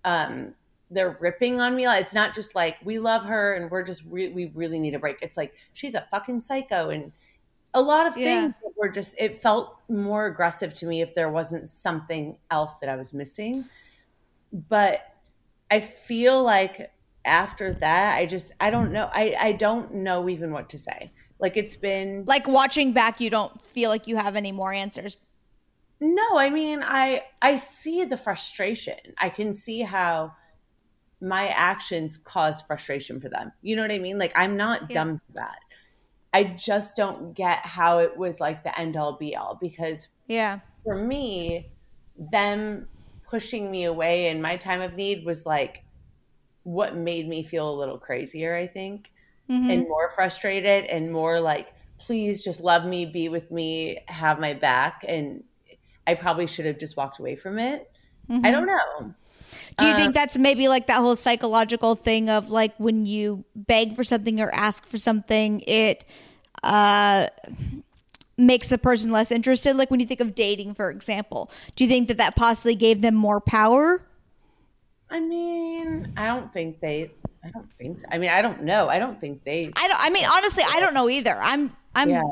Um, 0.04 0.54
they're 0.90 1.16
ripping 1.20 1.60
on 1.60 1.76
me. 1.76 1.86
It's 1.86 2.14
not 2.14 2.34
just 2.34 2.54
like 2.54 2.76
we 2.84 2.98
love 2.98 3.24
her 3.24 3.54
and 3.54 3.70
we're 3.70 3.82
just 3.82 4.02
re- 4.08 4.30
we 4.30 4.46
really 4.54 4.78
need 4.78 4.94
a 4.94 4.98
break. 4.98 5.18
It's 5.22 5.36
like 5.36 5.54
she's 5.72 5.94
a 5.94 6.06
fucking 6.10 6.40
psycho 6.40 6.90
and 6.90 7.12
a 7.74 7.80
lot 7.80 8.06
of 8.06 8.16
yeah. 8.16 8.24
things 8.24 8.54
were 8.76 8.88
just 8.88 9.14
it 9.18 9.36
felt 9.36 9.76
more 9.88 10.26
aggressive 10.26 10.72
to 10.74 10.86
me 10.86 11.02
if 11.02 11.14
there 11.14 11.30
wasn't 11.30 11.68
something 11.68 12.36
else 12.50 12.76
that 12.78 12.88
I 12.88 12.96
was 12.96 13.12
missing. 13.12 13.64
But 14.68 15.14
I 15.70 15.80
feel 15.80 16.42
like 16.42 16.90
after 17.28 17.72
that, 17.74 18.16
I 18.16 18.26
just 18.26 18.52
I 18.60 18.70
don't 18.70 18.92
know. 18.92 19.08
I 19.12 19.36
I 19.38 19.52
don't 19.52 19.94
know 19.94 20.28
even 20.28 20.52
what 20.52 20.70
to 20.70 20.78
say. 20.78 21.12
Like 21.38 21.56
it's 21.56 21.76
been 21.76 22.24
like 22.26 22.48
watching 22.48 22.92
back, 22.92 23.20
you 23.20 23.30
don't 23.30 23.60
feel 23.62 23.90
like 23.90 24.06
you 24.06 24.16
have 24.16 24.34
any 24.34 24.52
more 24.52 24.72
answers. 24.72 25.16
No, 26.00 26.38
I 26.38 26.50
mean 26.50 26.82
I 26.82 27.22
I 27.42 27.56
see 27.56 28.04
the 28.04 28.16
frustration. 28.16 28.96
I 29.18 29.28
can 29.28 29.54
see 29.54 29.82
how 29.82 30.32
my 31.20 31.48
actions 31.48 32.16
caused 32.16 32.66
frustration 32.66 33.20
for 33.20 33.28
them. 33.28 33.52
You 33.62 33.76
know 33.76 33.82
what 33.82 33.92
I 33.92 33.98
mean? 33.98 34.18
Like 34.18 34.32
I'm 34.36 34.56
not 34.56 34.82
yeah. 34.82 34.94
dumb 34.94 35.20
for 35.26 35.32
that. 35.34 35.58
I 36.32 36.44
just 36.44 36.96
don't 36.96 37.34
get 37.34 37.64
how 37.64 37.98
it 37.98 38.16
was 38.16 38.40
like 38.40 38.62
the 38.62 38.78
end 38.78 38.96
all 38.96 39.16
be 39.16 39.34
all 39.34 39.58
because 39.60 40.08
yeah, 40.26 40.60
for 40.84 40.94
me, 40.94 41.70
them 42.32 42.86
pushing 43.26 43.70
me 43.70 43.84
away 43.84 44.28
in 44.28 44.40
my 44.40 44.56
time 44.56 44.80
of 44.80 44.94
need 44.94 45.24
was 45.24 45.46
like 45.46 45.84
what 46.68 46.94
made 46.94 47.26
me 47.26 47.42
feel 47.42 47.70
a 47.70 47.72
little 47.72 47.96
crazier, 47.96 48.54
I 48.54 48.66
think, 48.66 49.10
mm-hmm. 49.48 49.70
and 49.70 49.88
more 49.88 50.10
frustrated 50.10 50.84
and 50.84 51.10
more 51.10 51.40
like, 51.40 51.68
please 51.96 52.44
just 52.44 52.60
love 52.60 52.84
me, 52.84 53.06
be 53.06 53.30
with 53.30 53.50
me, 53.50 54.00
have 54.06 54.38
my 54.38 54.52
back. 54.52 55.02
And 55.08 55.44
I 56.06 56.14
probably 56.14 56.46
should 56.46 56.66
have 56.66 56.78
just 56.78 56.94
walked 56.94 57.20
away 57.20 57.36
from 57.36 57.58
it. 57.58 57.90
Mm-hmm. 58.28 58.44
I 58.44 58.50
don't 58.50 58.66
know. 58.66 59.14
Do 59.78 59.86
you 59.86 59.94
think 59.94 60.08
um, 60.08 60.12
that's 60.12 60.36
maybe 60.36 60.68
like 60.68 60.88
that 60.88 60.96
whole 60.96 61.16
psychological 61.16 61.94
thing 61.94 62.28
of 62.28 62.50
like 62.50 62.76
when 62.76 63.06
you 63.06 63.46
beg 63.56 63.96
for 63.96 64.04
something 64.04 64.38
or 64.38 64.50
ask 64.52 64.86
for 64.86 64.98
something, 64.98 65.60
it 65.66 66.04
uh, 66.62 67.28
makes 68.36 68.68
the 68.68 68.76
person 68.76 69.10
less 69.10 69.32
interested? 69.32 69.74
Like 69.74 69.90
when 69.90 70.00
you 70.00 70.06
think 70.06 70.20
of 70.20 70.34
dating, 70.34 70.74
for 70.74 70.90
example, 70.90 71.50
do 71.76 71.84
you 71.84 71.88
think 71.88 72.08
that 72.08 72.18
that 72.18 72.36
possibly 72.36 72.74
gave 72.74 73.00
them 73.00 73.14
more 73.14 73.40
power? 73.40 74.02
I 75.10 75.20
mean, 75.20 76.12
I 76.16 76.26
don't 76.26 76.52
think 76.52 76.80
they. 76.80 77.12
I 77.44 77.50
don't 77.50 77.72
think. 77.74 78.00
So. 78.00 78.06
I 78.10 78.18
mean, 78.18 78.30
I 78.30 78.42
don't 78.42 78.62
know. 78.62 78.88
I 78.88 78.98
don't 78.98 79.20
think 79.20 79.44
they. 79.44 79.70
I 79.76 79.88
don't. 79.88 80.00
I 80.00 80.10
mean, 80.10 80.26
honestly, 80.26 80.64
I 80.70 80.80
don't 80.80 80.94
know 80.94 81.08
either. 81.08 81.36
I'm. 81.40 81.74
I'm. 81.94 82.10
Yeah. 82.10 82.22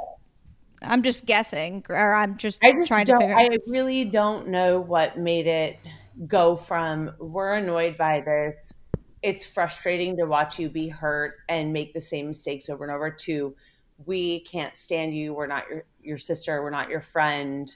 I'm 0.83 1.03
just 1.03 1.25
guessing, 1.25 1.85
or 1.89 2.15
I'm 2.15 2.37
just, 2.37 2.63
I 2.63 2.73
just 2.73 2.89
trying 2.89 3.07
to 3.07 3.17
figure. 3.17 3.35
I 3.35 3.57
really 3.67 4.05
don't 4.05 4.49
know 4.49 4.79
what 4.79 5.19
made 5.19 5.47
it 5.47 5.79
go 6.27 6.55
from 6.55 7.13
we're 7.19 7.55
annoyed 7.55 7.97
by 7.97 8.21
this. 8.21 8.75
It's 9.23 9.45
frustrating 9.45 10.19
to 10.19 10.27
watch 10.27 10.59
you 10.59 10.69
be 10.69 10.89
hurt 10.89 11.37
and 11.49 11.73
make 11.73 11.95
the 11.95 12.01
same 12.01 12.27
mistakes 12.27 12.69
over 12.69 12.85
and 12.85 12.93
over. 12.93 13.11
To 13.11 13.57
we 14.05 14.41
can't 14.41 14.77
stand 14.77 15.15
you. 15.15 15.33
We're 15.33 15.47
not 15.47 15.69
your 15.69 15.85
your 16.03 16.19
sister. 16.19 16.63
We're 16.63 16.71
not 16.71 16.91
your 16.91 17.01
friend 17.01 17.75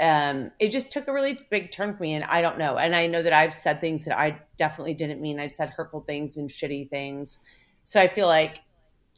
um, 0.00 0.50
it 0.58 0.70
just 0.70 0.90
took 0.90 1.08
a 1.08 1.12
really 1.12 1.38
big 1.50 1.70
turn 1.70 1.94
for 1.94 2.02
me. 2.02 2.14
And 2.14 2.24
I 2.24 2.40
don't 2.40 2.58
know. 2.58 2.78
And 2.78 2.96
I 2.96 3.06
know 3.06 3.22
that 3.22 3.34
I've 3.34 3.52
said 3.52 3.80
things 3.80 4.06
that 4.06 4.18
I 4.18 4.40
definitely 4.56 4.94
didn't 4.94 5.20
mean. 5.20 5.38
I've 5.38 5.52
said 5.52 5.68
hurtful 5.68 6.00
things 6.00 6.38
and 6.38 6.48
shitty 6.48 6.88
things. 6.88 7.38
So 7.84 8.00
I 8.00 8.08
feel 8.08 8.26
like, 8.26 8.60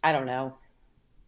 I 0.03 0.11
don't 0.11 0.27
know. 0.27 0.57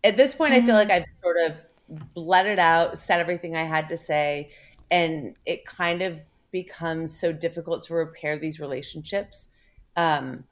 At 0.02 0.16
this 0.16 0.34
point, 0.34 0.54
mm-hmm. 0.54 0.64
I 0.64 0.66
feel 0.66 0.74
like 0.74 0.88
mm-hmm. 0.88 1.04
I've 1.04 1.22
sort 1.22 1.36
of 1.46 2.00
let 2.16 2.46
it 2.46 2.58
out, 2.58 2.98
said 2.98 3.20
everything 3.20 3.54
I 3.54 3.64
had 3.64 3.88
to 3.90 3.96
say. 3.96 4.50
And 4.90 5.36
it 5.46 5.64
kind 5.64 6.02
of 6.02 6.20
becomes 6.50 7.16
so 7.18 7.32
difficult 7.32 7.84
to 7.84 7.94
repair 7.94 8.38
these 8.38 8.58
relationships 8.58 9.48
um, 9.96 10.44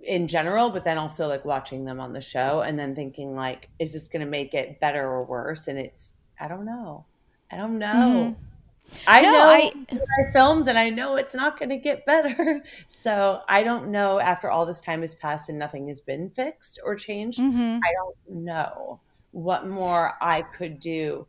in 0.00 0.28
general, 0.28 0.70
but 0.70 0.84
then 0.84 0.96
also 0.96 1.26
like 1.26 1.44
watching 1.44 1.84
them 1.84 1.98
on 1.98 2.12
the 2.12 2.20
show 2.20 2.60
and 2.60 2.78
then 2.78 2.94
thinking, 2.94 3.34
like, 3.34 3.68
is 3.80 3.92
this 3.92 4.06
going 4.06 4.24
to 4.24 4.30
make 4.30 4.54
it 4.54 4.78
better 4.78 5.04
or 5.04 5.24
worse? 5.24 5.66
And 5.66 5.76
it's, 5.76 6.14
I 6.40 6.46
don't 6.46 6.64
know. 6.64 7.04
I 7.50 7.56
don't 7.56 7.78
know. 7.78 8.36
Mm-hmm. 8.36 8.44
I 9.06 9.20
no, 9.20 9.30
know 9.30 9.48
I, 9.48 9.72
I 9.90 10.32
filmed 10.32 10.68
and 10.68 10.78
I 10.78 10.90
know 10.90 11.16
it's 11.16 11.34
not 11.34 11.58
going 11.58 11.68
to 11.70 11.76
get 11.76 12.06
better. 12.06 12.62
So 12.88 13.42
I 13.48 13.62
don't 13.62 13.90
know 13.90 14.18
after 14.18 14.50
all 14.50 14.66
this 14.66 14.80
time 14.80 15.02
has 15.02 15.14
passed 15.14 15.48
and 15.48 15.58
nothing 15.58 15.88
has 15.88 16.00
been 16.00 16.30
fixed 16.30 16.80
or 16.84 16.94
changed. 16.94 17.38
Mm-hmm. 17.38 17.78
I 17.84 17.92
don't 17.92 18.44
know 18.44 19.00
what 19.30 19.68
more 19.68 20.14
I 20.20 20.42
could 20.42 20.80
do 20.80 21.26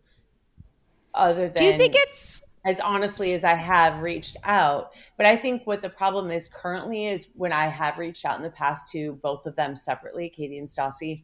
other 1.13 1.47
than. 1.47 1.53
Do 1.55 1.65
you 1.65 1.77
think 1.77 1.93
it's. 1.95 2.41
As 2.65 2.77
honestly 2.81 3.33
as 3.33 3.45
I 3.45 3.55
have 3.55 4.01
reached 4.01 4.35
out. 4.43 4.91
But 5.15 5.25
I 5.25 5.37
think 5.37 5.65
what 5.65 5.81
the 5.81 5.89
problem 5.89 6.29
is 6.29 6.49
currently 6.49 7.07
is 7.07 7.27
when 7.33 7.53
I 7.53 7.67
have 7.67 7.97
reached 7.97 8.25
out 8.25 8.35
in 8.35 8.43
the 8.43 8.49
past 8.49 8.91
to 8.91 9.13
both 9.23 9.45
of 9.45 9.55
them 9.55 9.77
separately, 9.77 10.29
Katie 10.29 10.57
and 10.57 10.67
Stassi, 10.67 11.23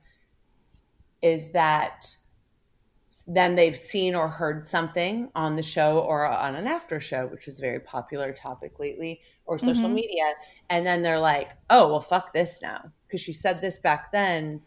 is 1.21 1.51
that 1.51 2.15
then 3.27 3.55
they've 3.55 3.77
seen 3.77 4.15
or 4.15 4.27
heard 4.27 4.65
something 4.65 5.29
on 5.35 5.55
the 5.55 5.63
show 5.63 5.99
or 5.99 6.27
on 6.27 6.55
an 6.55 6.67
after 6.67 6.99
show, 6.99 7.27
which 7.27 7.45
was 7.45 7.57
a 7.57 7.61
very 7.61 7.79
popular 7.79 8.33
topic 8.33 8.79
lately, 8.79 9.21
or 9.45 9.57
social 9.57 9.85
mm-hmm. 9.85 9.95
media. 9.95 10.33
And 10.69 10.85
then 10.85 11.01
they're 11.01 11.19
like, 11.19 11.51
oh, 11.69 11.89
well, 11.89 12.01
fuck 12.01 12.33
this 12.33 12.59
now. 12.61 12.91
Because 13.07 13.21
she 13.21 13.33
said 13.33 13.61
this 13.61 13.79
back 13.79 14.11
then. 14.11 14.61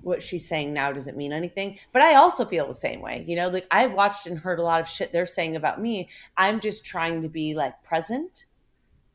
What 0.00 0.20
she's 0.20 0.46
saying 0.46 0.74
now 0.74 0.90
doesn't 0.90 1.16
mean 1.16 1.32
anything. 1.32 1.78
But 1.92 2.02
I 2.02 2.16
also 2.16 2.44
feel 2.44 2.66
the 2.66 2.74
same 2.74 3.00
way. 3.00 3.24
You 3.26 3.36
know, 3.36 3.48
like 3.48 3.66
I've 3.70 3.94
watched 3.94 4.26
and 4.26 4.38
heard 4.38 4.58
a 4.58 4.62
lot 4.62 4.82
of 4.82 4.88
shit 4.88 5.12
they're 5.12 5.24
saying 5.24 5.56
about 5.56 5.80
me. 5.80 6.10
I'm 6.36 6.60
just 6.60 6.84
trying 6.84 7.22
to 7.22 7.28
be 7.28 7.54
like 7.54 7.82
present. 7.82 8.44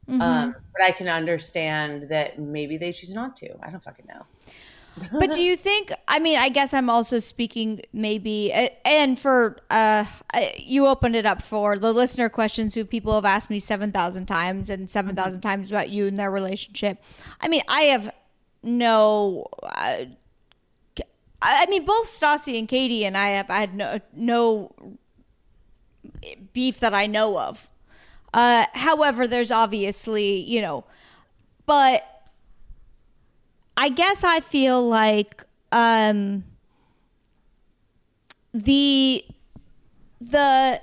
Mm-hmm. 0.07 0.21
Um, 0.21 0.55
but 0.73 0.83
I 0.83 0.91
can 0.91 1.07
understand 1.07 2.09
that 2.09 2.39
maybe 2.39 2.77
they 2.77 2.91
choose 2.91 3.11
not 3.11 3.35
to. 3.35 3.49
I 3.61 3.69
don't 3.69 3.83
fucking 3.83 4.07
know 4.07 4.25
but 5.11 5.31
do 5.31 5.41
you 5.41 5.55
think 5.55 5.91
i 6.07 6.19
mean 6.19 6.37
i 6.37 6.49
guess 6.49 6.73
i'm 6.73 6.89
also 6.89 7.17
speaking 7.17 7.81
maybe 7.93 8.51
and 8.85 9.17
for 9.19 9.57
uh 9.69 10.05
you 10.57 10.85
opened 10.85 11.15
it 11.15 11.25
up 11.25 11.41
for 11.41 11.77
the 11.77 11.93
listener 11.93 12.29
questions 12.29 12.75
who 12.75 12.85
people 12.85 13.13
have 13.13 13.25
asked 13.25 13.49
me 13.49 13.59
7000 13.59 14.25
times 14.25 14.69
and 14.69 14.89
7000 14.89 15.41
times 15.41 15.71
about 15.71 15.89
you 15.89 16.07
and 16.07 16.17
their 16.17 16.31
relationship. 16.31 17.01
I 17.41 17.47
mean 17.47 17.61
i 17.67 17.81
have 17.83 18.13
no 18.61 19.47
uh, 19.63 20.05
i 21.41 21.65
mean 21.67 21.85
both 21.85 22.07
stassi 22.07 22.57
and 22.59 22.67
katie 22.67 23.05
and 23.05 23.17
i 23.17 23.29
have 23.29 23.47
had 23.47 23.73
no 23.73 23.99
no 24.13 24.71
beef 26.53 26.79
that 26.79 26.93
i 26.93 27.05
know 27.05 27.39
of. 27.39 27.69
Uh 28.33 28.65
however 28.73 29.27
there's 29.27 29.51
obviously 29.51 30.41
you 30.41 30.61
know 30.61 30.83
but 31.65 32.03
I 33.79 33.87
guess 33.87 34.25
I 34.25 34.41
feel 34.41 34.85
like 34.85 35.45
um, 35.71 36.43
the 38.53 39.23
the 40.19 40.81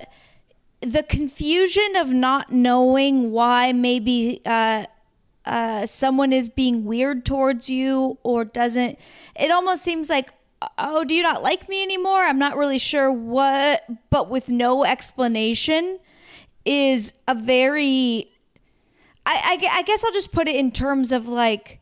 the 0.81 1.03
confusion 1.03 1.95
of 1.95 2.11
not 2.11 2.51
knowing 2.51 3.31
why 3.31 3.71
maybe 3.71 4.41
uh, 4.47 4.85
uh, 5.45 5.85
someone 5.85 6.33
is 6.33 6.49
being 6.49 6.85
weird 6.85 7.23
towards 7.23 7.69
you 7.69 8.17
or 8.23 8.43
doesn't. 8.45 8.97
It 9.35 9.51
almost 9.51 9.83
seems 9.83 10.09
like, 10.09 10.31
oh, 10.79 11.03
do 11.03 11.13
you 11.13 11.21
not 11.21 11.43
like 11.43 11.69
me 11.69 11.83
anymore? 11.83 12.21
I'm 12.21 12.39
not 12.39 12.57
really 12.57 12.79
sure 12.79 13.11
what, 13.11 13.85
but 14.09 14.27
with 14.31 14.49
no 14.49 14.83
explanation 14.83 15.99
is 16.65 17.13
a 17.27 17.35
very. 17.35 18.31
I, 19.23 19.59
I, 19.61 19.79
I 19.79 19.83
guess 19.83 20.03
I'll 20.03 20.13
just 20.13 20.31
put 20.31 20.47
it 20.47 20.55
in 20.55 20.71
terms 20.71 21.11
of 21.11 21.27
like 21.27 21.79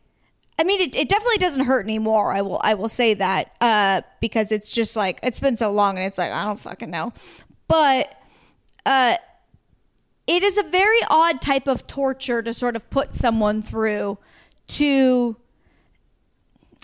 I 0.58 0.64
mean, 0.64 0.80
it, 0.80 0.96
it 0.96 1.08
definitely 1.08 1.38
doesn't 1.38 1.64
hurt 1.64 1.84
anymore. 1.84 2.32
I 2.32 2.40
will 2.40 2.60
I 2.62 2.74
will 2.74 2.88
say 2.88 3.14
that 3.14 3.52
uh, 3.60 4.02
because 4.20 4.52
it's 4.52 4.72
just 4.72 4.96
like 4.96 5.20
it's 5.22 5.40
been 5.40 5.56
so 5.56 5.70
long, 5.70 5.96
and 5.96 6.06
it's 6.06 6.18
like 6.18 6.32
I 6.32 6.44
don't 6.44 6.58
fucking 6.58 6.90
know. 6.90 7.12
But 7.68 8.14
uh, 8.86 9.16
it 10.26 10.42
is 10.42 10.56
a 10.56 10.62
very 10.62 10.98
odd 11.10 11.42
type 11.42 11.66
of 11.66 11.86
torture 11.86 12.42
to 12.42 12.54
sort 12.54 12.74
of 12.76 12.88
put 12.90 13.14
someone 13.14 13.60
through. 13.62 14.18
To 14.68 15.36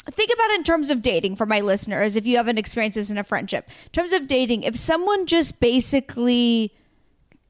think 0.06 0.30
about 0.32 0.50
in 0.52 0.62
terms 0.62 0.90
of 0.90 1.02
dating 1.02 1.36
for 1.36 1.46
my 1.46 1.60
listeners, 1.60 2.14
if 2.14 2.26
you 2.26 2.36
haven't 2.36 2.58
experienced 2.58 2.96
this 2.96 3.10
in 3.10 3.18
a 3.18 3.24
friendship. 3.24 3.68
In 3.86 3.90
terms 3.90 4.12
of 4.12 4.28
dating, 4.28 4.64
if 4.64 4.76
someone 4.76 5.26
just 5.26 5.60
basically 5.60 6.72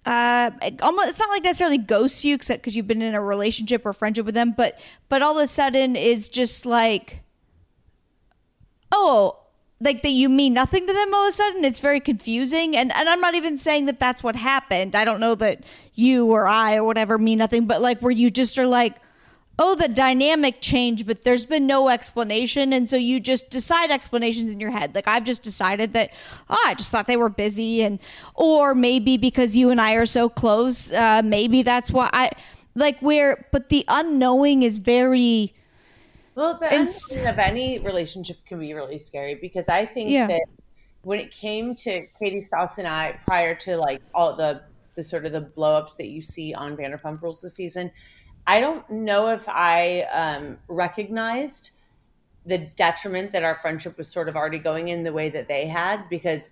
uh, 0.04 0.50
almost 0.80 1.08
it's 1.08 1.20
not 1.20 1.30
like 1.30 1.44
necessarily 1.44 1.78
ghosts 1.78 2.24
you 2.24 2.34
except 2.34 2.62
because 2.62 2.74
you've 2.74 2.88
been 2.88 3.02
in 3.02 3.14
a 3.14 3.22
relationship 3.22 3.86
or 3.86 3.92
friendship 3.92 4.26
with 4.26 4.34
them, 4.34 4.52
but 4.56 4.80
but 5.08 5.22
all 5.22 5.38
of 5.38 5.44
a 5.44 5.46
sudden 5.46 5.94
is 5.94 6.28
just 6.28 6.66
like, 6.66 7.22
oh, 8.90 9.38
like 9.80 10.02
that 10.02 10.10
you 10.10 10.28
mean 10.28 10.54
nothing 10.54 10.86
to 10.86 10.92
them 10.92 11.14
all 11.14 11.26
of 11.26 11.30
a 11.30 11.32
sudden. 11.32 11.64
It's 11.64 11.80
very 11.80 12.00
confusing, 12.00 12.76
and 12.76 12.92
and 12.92 13.08
I'm 13.08 13.20
not 13.20 13.36
even 13.36 13.56
saying 13.56 13.86
that 13.86 14.00
that's 14.00 14.24
what 14.24 14.34
happened. 14.34 14.96
I 14.96 15.04
don't 15.04 15.20
know 15.20 15.36
that 15.36 15.62
you 15.94 16.26
or 16.26 16.48
I 16.48 16.76
or 16.76 16.84
whatever 16.84 17.16
mean 17.16 17.38
nothing, 17.38 17.66
but 17.66 17.80
like 17.80 18.00
where 18.00 18.10
you 18.10 18.28
just 18.28 18.58
are 18.58 18.66
like 18.66 18.96
oh, 19.58 19.74
the 19.74 19.88
dynamic 19.88 20.60
changed, 20.60 21.06
but 21.06 21.24
there's 21.24 21.44
been 21.44 21.66
no 21.66 21.88
explanation. 21.88 22.72
And 22.72 22.88
so 22.88 22.96
you 22.96 23.20
just 23.20 23.50
decide 23.50 23.90
explanations 23.90 24.50
in 24.50 24.60
your 24.60 24.70
head. 24.70 24.94
Like 24.94 25.06
I've 25.06 25.24
just 25.24 25.42
decided 25.42 25.92
that, 25.92 26.10
oh, 26.48 26.62
I 26.66 26.74
just 26.74 26.90
thought 26.90 27.06
they 27.06 27.16
were 27.16 27.28
busy. 27.28 27.82
And, 27.82 27.98
or 28.34 28.74
maybe 28.74 29.16
because 29.16 29.54
you 29.54 29.70
and 29.70 29.80
I 29.80 29.94
are 29.94 30.06
so 30.06 30.28
close, 30.28 30.92
uh, 30.92 31.22
maybe 31.24 31.62
that's 31.62 31.90
why 31.90 32.08
I, 32.12 32.30
like 32.74 32.98
where, 33.00 33.46
but 33.52 33.68
the 33.68 33.84
unknowing 33.88 34.62
is 34.62 34.78
very. 34.78 35.54
Well, 36.34 36.54
the 36.54 36.74
inst- 36.74 37.16
of 37.16 37.38
any 37.38 37.78
relationship 37.78 38.38
can 38.46 38.58
be 38.58 38.72
really 38.72 38.96
scary 38.96 39.34
because 39.34 39.68
I 39.68 39.84
think 39.84 40.08
yeah. 40.08 40.26
that 40.28 40.42
when 41.02 41.18
it 41.18 41.30
came 41.30 41.74
to 41.74 42.06
Katie 42.18 42.48
Stassi 42.50 42.78
and 42.78 42.88
I, 42.88 43.18
prior 43.26 43.54
to 43.56 43.76
like 43.76 44.00
all 44.14 44.34
the, 44.34 44.62
the 44.94 45.02
sort 45.02 45.26
of 45.26 45.32
the 45.32 45.42
blowups 45.42 45.96
that 45.98 46.08
you 46.08 46.22
see 46.22 46.54
on 46.54 46.74
Vanderpump 46.74 47.20
Rules 47.20 47.42
this 47.42 47.54
season, 47.54 47.90
I 48.46 48.60
don't 48.60 48.88
know 48.90 49.28
if 49.28 49.48
I 49.48 50.02
um, 50.02 50.58
recognized 50.68 51.70
the 52.44 52.58
detriment 52.58 53.32
that 53.32 53.44
our 53.44 53.56
friendship 53.56 53.96
was 53.96 54.08
sort 54.08 54.28
of 54.28 54.34
already 54.34 54.58
going 54.58 54.88
in 54.88 55.04
the 55.04 55.12
way 55.12 55.28
that 55.28 55.46
they 55.46 55.66
had 55.66 56.08
because 56.08 56.50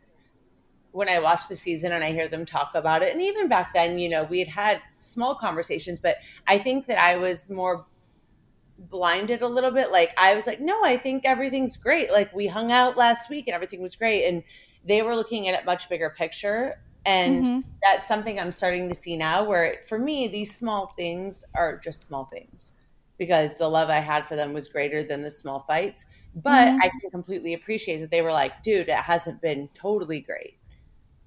when 0.92 1.08
I 1.08 1.18
watch 1.18 1.48
the 1.48 1.56
season 1.56 1.92
and 1.92 2.02
I 2.02 2.12
hear 2.12 2.28
them 2.28 2.44
talk 2.44 2.72
about 2.74 3.02
it, 3.02 3.12
and 3.12 3.22
even 3.22 3.48
back 3.48 3.72
then, 3.74 3.98
you 3.98 4.08
know, 4.08 4.24
we 4.24 4.40
had 4.40 4.48
had 4.48 4.80
small 4.98 5.34
conversations, 5.34 6.00
but 6.00 6.16
I 6.46 6.58
think 6.58 6.86
that 6.86 6.98
I 6.98 7.16
was 7.16 7.48
more 7.48 7.86
blinded 8.78 9.42
a 9.42 9.48
little 9.48 9.70
bit. 9.70 9.90
Like 9.92 10.12
I 10.16 10.34
was 10.34 10.46
like, 10.46 10.60
no, 10.60 10.82
I 10.84 10.96
think 10.96 11.24
everything's 11.24 11.76
great. 11.76 12.10
Like 12.10 12.34
we 12.34 12.46
hung 12.46 12.72
out 12.72 12.96
last 12.96 13.28
week 13.30 13.46
and 13.46 13.54
everything 13.54 13.82
was 13.82 13.94
great, 13.96 14.26
and 14.26 14.42
they 14.84 15.02
were 15.02 15.14
looking 15.14 15.48
at 15.48 15.58
it 15.58 15.64
much 15.64 15.88
bigger 15.88 16.14
picture. 16.16 16.80
And 17.04 17.44
mm-hmm. 17.46 17.60
that's 17.82 18.06
something 18.06 18.38
I'm 18.38 18.52
starting 18.52 18.88
to 18.88 18.94
see 18.94 19.16
now 19.16 19.44
where 19.44 19.80
for 19.88 19.98
me, 19.98 20.28
these 20.28 20.54
small 20.54 20.88
things 20.96 21.44
are 21.54 21.78
just 21.78 22.04
small 22.04 22.24
things. 22.26 22.72
because 23.18 23.58
the 23.58 23.68
love 23.68 23.90
I 23.90 24.00
had 24.00 24.26
for 24.26 24.34
them 24.34 24.54
was 24.54 24.66
greater 24.68 25.04
than 25.04 25.22
the 25.22 25.28
small 25.30 25.60
fights. 25.60 26.06
But 26.34 26.68
Mhm. 26.68 26.78
I 26.82 26.88
can 26.88 27.10
completely 27.10 27.52
appreciate 27.52 28.00
that 28.00 28.10
they 28.10 28.22
were 28.22 28.32
like, 28.32 28.62
dude, 28.62 28.88
it 28.88 28.96
hasn't 28.96 29.42
been 29.42 29.68
totally 29.74 30.20
great. 30.20 30.56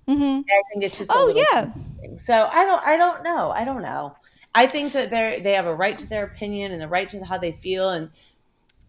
Mm-hmm. 0.08 0.42
I 0.50 0.62
think 0.72 0.84
it's 0.84 0.98
just 0.98 1.16
a 1.16 1.18
Oh 1.18 1.30
yeah, 1.36 1.68
something. 1.74 2.20
So 2.20 2.34
I 2.52 2.66
don't 2.66 2.84
I 2.86 2.98
don't 2.98 3.24
know. 3.24 3.52
I 3.52 3.64
don't 3.64 3.82
know. 3.82 4.16
I 4.54 4.68
think 4.68 4.94
that 4.94 5.10
they 5.10 5.40
they 5.44 5.54
have 5.54 5.66
a 5.66 5.76
right 5.76 5.98
to 5.98 6.08
their 6.08 6.26
opinion 6.26 6.72
and 6.72 6.82
the 6.82 6.88
right 6.88 7.08
to 7.10 7.24
how 7.26 7.38
they 7.38 7.52
feel 7.52 7.90
and 7.90 8.10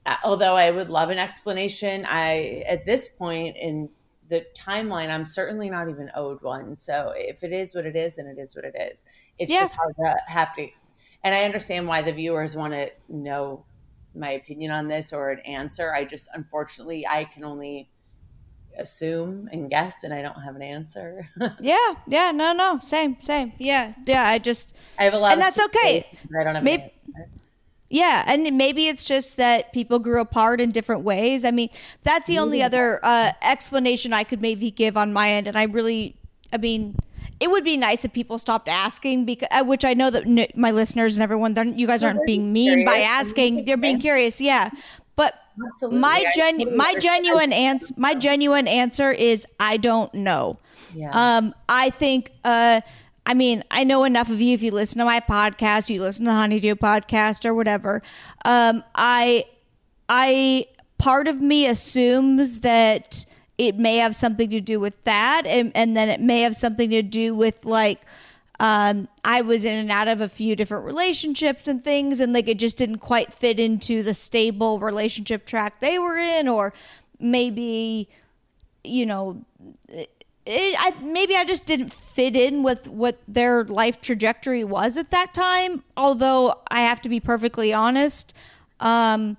uh, 0.07 0.17
although 0.25 0.57
I 0.57 0.71
would 0.71 0.91
love 0.91 1.11
an 1.11 1.19
explanation, 1.19 2.05
I 2.09 2.65
at 2.69 2.87
this 2.87 3.09
point 3.09 3.57
in 3.57 3.91
the 4.35 4.45
timeline 4.59 5.11
I'm 5.11 5.25
certainly 5.25 5.71
not 5.71 5.89
even 5.89 6.11
owed 6.15 6.43
one. 6.43 6.75
So 6.75 7.13
if 7.17 7.45
it 7.45 7.53
is 7.53 7.75
what 7.75 7.87
it 7.87 7.95
is, 7.95 8.17
then 8.17 8.27
it 8.27 8.39
is 8.39 8.57
what 8.57 8.65
it 8.65 8.75
is. 8.79 9.05
It's 9.39 9.51
Yeah. 9.53 9.61
just 9.61 9.75
hard 9.77 9.95
to 9.97 10.17
have 10.27 10.55
to 10.57 10.69
and 11.23 11.35
I 11.35 11.45
understand 11.45 11.89
why 11.89 12.03
the 12.03 12.13
viewers 12.13 12.55
want 12.55 12.75
to 12.75 12.91
know 13.09 13.65
my 14.15 14.33
opinion 14.33 14.71
on 14.71 14.89
this 14.89 15.13
or 15.13 15.31
an 15.31 15.39
answer. 15.41 15.95
I 15.95 16.05
just 16.05 16.29
unfortunately 16.35 17.07
I 17.07 17.25
can 17.25 17.45
only 17.45 17.89
assume 18.77 19.49
and 19.53 19.71
guess 19.71 20.03
and 20.05 20.13
I 20.13 20.21
don't 20.23 20.41
have 20.43 20.57
an 20.57 20.63
answer. 20.63 21.29
yeah, 21.61 21.95
yeah. 22.09 22.33
No, 22.33 22.53
no, 22.53 22.79
same, 22.81 23.19
same. 23.21 23.53
Yeah, 23.59 23.95
yeah. 24.07 24.29
I 24.29 24.39
just 24.39 24.75
I 24.99 25.05
have 25.05 25.15
a 25.15 25.19
lot 25.19 25.33
And 25.33 25.41
that's 25.41 25.61
okay. 25.67 26.05
I 26.41 26.45
don't 26.45 26.57
have 26.57 26.65
Maybe- 26.65 26.83
an 26.83 26.91
answer. 27.19 27.31
Yeah, 27.95 28.25
and 28.27 28.59
maybe 28.59 28.89
it's 28.89 29.07
just 29.07 29.37
that 29.37 29.73
people 29.73 30.01
grew 30.01 30.21
apart 30.21 30.61
in 30.61 30.73
different 30.73 31.03
ways. 31.03 31.45
I 31.45 31.53
mean, 31.53 31.71
that's 32.03 32.27
the 32.27 32.41
only 32.41 32.61
other 32.61 32.99
uh, 33.05 33.31
explanation 33.41 34.13
I 34.13 34.25
could 34.25 34.43
maybe 34.43 34.73
give 34.73 34.97
on 34.97 35.13
my 35.13 35.31
end. 35.31 35.47
And 35.47 35.57
I 35.57 35.63
really, 35.63 36.17
I 36.53 36.57
mean, 36.57 36.97
it 37.39 37.53
would 37.53 37.63
be 37.63 37.77
nice 37.77 38.05
if 38.05 38.13
people 38.13 38.39
stopped 38.39 38.69
asking, 38.69 39.27
because 39.27 39.47
uh, 39.53 39.63
which 39.63 39.85
I 39.85 39.95
know 39.95 40.11
that 40.11 40.27
n- 40.27 40.49
my 40.57 40.73
listeners 40.73 41.15
and 41.15 41.23
everyone, 41.23 41.55
you 41.79 41.87
guys 41.87 42.03
aren't 42.03 42.27
being 42.27 42.53
mean 42.53 42.85
by 42.85 42.99
asking; 42.99 43.65
they're 43.65 43.77
being 43.77 44.01
curious. 44.01 44.41
Yeah, 44.41 44.71
but 45.15 45.39
Absolutely. 45.65 46.01
my 46.01 46.25
gen, 46.35 46.77
my 46.77 46.97
genuine 46.99 47.53
answer, 47.53 47.95
my 47.97 48.15
genuine 48.17 48.67
answer 48.67 49.13
is 49.13 49.47
I 49.61 49.77
don't 49.77 50.13
know. 50.15 50.59
Yeah. 50.97 51.11
Um, 51.13 51.55
I 51.69 51.91
think, 51.91 52.33
uh, 52.45 52.81
I 53.27 53.35
mean, 53.35 53.65
I 53.71 53.85
know 53.85 54.05
enough 54.05 54.31
of 54.31 54.41
you. 54.41 54.55
If 54.55 54.63
you 54.63 54.71
listen 54.71 54.99
to 54.99 55.05
my 55.05 55.21
podcast, 55.21 55.89
you 55.89 56.03
listen 56.03 56.27
to 56.27 56.33
Honeydew 56.33 56.75
podcast 56.75 57.45
or 57.45 57.55
whatever. 57.55 58.03
Um, 58.45 58.85
I, 58.95 59.45
I, 60.09 60.67
part 60.99 61.27
of 61.27 61.41
me 61.41 61.67
assumes 61.67 62.61
that 62.61 63.25
it 63.57 63.77
may 63.77 63.97
have 63.99 64.15
something 64.15 64.51
to 64.51 64.61
do 64.61 64.79
with 64.81 65.03
that, 65.05 65.47
and, 65.47 65.73
and 65.75 65.97
then 65.97 66.09
it 66.09 66.21
may 66.21 66.43
have 66.43 66.55
something 66.57 66.91
to 66.91 67.03
do 67.03 67.35
with 67.35 67.65
like, 67.65 68.01
um, 68.61 69.09
I 69.25 69.41
was 69.41 69.65
in 69.65 69.75
and 69.75 69.91
out 69.91 70.09
of 70.09 70.21
a 70.21 70.29
few 70.29 70.55
different 70.55 70.85
relationships 70.85 71.67
and 71.67 71.83
things, 71.83 72.21
and 72.21 72.33
like 72.33 72.49
it 72.49 72.59
just 72.59 72.77
didn't 72.77 72.99
quite 72.99 73.33
fit 73.33 73.59
into 73.59 74.03
the 74.03 74.15
stable 74.15 74.79
relationship 74.79 75.47
track 75.47 75.81
they 75.81 75.99
were 75.99 76.17
in, 76.17 76.47
or 76.47 76.73
maybe, 77.19 78.09
you 78.83 79.07
know, 79.07 79.45
it, 80.47 80.77
I, 80.79 80.93
maybe 81.03 81.37
I 81.37 81.45
just 81.45 81.67
didn't 81.67 81.93
fit 81.93 82.37
in 82.37 82.63
with 82.63 82.87
what 82.89 83.19
their 83.27 83.65
life 83.65 84.01
trajectory 84.01 84.65
was 84.65 84.97
at 84.97 85.11
that 85.11 85.33
time. 85.33 85.83
Although 85.97 86.61
I 86.71 86.81
have 86.81 87.01
to 87.03 87.09
be 87.09 87.19
perfectly 87.19 87.73
honest, 87.73 88.35
um, 88.81 89.37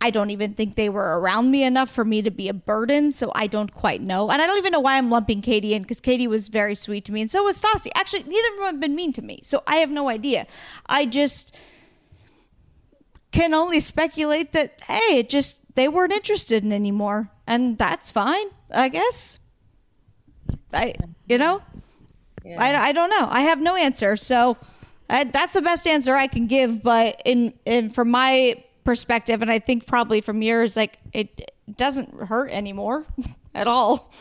I 0.00 0.10
don't 0.10 0.30
even 0.30 0.54
think 0.54 0.76
they 0.76 0.88
were 0.88 1.20
around 1.20 1.50
me 1.50 1.62
enough 1.62 1.90
for 1.90 2.04
me 2.04 2.22
to 2.22 2.30
be 2.30 2.48
a 2.48 2.54
burden. 2.54 3.12
So 3.12 3.30
I 3.34 3.46
don't 3.46 3.72
quite 3.72 4.00
know, 4.00 4.30
and 4.30 4.40
I 4.40 4.46
don't 4.46 4.58
even 4.58 4.72
know 4.72 4.80
why 4.80 4.96
I'm 4.96 5.10
lumping 5.10 5.42
Katie 5.42 5.74
in 5.74 5.82
because 5.82 6.00
Katie 6.00 6.26
was 6.26 6.48
very 6.48 6.74
sweet 6.74 7.04
to 7.04 7.12
me, 7.12 7.20
and 7.20 7.30
so 7.30 7.44
was 7.44 7.60
Stassi. 7.60 7.90
Actually, 7.94 8.24
neither 8.24 8.48
of 8.52 8.56
them 8.56 8.66
have 8.66 8.80
been 8.80 8.94
mean 8.94 9.12
to 9.12 9.22
me, 9.22 9.40
so 9.44 9.62
I 9.66 9.76
have 9.76 9.90
no 9.90 10.08
idea. 10.08 10.46
I 10.86 11.06
just 11.06 11.56
can 13.30 13.54
only 13.54 13.78
speculate 13.78 14.52
that 14.52 14.80
hey, 14.86 15.18
it 15.18 15.28
just 15.28 15.60
they 15.76 15.86
weren't 15.86 16.12
interested 16.12 16.64
in 16.64 16.72
anymore, 16.72 17.30
and 17.46 17.76
that's 17.78 18.10
fine, 18.10 18.46
I 18.72 18.88
guess. 18.88 19.39
I, 20.72 20.94
you 21.26 21.38
know, 21.38 21.62
Yeah. 22.44 22.56
I, 22.60 22.88
I 22.88 22.92
don't 22.92 23.10
know. 23.10 23.26
I 23.30 23.42
have 23.42 23.60
no 23.60 23.76
answer. 23.76 24.16
So 24.16 24.56
I, 25.08 25.24
that's 25.24 25.52
the 25.52 25.62
best 25.62 25.86
answer 25.86 26.14
I 26.14 26.26
can 26.26 26.46
give. 26.46 26.82
But 26.82 27.20
in, 27.24 27.52
in 27.64 27.90
from 27.90 28.10
my 28.10 28.62
perspective, 28.84 29.42
and 29.42 29.50
I 29.50 29.58
think 29.58 29.86
probably 29.86 30.20
from 30.20 30.42
yours, 30.42 30.76
like 30.76 30.98
it 31.12 31.52
doesn't 31.76 32.14
hurt 32.14 32.50
anymore 32.50 33.06
at 33.54 33.66
all. 33.66 34.12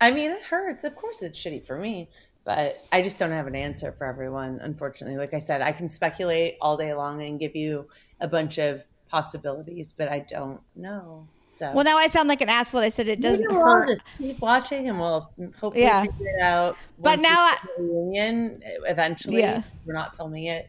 I 0.00 0.10
mean, 0.10 0.30
it 0.30 0.42
hurts. 0.42 0.84
Of 0.84 0.96
course, 0.96 1.22
it's 1.22 1.38
shitty 1.38 1.64
for 1.64 1.78
me, 1.78 2.08
but 2.44 2.84
I 2.90 3.02
just 3.02 3.18
don't 3.18 3.30
have 3.30 3.46
an 3.46 3.54
answer 3.54 3.92
for 3.92 4.06
everyone. 4.06 4.58
Unfortunately, 4.60 5.16
like 5.16 5.32
I 5.32 5.38
said, 5.38 5.62
I 5.62 5.70
can 5.72 5.88
speculate 5.88 6.56
all 6.60 6.76
day 6.76 6.92
long 6.92 7.22
and 7.22 7.38
give 7.38 7.54
you 7.54 7.86
a 8.20 8.26
bunch 8.26 8.58
of 8.58 8.84
possibilities, 9.08 9.94
but 9.96 10.08
I 10.08 10.20
don't 10.20 10.60
know. 10.74 11.28
So 11.62 11.70
Well, 11.72 11.84
now 11.84 11.96
I 11.96 12.08
sound 12.08 12.28
like 12.28 12.40
an 12.40 12.48
asshole. 12.48 12.80
I 12.80 12.88
said 12.88 13.06
it 13.06 13.20
doesn't 13.20 13.46
Maybe 13.46 13.56
we'll 13.56 13.64
hurt. 13.66 13.88
just 13.88 14.00
keep 14.18 14.40
watching, 14.40 14.88
and 14.88 14.98
we'll 14.98 15.30
hopefully 15.60 15.82
Yeah. 15.82 16.02
figure 16.02 16.26
it 16.36 16.40
out. 16.42 16.76
But 16.98 17.20
now 17.20 17.36
I- 17.36 17.56
reunion 17.78 18.60
eventually. 18.84 19.38
Yeah. 19.38 19.62
We're 19.86 19.94
not 19.94 20.16
filming 20.16 20.46
it. 20.46 20.68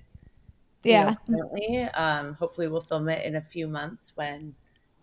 you 0.83 0.91
Yeah. 0.91 1.15
know, 1.27 1.37
currently. 1.37 1.83
Um, 1.93 2.33
hopefully, 2.35 2.67
we'll 2.67 2.81
film 2.81 3.07
it 3.09 3.25
in 3.25 3.37
a 3.37 3.41
few 3.41 3.67
months 3.69 4.11
when 4.15 4.53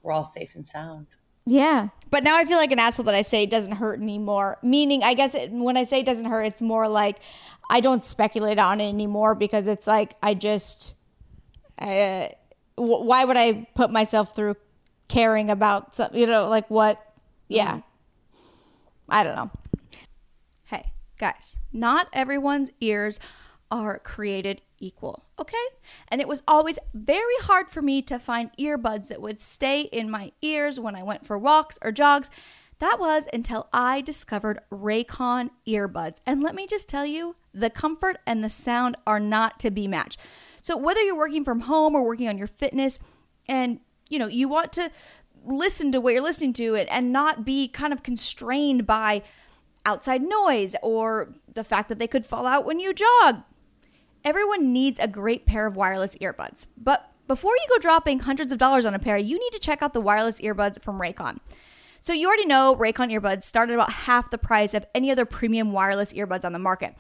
we're 0.03 0.13
all 0.13 0.27
safe 0.27 0.55
and 0.55 0.65
sound. 0.67 1.07
Yeah. 1.47 1.89
But 2.11 2.23
now 2.23 2.37
I 2.37 2.45
feel 2.45 2.59
like 2.59 2.71
an 2.71 2.79
asshole 2.79 3.07
that 3.07 3.15
I 3.15 3.23
say 3.23 3.43
it 3.45 3.51
doesn't 3.51 3.77
hurt 3.77 3.99
anymore. 3.99 4.59
Meaning, 4.63 5.03
I 5.03 5.15
guess 5.15 5.35
it, 5.35 5.51
when 5.51 5.77
I 5.79 5.85
say 5.85 6.01
it 6.01 6.07
doesn't 6.07 6.27
hurt, 6.27 6.43
it's 6.43 6.61
more 6.63 6.87
like 6.87 7.17
I 7.71 7.81
don't 7.81 8.05
speculate 8.05 8.59
on 8.59 8.79
it 8.81 8.91
anymore 8.91 9.35
because 9.35 9.67
it's 9.67 9.87
like 9.87 10.15
I 10.23 10.35
just, 10.35 10.95
uh, 11.79 12.29
w- 12.77 13.03
why 13.05 13.25
would 13.25 13.39
I 13.39 13.67
put 13.75 13.91
myself 13.91 14.37
through 14.37 14.57
caring 15.11 15.51
about 15.51 15.97
some, 15.97 16.15
you 16.15 16.25
know, 16.25 16.49
like 16.49 16.71
what? 16.71 17.05
Yeah. 17.49 17.79
Mm-hmm. 17.79 17.81
I 19.09 19.25
don't 19.25 19.35
know. 19.35 19.51
Hey, 20.65 20.93
guys, 21.19 21.59
not 21.73 22.07
everyone's 22.13 22.71
ears 22.81 23.19
are 23.73 23.99
created 23.99 24.61
equal, 24.79 25.25
okay? 25.37 25.57
And 26.09 26.21
it 26.21 26.29
was 26.29 26.45
always 26.47 26.79
very 26.95 27.37
hard 27.41 27.69
for 27.71 27.83
me 27.83 28.03
to 28.03 28.21
find 28.21 28.51
earbuds 28.57 29.09
that 29.09 29.21
would 29.21 29.41
stay 29.41 29.83
in 29.83 30.11
my 30.11 30.31
ears 30.43 30.79
when 30.79 30.95
I 30.95 31.03
went 31.03 31.27
for 31.27 31.37
walks 31.37 31.77
or 31.83 31.91
jogs. 31.91 32.31
That 32.79 32.99
was 33.01 33.27
until 33.33 33.69
I 33.73 34.01
discovered 34.03 34.61
Raycon 34.71 35.51
earbuds. 35.67 36.19
And 36.25 36.41
let 36.41 36.55
me 36.55 36.69
just 36.69 36.89
tell 36.89 37.05
you, 37.05 37.35
the 37.53 37.69
comfort 37.69 38.19
and 38.27 38.45
the 38.45 38.49
sound 38.49 38.97
are 39.09 39.21
not 39.21 39.59
to 39.61 39.73
be 39.73 39.89
matched. 39.89 40.21
So 40.63 40.77
whether 40.77 41.03
you're 41.03 41.17
working 41.17 41.45
from 41.45 41.61
home 41.61 41.97
or 41.97 42.05
working 42.05 42.29
on 42.29 42.39
your 42.39 42.47
fitness 42.47 43.01
and 43.49 43.81
you 44.11 44.19
know, 44.19 44.27
you 44.27 44.49
want 44.49 44.73
to 44.75 44.91
listen 45.47 45.91
to 45.93 46.01
what 46.01 46.13
you're 46.13 46.23
listening 46.23 46.53
to 46.53 46.75
and, 46.75 46.89
and 46.91 47.13
not 47.13 47.45
be 47.45 47.67
kind 47.67 47.93
of 47.93 48.03
constrained 48.03 48.87
by 48.87 49.23
outside 49.87 50.23
noise 50.23 50.77
or 50.83 51.33
the 51.55 51.65
fact 51.65 51.89
that 51.89 51.99
they 51.99 52.07
could 52.07 52.27
fall 52.27 52.47
out 52.47 52.67
when 52.67 52.79
you 52.79 52.93
jog. 52.93 53.43
Everyone 54.23 54.73
needs 54.73 55.01
a 55.01 55.09
great 55.09 55.47
pair 55.47 55.67
of 55.67 55.77
wireless 55.77 56.15
earbuds. 56.17 56.67
But 56.77 57.11
before 57.27 57.55
you 57.55 57.67
go 57.71 57.79
dropping 57.79 58.21
hundreds 58.21 58.53
of 58.53 58.59
dollars 58.59 58.85
on 58.85 58.93
a 58.93 58.99
pair, 58.99 59.17
you 59.17 59.39
need 59.39 59.53
to 59.53 59.59
check 59.59 59.83
out 59.83 59.95
the 59.95 60.01
wireless 60.01 60.41
earbuds 60.41 60.83
from 60.83 61.01
Raycon. 61.01 61.39
So 62.03 62.13
you 62.13 62.27
already 62.27 62.47
know 62.47 62.77
Raycon 62.77 63.13
earbuds 63.13 63.45
start 63.45 63.71
at 63.71 63.75
about 63.75 63.93
half 63.93 64.31
the 64.31 64.39
price 64.39 64.75
of 64.75 64.87
any 64.95 65.11
other 65.11 65.25
premium 65.25 65.73
wireless 65.73 66.13
earbuds 66.13 66.45
on 66.45 66.53
the 66.53 66.59
market. 66.59 66.95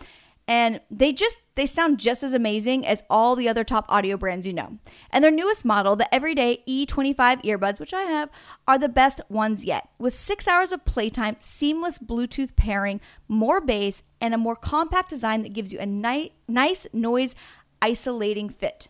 And 0.50 0.80
they 0.90 1.12
just 1.12 1.42
they 1.54 1.64
sound 1.64 2.00
just 2.00 2.24
as 2.24 2.34
amazing 2.34 2.84
as 2.84 3.04
all 3.08 3.36
the 3.36 3.48
other 3.48 3.62
top 3.62 3.86
audio 3.88 4.16
brands 4.16 4.44
you 4.44 4.52
know. 4.52 4.78
And 5.10 5.22
their 5.22 5.30
newest 5.30 5.64
model, 5.64 5.94
the 5.94 6.12
Everyday 6.12 6.64
E25 6.68 7.44
earbuds, 7.44 7.78
which 7.78 7.94
I 7.94 8.02
have, 8.02 8.30
are 8.66 8.76
the 8.76 8.88
best 8.88 9.20
ones 9.28 9.64
yet. 9.64 9.88
With 10.00 10.12
6 10.16 10.48
hours 10.48 10.72
of 10.72 10.84
playtime, 10.84 11.36
seamless 11.38 11.98
Bluetooth 11.98 12.56
pairing, 12.56 13.00
more 13.28 13.60
bass, 13.60 14.02
and 14.20 14.34
a 14.34 14.38
more 14.38 14.56
compact 14.56 15.08
design 15.08 15.42
that 15.42 15.52
gives 15.52 15.72
you 15.72 15.78
a 15.78 15.86
ni- 15.86 16.32
nice 16.48 16.84
noise 16.92 17.36
isolating 17.80 18.48
fit. 18.48 18.88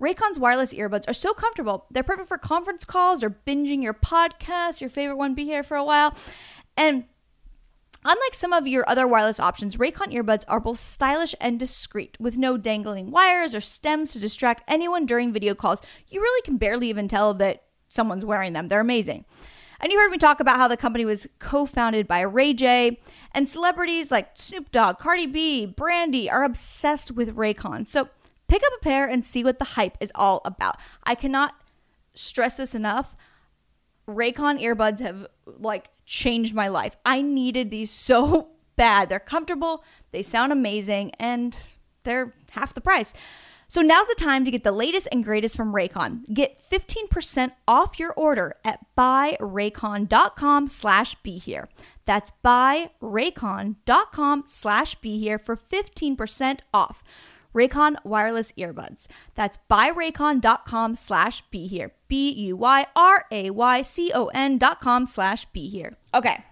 Raycon's 0.00 0.38
wireless 0.38 0.72
earbuds 0.72 1.06
are 1.06 1.12
so 1.12 1.34
comfortable. 1.34 1.84
They're 1.90 2.02
perfect 2.02 2.28
for 2.28 2.38
conference 2.38 2.86
calls 2.86 3.22
or 3.22 3.28
binging 3.28 3.82
your 3.82 3.94
podcast, 3.94 4.80
your 4.80 4.90
favorite 4.90 5.16
one, 5.16 5.34
Be 5.34 5.44
Here 5.44 5.62
for 5.62 5.76
a 5.76 5.84
While. 5.84 6.14
And 6.78 7.04
unlike 8.04 8.34
some 8.34 8.52
of 8.52 8.66
your 8.66 8.88
other 8.88 9.06
wireless 9.06 9.40
options, 9.40 9.76
Raycon 9.76 10.12
earbuds 10.12 10.44
are 10.48 10.60
both 10.60 10.78
stylish 10.78 11.34
and 11.40 11.58
discreet, 11.58 12.16
with 12.20 12.38
no 12.38 12.56
dangling 12.56 13.10
wires 13.10 13.54
or 13.54 13.60
stems 13.60 14.12
to 14.12 14.18
distract 14.18 14.62
anyone 14.68 15.06
during 15.06 15.32
video 15.32 15.54
calls. 15.54 15.82
You 16.08 16.20
really 16.20 16.42
can 16.42 16.56
barely 16.56 16.88
even 16.88 17.08
tell 17.08 17.34
that 17.34 17.64
someone's 17.88 18.24
wearing 18.24 18.52
them. 18.52 18.68
They're 18.68 18.80
amazing. 18.80 19.24
And 19.80 19.92
you 19.92 19.98
heard 19.98 20.10
me 20.10 20.18
talk 20.18 20.40
about 20.40 20.56
how 20.56 20.68
the 20.68 20.76
company 20.76 21.04
was 21.04 21.26
co 21.38 21.66
founded 21.66 22.06
by 22.06 22.20
Ray 22.20 22.54
J, 22.54 23.00
and 23.32 23.48
celebrities 23.48 24.10
like 24.10 24.30
Snoop 24.34 24.70
Dogg, 24.70 24.98
Cardi 24.98 25.26
B, 25.26 25.66
Brandy 25.66 26.30
are 26.30 26.44
obsessed 26.44 27.10
with 27.10 27.36
Raycon. 27.36 27.86
So 27.86 28.08
pick 28.48 28.62
up 28.64 28.72
a 28.76 28.82
pair 28.82 29.06
and 29.06 29.24
see 29.24 29.44
what 29.44 29.58
the 29.58 29.64
hype 29.64 29.96
is 30.00 30.12
all 30.14 30.40
about. 30.44 30.78
I 31.04 31.14
cannot 31.14 31.54
stress 32.14 32.54
this 32.54 32.74
enough. 32.74 33.14
Raycon 34.08 34.60
earbuds 34.62 35.00
have 35.00 35.26
like 35.46 35.90
changed 36.04 36.54
my 36.54 36.68
life. 36.68 36.96
I 37.04 37.22
needed 37.22 37.70
these 37.70 37.90
so 37.90 38.48
bad. 38.76 39.08
They're 39.08 39.20
comfortable, 39.20 39.84
they 40.12 40.22
sound 40.22 40.52
amazing, 40.52 41.12
and 41.18 41.56
they're 42.04 42.32
half 42.50 42.74
the 42.74 42.80
price. 42.80 43.14
So 43.66 43.82
now's 43.82 44.06
the 44.06 44.14
time 44.14 44.44
to 44.44 44.50
get 44.50 44.62
the 44.62 44.72
latest 44.72 45.08
and 45.10 45.24
greatest 45.24 45.56
from 45.56 45.72
Raycon. 45.72 46.30
Get 46.32 46.58
15% 46.70 47.52
off 47.66 47.98
your 47.98 48.12
order 48.12 48.54
at 48.64 48.78
buyraycon.com 48.96 50.68
slash 50.68 51.14
be 51.16 51.38
here. 51.38 51.68
That's 52.04 52.30
buyraycon.com 52.44 54.44
slash 54.46 54.94
be 54.96 55.18
here 55.18 55.38
for 55.38 55.56
15% 55.56 56.60
off. 56.72 57.02
Raycon 57.54 57.96
wireless 58.04 58.52
earbuds. 58.52 59.06
That's 59.34 59.58
buyraycon.com 59.70 60.94
slash 60.96 61.42
be 61.50 61.66
here. 61.68 61.92
B-U-Y-R-A-Y-C-O-N 63.24 64.58
dot 64.58 64.80
com 64.80 65.06
slash 65.06 65.44
be 65.46 65.68
here. 65.68 65.96
Okay. 66.14 66.44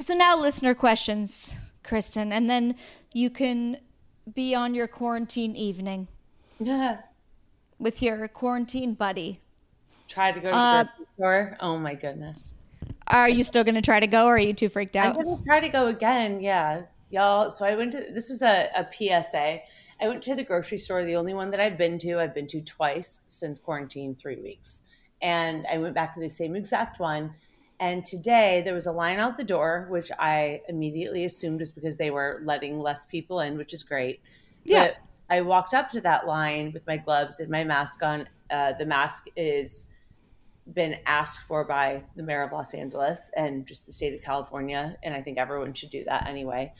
So 0.00 0.14
now 0.14 0.38
listener 0.38 0.74
questions, 0.74 1.54
Kristen, 1.82 2.32
and 2.32 2.48
then 2.48 2.74
you 3.12 3.30
can 3.30 3.78
be 4.34 4.54
on 4.54 4.74
your 4.74 4.86
quarantine 4.88 5.54
evening 5.56 6.08
Yeah. 6.58 6.98
with 7.78 8.02
your 8.02 8.26
quarantine 8.28 8.94
buddy. 8.94 9.40
Try 10.08 10.32
to 10.32 10.40
go 10.40 10.48
to 10.48 10.52
the 10.52 10.58
Uh, 10.58 10.84
grocery 10.84 11.06
store. 11.16 11.56
Oh 11.60 11.78
my 11.78 11.94
goodness. 11.94 12.52
Are 13.06 13.28
you 13.28 13.44
still 13.44 13.64
going 13.64 13.74
to 13.74 13.82
try 13.82 14.00
to 14.00 14.06
go 14.06 14.26
or 14.26 14.34
are 14.34 14.38
you 14.38 14.52
too 14.54 14.68
freaked 14.68 14.96
out? 14.96 15.14
I'm 15.16 15.20
out? 15.20 15.24
gonna 15.24 15.44
try 15.44 15.60
to 15.60 15.68
go 15.68 15.86
again. 15.88 16.40
Yeah, 16.40 16.82
y'all. 17.10 17.50
So 17.50 17.64
I 17.64 17.74
went 17.74 17.92
to. 17.92 18.06
This 18.12 18.30
is 18.30 18.42
a, 18.42 18.68
a 18.76 18.86
PSA. 18.92 19.60
I 20.00 20.08
went 20.08 20.22
to 20.22 20.34
the 20.34 20.44
grocery 20.44 20.78
store, 20.78 21.04
the 21.04 21.16
only 21.16 21.34
one 21.34 21.50
that 21.50 21.60
I've 21.60 21.76
been 21.76 21.98
to. 21.98 22.20
I've 22.20 22.34
been 22.34 22.46
to 22.48 22.60
twice 22.62 23.20
since 23.26 23.58
quarantine, 23.58 24.14
three 24.14 24.40
weeks, 24.40 24.82
and 25.20 25.66
I 25.70 25.78
went 25.78 25.94
back 25.94 26.14
to 26.14 26.20
the 26.20 26.28
same 26.28 26.56
exact 26.56 26.98
one. 26.98 27.34
And 27.78 28.04
today 28.04 28.62
there 28.64 28.74
was 28.74 28.86
a 28.86 28.92
line 28.92 29.18
out 29.18 29.36
the 29.36 29.44
door, 29.44 29.86
which 29.90 30.10
I 30.18 30.60
immediately 30.68 31.24
assumed 31.24 31.60
was 31.60 31.70
because 31.70 31.96
they 31.96 32.10
were 32.10 32.40
letting 32.44 32.78
less 32.78 33.06
people 33.06 33.40
in, 33.40 33.56
which 33.56 33.72
is 33.72 33.82
great. 33.82 34.20
Yeah. 34.64 34.84
But 34.84 34.96
I 35.30 35.40
walked 35.40 35.72
up 35.74 35.88
to 35.90 36.00
that 36.02 36.26
line 36.26 36.72
with 36.72 36.86
my 36.86 36.98
gloves 36.98 37.40
and 37.40 37.50
my 37.50 37.64
mask 37.64 38.02
on. 38.02 38.28
Uh, 38.50 38.72
the 38.78 38.84
mask 38.84 39.26
is 39.36 39.86
been 40.74 40.96
asked 41.06 41.40
for 41.40 41.64
by 41.64 42.02
the 42.16 42.22
mayor 42.22 42.42
of 42.42 42.52
Los 42.52 42.74
Angeles 42.74 43.30
and 43.36 43.66
just 43.66 43.86
the 43.86 43.92
state 43.92 44.14
of 44.14 44.22
California. 44.22 44.96
And 45.02 45.14
I 45.14 45.22
think 45.22 45.38
everyone 45.38 45.72
should 45.72 45.90
do 45.90 46.04
that 46.04 46.26
anyway. 46.26 46.72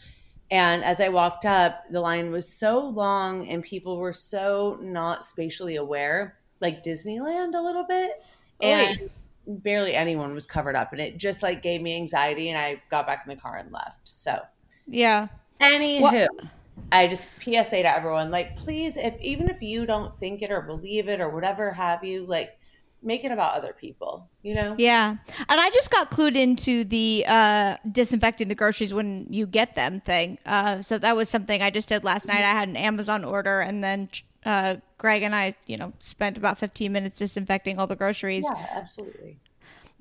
And 0.51 0.83
as 0.83 1.01
I 1.01 1.09
walked 1.09 1.47
up, 1.47 1.85
the 1.91 2.01
line 2.01 2.31
was 2.31 2.49
so 2.49 2.81
long 2.81 3.49
and 3.49 3.63
people 3.63 3.99
were 3.99 4.13
so 4.13 4.79
not 4.83 5.25
spatially 5.25 5.77
aware, 5.77 6.39
like 6.61 6.83
Disneyland 6.83 7.55
a 7.55 7.61
little 7.61 7.85
bit. 7.85 8.23
And 8.61 8.99
barely 9.47 9.95
anyone 9.95 10.35
was 10.35 10.47
covered 10.47 10.75
up. 10.75 10.93
And 10.93 11.01
it 11.01 11.19
just 11.19 11.43
like 11.43 11.63
gave 11.63 11.83
me 11.83 11.95
anxiety. 11.97 12.49
And 12.51 12.59
I 12.59 12.83
got 12.91 13.07
back 13.07 13.23
in 13.27 13.35
the 13.35 13.41
car 13.41 13.57
and 13.57 13.71
left. 13.73 14.09
So, 14.09 14.41
Yeah. 14.87 15.29
anywho. 15.61 16.27
I 16.93 17.07
just 17.07 17.23
PSA 17.41 17.83
to 17.83 17.97
everyone, 17.97 18.31
like, 18.31 18.57
please, 18.57 18.97
if 18.97 19.15
even 19.21 19.49
if 19.49 19.63
you 19.63 19.87
don't 19.87 20.19
think 20.19 20.43
it 20.43 20.51
or 20.51 20.63
believe 20.63 21.09
it 21.09 21.21
or 21.21 21.29
whatever 21.31 21.71
have 21.73 22.03
you, 22.03 22.27
like, 22.27 22.59
make 23.03 23.25
it 23.25 23.33
about 23.33 23.55
other 23.55 23.73
people, 23.73 24.29
you 24.43 24.55
know? 24.55 24.75
Yeah. 24.79 25.17
And 25.49 25.61
I 25.61 25.71
just 25.71 25.91
got 25.91 26.11
clued 26.11 26.37
into 26.37 26.85
the 26.85 27.25
uh, 27.27 27.77
disinfecting 27.91 28.49
the 28.49 28.55
groceries 28.55 28.93
when 28.93 29.27
you 29.31 29.47
get 29.47 29.75
them 29.75 30.01
thing. 30.01 30.39
Uh, 30.45 30.83
so 30.83 30.99
that 30.99 31.17
was 31.17 31.29
something 31.29 31.63
I 31.63 31.71
just 31.71 31.89
did 31.89 32.05
last 32.05 32.29
night. 32.29 32.39
I 32.45 32.53
had 32.53 32.69
an 32.69 32.77
Amazon 32.77 33.25
order 33.25 33.61
and 33.61 33.83
then 33.83 34.09
uh, 34.45 34.77
Greg 34.99 35.23
and 35.23 35.35
I, 35.35 35.55
you 35.67 35.77
know, 35.77 35.93
spent 36.01 36.37
about 36.37 36.59
15 36.59 36.93
minutes 36.93 37.19
disinfecting 37.19 37.79
all 37.79 37.87
the 37.87 37.97
groceries. 37.97 38.47
Yeah, 38.51 38.67
absolutely. 38.73 39.39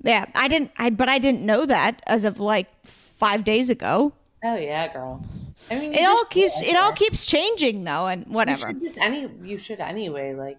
Yeah. 0.02 0.26
I 0.34 0.48
didn't, 0.48 0.72
I, 0.78 0.90
but 0.90 1.08
I 1.08 1.18
didn't 1.18 1.44
know 1.44 1.66
that 1.66 2.02
as 2.06 2.24
of 2.24 2.38
like 2.40 2.68
five 2.84 3.44
days 3.44 3.70
ago. 3.70 4.12
Oh 4.42 4.56
yeah, 4.56 4.90
girl. 4.92 5.24
I 5.70 5.78
mean, 5.78 5.92
It 5.92 6.04
all 6.06 6.24
keeps, 6.24 6.62
it 6.62 6.74
all 6.74 6.92
keeps 6.92 7.26
changing 7.26 7.84
though 7.84 8.06
and 8.06 8.26
whatever. 8.26 8.72
Just 8.72 8.96
any, 8.96 9.28
you 9.42 9.58
should 9.58 9.80
anyway. 9.80 10.32
Like, 10.34 10.58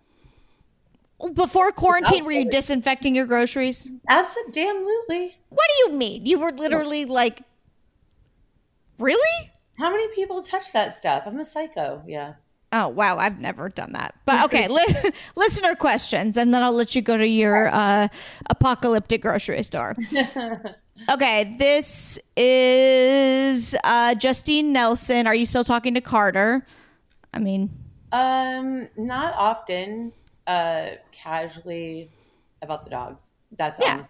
Before 1.33 1.71
quarantine, 1.71 2.25
were 2.25 2.31
you 2.31 2.49
disinfecting 2.49 3.15
your 3.15 3.25
groceries? 3.25 3.87
absolutely. 4.09 5.35
What 5.49 5.67
do 5.69 5.91
you 5.91 5.97
mean? 5.97 6.25
You 6.25 6.39
were 6.39 6.51
literally 6.51 7.05
like, 7.05 7.41
really? 8.99 9.51
How 9.77 9.89
many 9.91 10.07
people 10.15 10.43
touch 10.43 10.71
that 10.73 10.93
stuff? 10.95 11.23
I'm 11.25 11.39
a 11.39 11.45
psycho. 11.45 12.03
Yeah. 12.07 12.33
Oh 12.73 12.87
wow, 12.87 13.17
I've 13.17 13.39
never 13.39 13.67
done 13.67 13.93
that. 13.93 14.15
But 14.25 14.45
okay, 14.45 14.67
li- 14.69 15.11
listener 15.35 15.75
questions, 15.75 16.37
and 16.37 16.53
then 16.53 16.63
I'll 16.63 16.71
let 16.71 16.95
you 16.95 17.01
go 17.01 17.17
to 17.17 17.27
your 17.27 17.67
uh, 17.67 18.07
apocalyptic 18.49 19.21
grocery 19.23 19.61
store. 19.63 19.93
okay, 21.11 21.53
this 21.57 22.17
is 22.37 23.75
uh, 23.83 24.15
Justine 24.15 24.71
Nelson. 24.71 25.27
Are 25.27 25.35
you 25.35 25.45
still 25.45 25.65
talking 25.65 25.95
to 25.95 26.01
Carter? 26.01 26.65
I 27.33 27.39
mean, 27.39 27.69
Um, 28.13 28.87
not 28.97 29.33
often. 29.35 30.13
Uh, 30.47 30.91
casually 31.11 32.09
about 32.61 32.83
the 32.83 32.89
dogs. 32.89 33.33
That's 33.57 33.79
Yeah. 33.79 34.05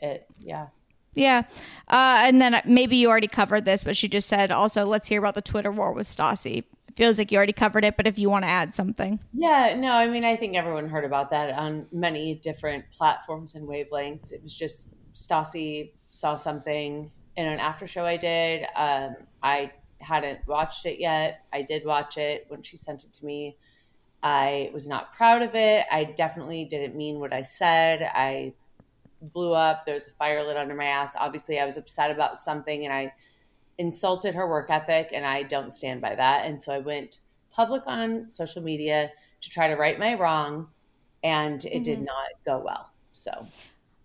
it. 0.00 0.26
Yeah. 0.38 0.68
yeah. 1.14 1.42
Uh, 1.88 2.22
and 2.26 2.40
then 2.40 2.60
maybe 2.64 2.96
you 2.96 3.08
already 3.08 3.28
covered 3.28 3.64
this, 3.64 3.84
but 3.84 3.96
she 3.96 4.08
just 4.08 4.28
said 4.28 4.50
also, 4.50 4.84
let's 4.84 5.08
hear 5.08 5.18
about 5.20 5.34
the 5.34 5.42
Twitter 5.42 5.70
war 5.70 5.92
with 5.92 6.06
Stassi. 6.06 6.64
Feels 6.96 7.18
like 7.18 7.30
you 7.30 7.36
already 7.36 7.52
covered 7.52 7.84
it, 7.84 7.96
but 7.96 8.06
if 8.06 8.18
you 8.18 8.28
want 8.28 8.44
to 8.44 8.48
add 8.48 8.74
something, 8.74 9.20
Yeah, 9.32 9.74
no, 9.78 9.92
I 9.92 10.08
mean, 10.08 10.24
I 10.24 10.36
think 10.36 10.56
everyone 10.56 10.88
heard 10.88 11.04
about 11.04 11.30
that 11.30 11.52
on 11.54 11.86
many 11.92 12.34
different 12.34 12.84
platforms 12.90 13.54
and 13.54 13.66
wavelengths. 13.68 14.32
It 14.32 14.42
was 14.42 14.52
just 14.54 14.88
Stassi 15.14 15.92
saw 16.10 16.34
something 16.34 17.10
in 17.36 17.46
an 17.46 17.60
after 17.60 17.86
show 17.86 18.04
I 18.04 18.16
did. 18.16 18.66
Um, 18.74 19.14
I 19.42 19.70
hadn't 20.00 20.40
watched 20.46 20.84
it 20.84 20.98
yet. 20.98 21.44
I 21.52 21.62
did 21.62 21.84
watch 21.84 22.16
it 22.16 22.46
when 22.48 22.62
she 22.62 22.76
sent 22.76 23.04
it 23.04 23.12
to 23.14 23.24
me. 23.24 23.56
I 24.22 24.70
was 24.74 24.88
not 24.88 25.14
proud 25.14 25.42
of 25.42 25.54
it. 25.54 25.86
I 25.90 26.04
definitely 26.04 26.64
didn't 26.64 26.96
mean 26.96 27.20
what 27.20 27.32
I 27.32 27.42
said. 27.42 28.02
I 28.02 28.54
blew 29.22 29.52
up. 29.54 29.84
There 29.86 29.94
was 29.94 30.08
a 30.08 30.12
fire 30.12 30.44
lit 30.44 30.56
under 30.56 30.74
my 30.74 30.86
ass. 30.86 31.14
Obviously, 31.16 31.60
I 31.60 31.66
was 31.66 31.76
upset 31.76 32.10
about 32.10 32.38
something 32.38 32.84
and 32.84 32.92
I 32.92 33.14
insulted 33.78 34.34
her 34.34 34.48
work 34.48 34.70
ethic, 34.70 35.08
and 35.12 35.24
I 35.24 35.42
don't 35.42 35.70
stand 35.70 36.00
by 36.00 36.14
that. 36.14 36.46
And 36.46 36.60
so 36.60 36.72
I 36.72 36.78
went 36.78 37.20
public 37.50 37.82
on 37.86 38.30
social 38.30 38.62
media 38.62 39.10
to 39.40 39.50
try 39.50 39.68
to 39.68 39.74
right 39.76 39.98
my 39.98 40.14
wrong, 40.14 40.68
and 41.22 41.64
it 41.64 41.84
did 41.84 42.00
not 42.00 42.28
go 42.44 42.58
well. 42.58 42.90
So 43.12 43.46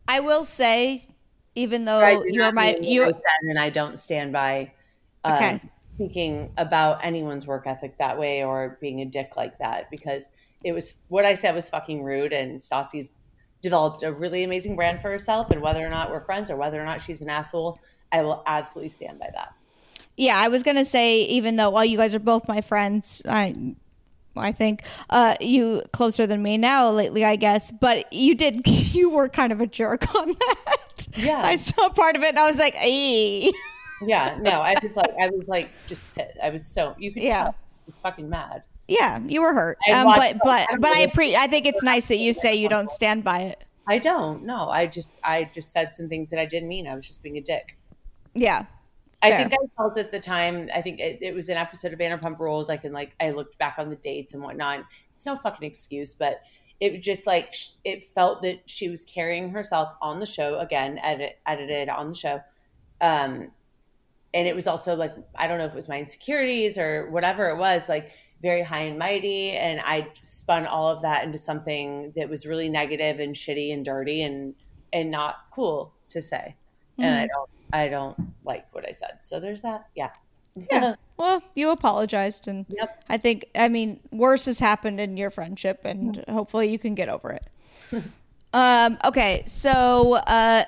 I 0.08 0.20
will 0.20 0.44
say, 0.44 1.08
even 1.56 1.86
though 1.86 2.24
you're 2.28 2.52
my 2.52 2.78
you 2.82 3.12
and 3.42 3.60
I 3.60 3.70
don't 3.70 3.98
stand 3.98 4.34
by 4.34 4.74
um, 5.24 5.36
Okay. 5.36 5.62
Speaking 5.96 6.52
about 6.58 7.04
anyone's 7.04 7.48
work 7.48 7.66
ethic 7.66 7.98
that 7.98 8.20
way 8.20 8.44
or 8.44 8.78
being 8.82 9.02
a 9.02 9.06
dick 9.06 9.32
like 9.36 9.58
that 9.60 9.90
because 9.90 10.30
it 10.64 10.74
was 10.74 10.96
what 11.08 11.26
I 11.26 11.36
said 11.36 11.54
was 11.54 11.70
fucking 11.70 12.04
rude, 12.04 12.34
and 12.34 12.60
Stassi's 12.60 13.10
developed 13.62 14.04
a 14.04 14.12
really 14.12 14.44
amazing 14.44 14.76
brand 14.76 15.02
for 15.02 15.10
herself, 15.10 15.52
and 15.52 15.62
whether 15.62 15.86
or 15.86 15.90
not 15.90 16.12
we're 16.12 16.24
friends 16.24 16.50
or 16.50 16.56
whether 16.56 16.82
or 16.82 16.86
not 16.86 17.02
she's 17.02 17.22
an 17.22 17.30
asshole, 17.30 17.80
I 18.12 18.22
will 18.22 18.44
absolutely 18.48 18.90
stand 18.90 19.20
by 19.20 19.30
that. 19.34 19.54
yeah, 20.18 20.38
I 20.38 20.48
was 20.48 20.64
gonna 20.64 20.86
say, 20.86 21.24
even 21.26 21.56
though 21.56 21.70
while 21.70 21.86
you 21.86 21.98
guys 21.98 22.16
are 22.16 22.20
both 22.20 22.48
my 22.48 22.62
friends, 22.62 23.22
I, 23.28 23.76
I 24.36 24.52
think 24.52 24.84
uh, 25.10 25.36
you 25.40 25.84
closer 25.94 26.26
than 26.26 26.42
me 26.42 26.58
now 26.58 26.90
lately, 26.90 27.24
I 27.24 27.36
guess. 27.36 27.72
But 27.72 28.12
you 28.12 28.34
did, 28.36 28.68
you 28.68 29.10
were 29.10 29.30
kind 29.30 29.52
of 29.52 29.62
a 29.62 29.68
jerk 29.68 30.14
on 30.16 30.28
that. 30.28 31.08
Yeah. 31.16 31.42
I 31.44 31.58
saw 31.58 31.90
part 31.90 32.16
of 32.16 32.24
it, 32.24 32.30
and 32.30 32.40
I 32.40 32.48
was 32.48 32.60
like, 32.60 32.76
"Ay." 32.78 33.52
Yeah, 34.06 34.38
no, 34.40 34.52
I 34.62 34.76
was 34.82 34.96
like, 34.96 35.14
I 35.20 35.30
was 35.30 35.48
like, 35.48 35.70
just, 35.86 36.04
pissed. 36.16 36.38
I 36.42 36.50
was 36.50 36.66
so 36.66 36.96
you 36.98 37.12
could 37.14 37.24
Yeah. 37.24 37.44
tell, 37.44 37.50
I 37.50 37.84
was 37.88 38.00
fucking 38.00 38.30
mad. 38.30 38.64
Yeah, 38.88 39.20
you 39.26 39.42
were 39.42 39.54
hurt. 39.54 39.78
Um, 39.92 40.06
but 40.06 40.38
but 40.44 40.68
I 40.70 40.78
but 40.80 40.96
I 40.96 41.08
pre- 41.08 41.36
I 41.36 41.48
think 41.48 41.66
it's 41.66 41.84
nice 41.84 42.08
that 42.10 42.18
you 42.18 42.34
say 42.34 42.56
you 42.56 42.70
don't 42.70 42.90
stand 42.90 43.24
by 43.24 43.40
it. 43.40 43.64
I 43.88 44.00
don't. 44.00 44.44
No, 44.44 44.70
I 44.70 44.88
just, 44.88 45.20
I 45.24 45.50
just 45.54 45.72
said 45.72 45.94
some 45.94 46.10
things 46.10 46.30
that 46.32 46.40
I 46.40 46.46
didn't 46.46 46.70
mean. 46.70 46.88
I 46.88 46.96
was 46.96 47.08
just 47.08 47.22
being 47.22 47.38
a 47.38 47.42
dick. 47.42 47.78
Yeah. 48.34 48.66
I 49.22 49.30
Fair. 49.30 49.38
think 49.40 49.54
I 49.54 49.66
felt 49.78 49.98
at 49.98 50.12
the 50.12 50.20
time. 50.20 50.70
I 50.74 50.82
think 50.82 51.00
it, 51.00 51.20
it 51.22 51.34
was 51.34 51.50
an 51.50 51.58
episode 51.58 51.94
of 51.94 52.00
Vanderpump 52.00 52.40
Rules. 52.40 52.70
I 52.70 52.78
can 52.78 52.94
like, 52.94 53.14
I 53.20 53.32
looked 53.32 53.58
back 53.58 53.76
on 53.78 53.90
the 53.90 53.96
dates 53.96 54.34
and 54.34 54.44
whatnot. 54.44 54.84
It's 55.14 55.26
no 55.26 55.36
fucking 55.36 55.68
excuse, 55.68 56.14
but 56.14 56.42
it 56.80 56.94
was 56.94 57.06
just 57.06 57.26
like 57.26 57.56
it 57.84 58.06
felt 58.06 58.42
that 58.42 58.70
she 58.70 58.90
was 58.90 59.04
carrying 59.04 59.50
herself 59.50 59.90
on 60.02 60.20
the 60.20 60.26
show 60.26 60.60
again, 60.60 61.00
edit, 61.02 61.38
edited 61.48 61.90
on 61.90 62.10
the 62.10 62.16
show. 62.16 62.42
Um, 63.02 63.52
and 64.36 64.48
it 64.48 64.56
was 64.56 64.68
also 64.68 64.96
like 64.96 65.16
I 65.36 65.48
don't 65.48 65.58
know 65.58 65.66
if 65.66 65.72
it 65.72 65.76
was 65.76 65.88
my 65.88 65.98
insecurities 65.98 66.78
or 66.78 67.10
whatever 67.10 67.50
it 67.50 67.58
was, 67.58 67.90
like 67.90 68.12
very 68.42 68.62
high 68.62 68.82
and 68.82 69.00
mighty, 69.00 69.52
and 69.52 69.80
I 69.80 70.10
spun 70.22 70.68
all 70.68 70.90
of 70.90 71.02
that 71.02 71.24
into 71.24 71.38
something 71.38 72.12
that 72.16 72.30
was 72.30 72.46
really 72.46 72.70
negative 72.70 73.20
and 73.20 73.34
shitty 73.34 73.74
and 73.74 73.84
dirty 73.84 74.22
and 74.22 74.54
and 74.94 75.10
not 75.10 75.38
cool 75.52 75.94
to 76.10 76.22
say. 76.22 76.56
And 77.00 77.16
I 77.16 77.28
don't 77.28 77.50
I 77.74 77.88
don't 77.88 78.18
like 78.44 78.68
what 78.74 78.88
I 78.88 78.92
said. 78.92 79.20
So 79.24 79.40
there's 79.40 79.62
that. 79.62 79.88
Yeah. 79.96 80.12
Yeah. 80.72 80.96
Well, 81.18 81.42
you 81.54 81.72
apologized, 81.72 82.50
and 82.50 82.66
Yep. 82.68 83.06
I 83.08 83.16
think 83.16 83.46
I 83.56 83.70
mean 83.70 84.02
worse 84.12 84.48
has 84.48 84.60
happened 84.60 85.00
in 85.00 85.16
your 85.16 85.30
friendship, 85.30 85.86
and 85.86 86.26
hopefully 86.28 86.68
you 86.68 86.78
can 86.78 86.94
get 86.94 87.08
over 87.08 87.32
it. 87.32 87.48
um. 88.54 88.98
Okay. 89.06 89.44
So, 89.46 90.16
uh, 90.28 90.66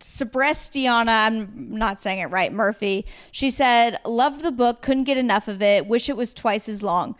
Sebrestiana, 0.00 1.26
I'm 1.26 1.76
not 1.76 2.00
saying 2.00 2.20
it 2.20 2.26
right. 2.26 2.52
Murphy. 2.52 3.06
She 3.32 3.50
said, 3.50 3.98
"Loved 4.04 4.42
the 4.42 4.52
book, 4.52 4.82
couldn't 4.82 5.04
get 5.04 5.18
enough 5.18 5.48
of 5.48 5.60
it. 5.62 5.86
Wish 5.86 6.08
it 6.08 6.16
was 6.16 6.32
twice 6.32 6.68
as 6.68 6.82
long." 6.82 7.16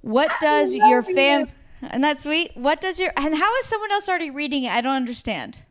What 0.00 0.30
does 0.40 0.74
your 0.74 1.02
fam? 1.02 1.40
you. 1.40 1.88
And 1.90 2.02
that's 2.02 2.24
sweet. 2.24 2.52
What 2.54 2.80
does 2.80 2.98
your 2.98 3.12
and 3.16 3.36
how 3.36 3.56
is 3.56 3.66
someone 3.66 3.92
else 3.92 4.08
already 4.08 4.30
reading 4.30 4.64
it? 4.64 4.72
I 4.72 4.80
don't 4.80 4.96
understand. 4.96 5.62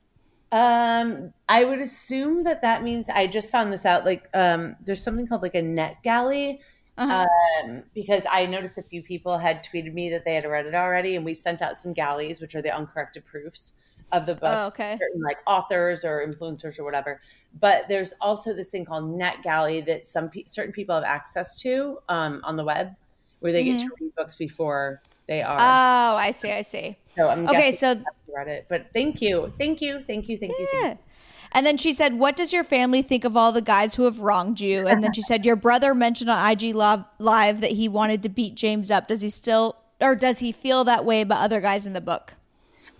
Um, 0.51 1.33
I 1.49 1.65
would 1.65 1.79
assume 1.79 2.43
that 2.43 2.61
that 2.61 2.83
means 2.83 3.09
I 3.09 3.27
just 3.27 3.51
found 3.51 3.73
this 3.73 3.85
out. 3.85 4.05
Like, 4.05 4.29
um, 4.33 4.75
there's 4.85 5.03
something 5.03 5.27
called 5.27 5.41
like 5.41 5.55
a 5.55 5.61
NetGalley. 5.61 6.59
Uh-huh. 6.97 7.27
Um, 7.63 7.83
because 7.93 8.23
I 8.27 8.47
noticed 8.47 8.75
a 8.79 8.81
few 8.81 9.03
people 9.03 9.37
had 9.37 9.63
tweeted 9.63 9.93
me 9.93 10.09
that 10.09 10.25
they 10.25 10.33
had 10.33 10.45
read 10.45 10.65
it 10.65 10.73
already, 10.73 11.15
and 11.15 11.23
we 11.23 11.35
sent 11.35 11.61
out 11.61 11.77
some 11.77 11.93
galleys, 11.93 12.41
which 12.41 12.55
are 12.55 12.61
the 12.61 12.75
uncorrected 12.75 13.23
proofs 13.23 13.73
of 14.11 14.25
the 14.25 14.35
book. 14.35 14.53
Oh, 14.53 14.67
okay. 14.67 14.97
Certain 14.99 15.21
like 15.21 15.37
authors 15.45 16.05
or 16.05 16.25
influencers 16.25 16.79
or 16.79 16.83
whatever. 16.83 17.21
But 17.59 17.87
there's 17.87 18.13
also 18.21 18.53
this 18.53 18.69
thing 18.69 18.85
called 18.85 19.05
NetGalley 19.05 19.85
that 19.85 20.05
some 20.05 20.29
pe- 20.29 20.45
certain 20.45 20.71
people 20.71 20.95
have 20.95 21.03
access 21.03 21.55
to 21.61 21.99
um, 22.07 22.41
on 22.43 22.55
the 22.55 22.63
web, 22.63 22.95
where 23.39 23.51
they 23.51 23.63
get 23.63 23.79
to 23.81 23.89
read 23.99 24.15
books 24.15 24.35
before 24.35 25.01
they 25.27 25.41
are. 25.41 25.57
Oh, 25.59 26.15
I 26.15 26.31
see. 26.31 26.51
I 26.51 26.61
see. 26.61 26.97
so 27.15 27.29
I'm 27.29 27.47
okay, 27.49 27.71
so- 27.71 28.01
read 28.33 28.47
it. 28.47 28.65
But 28.69 28.87
thank 28.93 29.21
you, 29.21 29.51
thank 29.57 29.81
you, 29.81 29.99
thank 29.99 30.27
you, 30.29 30.37
thank 30.37 30.53
you, 30.59 30.67
thank 30.67 30.73
you. 30.73 30.79
Yeah. 30.81 30.95
And 31.53 31.65
then 31.65 31.77
she 31.77 31.93
said, 31.93 32.19
"What 32.19 32.35
does 32.35 32.51
your 32.51 32.63
family 32.65 33.01
think 33.01 33.23
of 33.23 33.37
all 33.37 33.51
the 33.53 33.61
guys 33.61 33.95
who 33.95 34.03
have 34.03 34.19
wronged 34.19 34.59
you?" 34.59 34.85
And 34.87 35.01
then 35.03 35.13
she 35.13 35.21
said, 35.21 35.45
"Your 35.45 35.55
brother 35.55 35.95
mentioned 35.95 36.29
on 36.29 36.51
IG 36.51 36.75
Live, 36.75 37.05
Live 37.19 37.61
that 37.61 37.71
he 37.71 37.87
wanted 37.87 38.21
to 38.23 38.29
beat 38.29 38.55
James 38.55 38.91
up. 38.91 39.07
Does 39.07 39.21
he 39.21 39.29
still, 39.29 39.77
or 40.01 40.13
does 40.13 40.39
he 40.39 40.51
feel 40.51 40.83
that 40.83 41.05
way 41.05 41.21
about 41.21 41.43
other 41.43 41.61
guys 41.61 41.87
in 41.87 41.93
the 41.93 42.01
book?" 42.01 42.33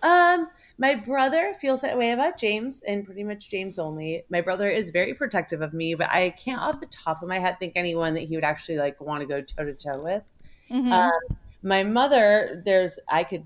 Um, 0.02 0.48
my 0.78 0.94
brother 0.94 1.54
feels 1.60 1.82
that 1.82 1.98
way 1.98 2.12
about 2.12 2.38
James 2.38 2.84
and 2.88 3.04
pretty 3.04 3.24
much 3.24 3.50
James 3.50 3.80
only. 3.80 4.24
My 4.30 4.42
brother 4.42 4.70
is 4.70 4.92
very 4.92 5.14
protective 5.14 5.62
of 5.62 5.74
me, 5.74 5.96
but 5.96 6.10
I 6.12 6.30
can't 6.32 6.62
off 6.62 6.80
the 6.80 6.86
top 6.88 7.24
of 7.24 7.28
my 7.28 7.40
head 7.40 7.58
think 7.60 7.74
anyone 7.76 8.14
that 8.14 8.22
he 8.22 8.36
would 8.36 8.44
actually 8.44 8.78
like 8.78 9.02
want 9.02 9.22
to 9.22 9.28
go 9.28 9.42
toe 9.42 9.66
to 9.66 9.74
toe 9.74 10.04
with. 10.04 10.24
Um, 10.92 11.12
my 11.64 11.84
mother, 11.84 12.62
there's 12.66 13.00
I 13.10 13.24
could 13.24 13.44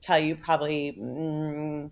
tell 0.00 0.18
you 0.18 0.34
probably 0.34 0.96
mm, 0.98 1.90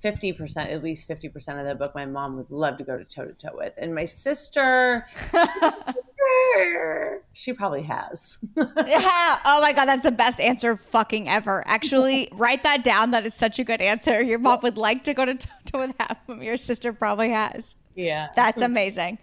fifty 0.00 0.32
percent, 0.32 0.70
at 0.70 0.84
least 0.84 1.06
fifty 1.06 1.28
percent 1.28 1.58
of 1.58 1.66
the 1.66 1.74
book. 1.74 1.94
My 1.94 2.06
mom 2.06 2.36
would 2.36 2.50
love 2.50 2.78
to 2.78 2.84
go 2.84 2.96
to 2.96 3.04
toe 3.04 3.26
to 3.26 3.32
toe 3.32 3.54
with, 3.54 3.72
and 3.78 3.94
my 3.94 4.04
sister, 4.04 5.06
she 7.32 7.52
probably 7.52 7.82
has. 7.82 8.38
Yeah. 8.56 9.38
Oh 9.44 9.60
my 9.60 9.72
god, 9.72 9.86
that's 9.86 10.02
the 10.02 10.10
best 10.10 10.40
answer 10.40 10.76
fucking 10.76 11.28
ever. 11.28 11.62
Actually, 11.66 12.28
write 12.32 12.62
that 12.62 12.82
down. 12.84 13.10
That 13.12 13.26
is 13.26 13.34
such 13.34 13.58
a 13.58 13.64
good 13.64 13.80
answer. 13.80 14.22
Your 14.22 14.38
mom 14.38 14.60
would 14.62 14.76
like 14.76 15.04
to 15.04 15.14
go 15.14 15.24
to 15.24 15.34
toe 15.34 15.78
with 15.80 15.94
half 15.98 16.16
of. 16.28 16.42
Your 16.42 16.56
sister 16.56 16.92
probably 16.92 17.30
has. 17.30 17.76
yeah, 17.94 18.28
That's 18.34 18.62
amazing. 18.62 19.18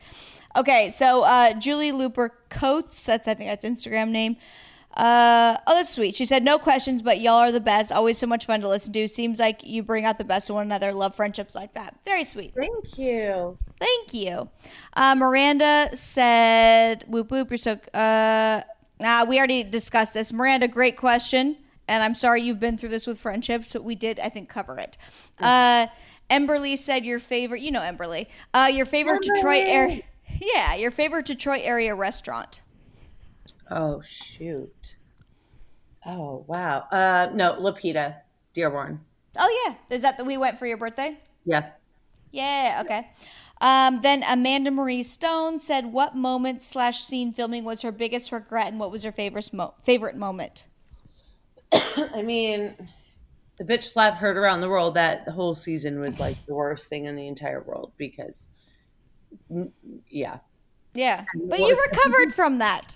Okay, 0.56 0.90
so 0.90 1.24
uh, 1.24 1.54
Julie 1.54 1.92
Looper 1.92 2.34
Coates, 2.50 3.04
that's 3.06 3.28
I 3.28 3.34
think 3.34 3.50
that's 3.50 3.66
Instagram 3.66 4.10
name. 4.10 4.38
Uh, 4.98 5.56
oh, 5.68 5.76
that's 5.76 5.94
sweet. 5.94 6.16
She 6.16 6.26
said, 6.26 6.44
"No 6.44 6.58
questions, 6.58 7.04
but 7.04 7.22
y'all 7.22 7.36
are 7.36 7.52
the 7.52 7.60
best. 7.60 7.92
Always 7.92 8.18
so 8.18 8.26
much 8.26 8.48
fun 8.48 8.62
to 8.62 8.68
listen 8.68 8.92
to. 8.94 9.08
Seems 9.08 9.38
like 9.38 9.64
you 9.64 9.84
bring 9.84 10.06
out 10.06 10.18
the 10.18 10.24
best 10.24 10.50
in 10.50 10.56
one 10.56 10.66
another. 10.66 10.92
Love 10.92 11.16
friendships 11.16 11.54
like 11.54 11.76
that. 11.76 11.96
Very 12.04 12.24
sweet. 12.24 12.54
Thank 12.56 12.98
you. 12.98 13.60
Thank 13.80 14.14
you." 14.16 14.50
Uh, 14.96 15.14
Miranda 15.16 15.90
said, 15.94 17.04
"Whoop 17.08 17.30
whoop, 17.30 17.52
you're 17.52 17.60
so." 17.60 17.74
Uh, 17.94 18.64
nah, 19.00 19.24
we 19.24 19.38
already 19.38 19.64
discussed 19.64 20.16
this. 20.16 20.34
Miranda, 20.34 20.68
great 20.68 20.98
question, 20.98 21.58
and 21.88 22.02
I'm 22.02 22.16
sorry 22.16 22.42
you've 22.42 22.60
been 22.60 22.76
through 22.76 22.90
this 22.90 23.06
with 23.06 23.20
friendships, 23.20 23.74
but 23.74 23.84
we 23.84 23.94
did, 23.94 24.20
I 24.20 24.30
think, 24.30 24.50
cover 24.50 24.80
it. 24.80 24.98
Uh, 25.40 25.86
Emberly 26.32 26.76
said, 26.76 27.06
"Your 27.06 27.20
favorite, 27.20 27.62
you 27.62 27.70
know, 27.70 27.82
Emberly, 27.82 28.26
uh, 28.52 28.70
your 28.74 28.88
favorite 28.88 29.22
Detroit 29.22 29.66
area." 29.68 30.02
Yeah, 30.40 30.76
your 30.76 30.92
favorite 30.92 31.26
Detroit 31.26 31.62
area 31.64 31.96
restaurant. 31.96 32.62
Oh 33.70 34.02
shoot. 34.02 34.96
Oh 36.06 36.46
wow. 36.48 36.80
Uh 36.92 37.30
no, 37.34 37.56
Lapita, 37.60 38.18
Dearborn. 38.54 39.02
Oh 39.38 39.66
yeah, 39.68 39.96
is 39.96 40.02
that 40.02 40.18
the 40.18 40.24
we 40.24 40.38
went 40.38 40.60
for 40.60 40.66
your 40.66 40.78
birthday? 40.78 41.18
Yeah. 41.46 41.72
Yeah. 42.32 42.82
Okay. 42.86 43.08
Um, 43.60 44.02
then 44.02 44.24
Amanda 44.28 44.70
Marie 44.70 45.04
Stone 45.04 45.60
said, 45.60 45.92
"What 45.92 46.16
moment 46.16 46.62
slash 46.62 47.02
scene 47.02 47.32
filming 47.32 47.64
was 47.64 47.82
her 47.82 47.92
biggest 47.92 48.32
regret, 48.32 48.68
and 48.68 48.80
what 48.80 48.92
was 48.92 49.04
her 49.04 49.12
favorite 49.12 49.52
mo- 49.52 49.74
favorite 49.82 50.16
moment?" 50.16 50.68
I 51.74 52.22
mean, 52.22 52.76
the 53.58 53.64
bitch 53.64 53.86
slap 53.86 54.16
heard 54.16 54.38
around 54.38 54.62
the 54.62 54.70
world 54.70 54.96
that 54.96 55.26
the 55.26 55.32
whole 55.32 55.56
season 55.56 56.00
was 56.00 56.20
like 56.20 56.38
the 56.46 56.54
worst 56.54 56.88
thing 56.88 57.06
in 57.06 57.16
the 57.16 57.28
entire 57.28 57.62
world 57.62 57.94
because 57.98 58.48
yeah. 60.10 60.38
Yeah, 60.98 61.24
but 61.46 61.60
you 61.60 61.80
recovered 61.92 62.34
from 62.36 62.58
that. 62.58 62.96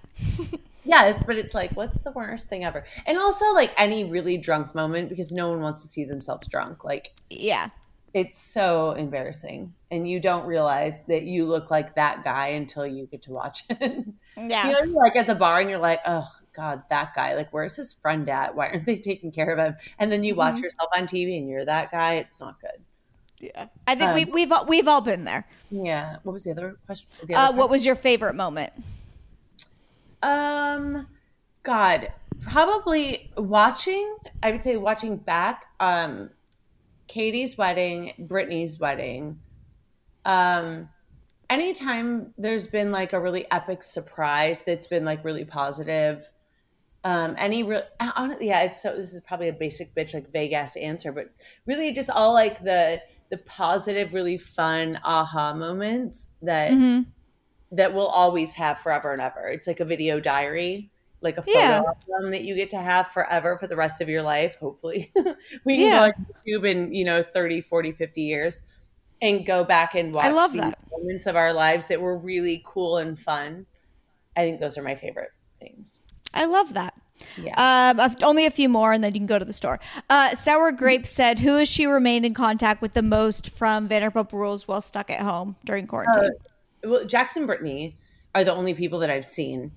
Yes, 0.83 1.21
but 1.25 1.37
it's 1.37 1.53
like 1.53 1.71
what's 1.77 2.01
the 2.01 2.11
worst 2.11 2.49
thing 2.49 2.65
ever? 2.65 2.83
And 3.05 3.17
also 3.17 3.53
like 3.53 3.71
any 3.77 4.03
really 4.03 4.37
drunk 4.37 4.73
moment 4.73 5.09
because 5.09 5.31
no 5.31 5.49
one 5.49 5.61
wants 5.61 5.83
to 5.83 5.87
see 5.87 6.03
themselves 6.03 6.47
drunk. 6.47 6.83
Like 6.83 7.13
Yeah. 7.29 7.69
it's 8.15 8.37
so 8.41 8.91
embarrassing 8.93 9.73
and 9.91 10.09
you 10.09 10.19
don't 10.19 10.45
realize 10.47 11.01
that 11.07 11.23
you 11.23 11.45
look 11.45 11.69
like 11.69 11.93
that 11.95 12.23
guy 12.23 12.47
until 12.47 12.87
you 12.87 13.05
get 13.05 13.21
to 13.23 13.31
watch 13.31 13.63
it. 13.69 14.05
Yeah. 14.35 14.67
You 14.67 14.73
know, 14.73 14.79
you're 14.83 15.03
like 15.03 15.15
at 15.15 15.27
the 15.27 15.35
bar 15.35 15.59
and 15.59 15.69
you're 15.69 15.77
like, 15.79 15.99
oh 16.07 16.27
God, 16.53 16.81
that 16.89 17.13
guy. 17.15 17.35
Like, 17.35 17.53
where's 17.53 17.75
his 17.75 17.93
friend 17.93 18.27
at? 18.29 18.55
Why 18.55 18.69
aren't 18.69 18.85
they 18.87 18.97
taking 18.97 19.31
care 19.31 19.53
of 19.53 19.59
him? 19.59 19.75
And 19.99 20.11
then 20.11 20.23
you 20.23 20.33
watch 20.33 20.55
Mm-hmm. 20.55 20.63
yourself 20.63 20.89
on 20.97 21.03
TV 21.05 21.37
and 21.37 21.47
you're 21.47 21.65
that 21.65 21.91
guy. 21.91 22.15
It's 22.15 22.39
not 22.39 22.59
good. 22.59 22.83
Yeah. 23.41 23.67
I 23.87 23.95
think 23.95 24.09
Um, 24.09 24.15
we, 24.15 24.25
we've 24.25 24.51
all- 24.51 24.65
we've 24.65 24.87
all 24.87 25.01
been 25.01 25.23
there. 25.25 25.45
Yeah. 25.71 26.17
What 26.23 26.33
was 26.33 26.43
the 26.43 26.51
other 26.51 26.77
question? 26.85 27.09
The 27.25 27.33
Uh, 27.35 27.51
what 27.53 27.69
was 27.69 27.85
your 27.85 27.95
favorite 27.95 28.35
moment? 28.35 28.71
Um, 30.21 31.07
God, 31.63 32.11
probably 32.41 33.31
watching. 33.37 34.15
I 34.43 34.51
would 34.51 34.63
say 34.63 34.77
watching 34.77 35.17
back. 35.17 35.65
Um, 35.79 36.29
Katie's 37.07 37.57
wedding, 37.57 38.13
Brittany's 38.19 38.79
wedding. 38.79 39.39
Um, 40.25 40.89
anytime 41.49 42.33
there's 42.37 42.67
been 42.67 42.91
like 42.91 43.13
a 43.13 43.19
really 43.19 43.49
epic 43.51 43.83
surprise 43.83 44.61
that's 44.65 44.87
been 44.87 45.03
like 45.03 45.25
really 45.25 45.45
positive. 45.45 46.29
Um, 47.03 47.33
any 47.39 47.63
real, 47.63 47.81
honestly, 47.99 48.47
yeah, 48.47 48.61
it's 48.61 48.79
so. 48.81 48.95
This 48.95 49.13
is 49.13 49.21
probably 49.21 49.47
a 49.49 49.53
basic 49.53 49.95
bitch 49.95 50.13
like 50.13 50.31
vague 50.31 50.53
ass 50.53 50.75
answer, 50.75 51.11
but 51.11 51.31
really 51.65 51.91
just 51.93 52.11
all 52.11 52.31
like 52.33 52.63
the 52.63 53.01
the 53.31 53.37
positive, 53.39 54.13
really 54.13 54.37
fun 54.37 54.99
aha 55.03 55.53
moments 55.55 56.27
that 56.43 56.71
Mm-hmm. 56.71 57.09
that 57.71 57.93
we'll 57.93 58.07
always 58.07 58.53
have 58.53 58.77
forever 58.79 59.13
and 59.13 59.21
ever. 59.21 59.47
It's 59.47 59.65
like 59.65 59.79
a 59.79 59.85
video 59.85 60.19
diary, 60.19 60.91
like 61.21 61.37
a 61.37 61.41
photo 61.41 61.57
Yeah. 61.59 61.81
album 62.17 62.31
that 62.31 62.43
you 62.43 62.53
get 62.55 62.69
to 62.71 62.77
have 62.77 63.07
forever 63.07 63.57
for 63.57 63.67
the 63.67 63.77
rest 63.77 64.01
of 64.01 64.09
your 64.09 64.21
life, 64.21 64.57
hopefully. 64.57 65.11
we 65.65 65.77
can 65.77 65.87
Yeah. 65.87 65.91
go 65.91 66.03
on 66.03 66.11
YouTube 66.45 66.69
in, 66.69 66.93
you 66.93 67.05
know, 67.05 67.23
30, 67.23 67.61
40, 67.61 67.93
50 67.93 68.21
years 68.21 68.61
and 69.21 69.45
go 69.45 69.63
back 69.63 69.95
and 69.95 70.13
watch 70.13 70.25
I 70.25 70.31
love 70.31 70.51
that. 70.53 70.77
moments 70.91 71.25
of 71.27 71.37
our 71.37 71.53
lives 71.53 71.87
that 71.87 72.01
were 72.01 72.17
really 72.17 72.61
cool 72.65 72.97
and 72.97 73.17
fun. 73.17 73.65
I 74.35 74.41
think 74.41 74.59
those 74.59 74.77
are 74.77 74.83
my 74.83 74.95
favorite 74.95 75.31
things. 75.59 76.01
I 76.33 76.45
love 76.45 76.73
that. 76.73 76.93
Yeah. 77.37 77.93
Um, 77.99 78.15
only 78.23 78.45
a 78.45 78.51
few 78.51 78.69
more, 78.69 78.93
and 78.93 79.03
then 79.03 79.13
you 79.13 79.19
can 79.19 79.27
go 79.27 79.39
to 79.39 79.45
the 79.45 79.53
store. 79.53 79.79
Uh, 80.09 80.35
Sour 80.35 80.71
Grape 80.71 81.05
said, 81.05 81.39
"Who 81.39 81.57
has 81.57 81.69
she 81.69 81.85
remained 81.85 82.25
in 82.25 82.33
contact 82.33 82.81
with 82.81 82.93
the 82.93 83.01
most 83.01 83.49
from 83.51 83.87
Vanderpump 83.87 84.31
Rules 84.31 84.67
while 84.67 84.81
stuck 84.81 85.09
at 85.09 85.21
home 85.21 85.55
during 85.65 85.87
quarantine?" 85.87 86.31
well, 86.83 87.05
Jackson 87.05 87.45
Brittany 87.45 87.97
are 88.33 88.43
the 88.43 88.53
only 88.53 88.73
people 88.73 88.99
that 88.99 89.09
I've 89.09 89.25
seen 89.25 89.71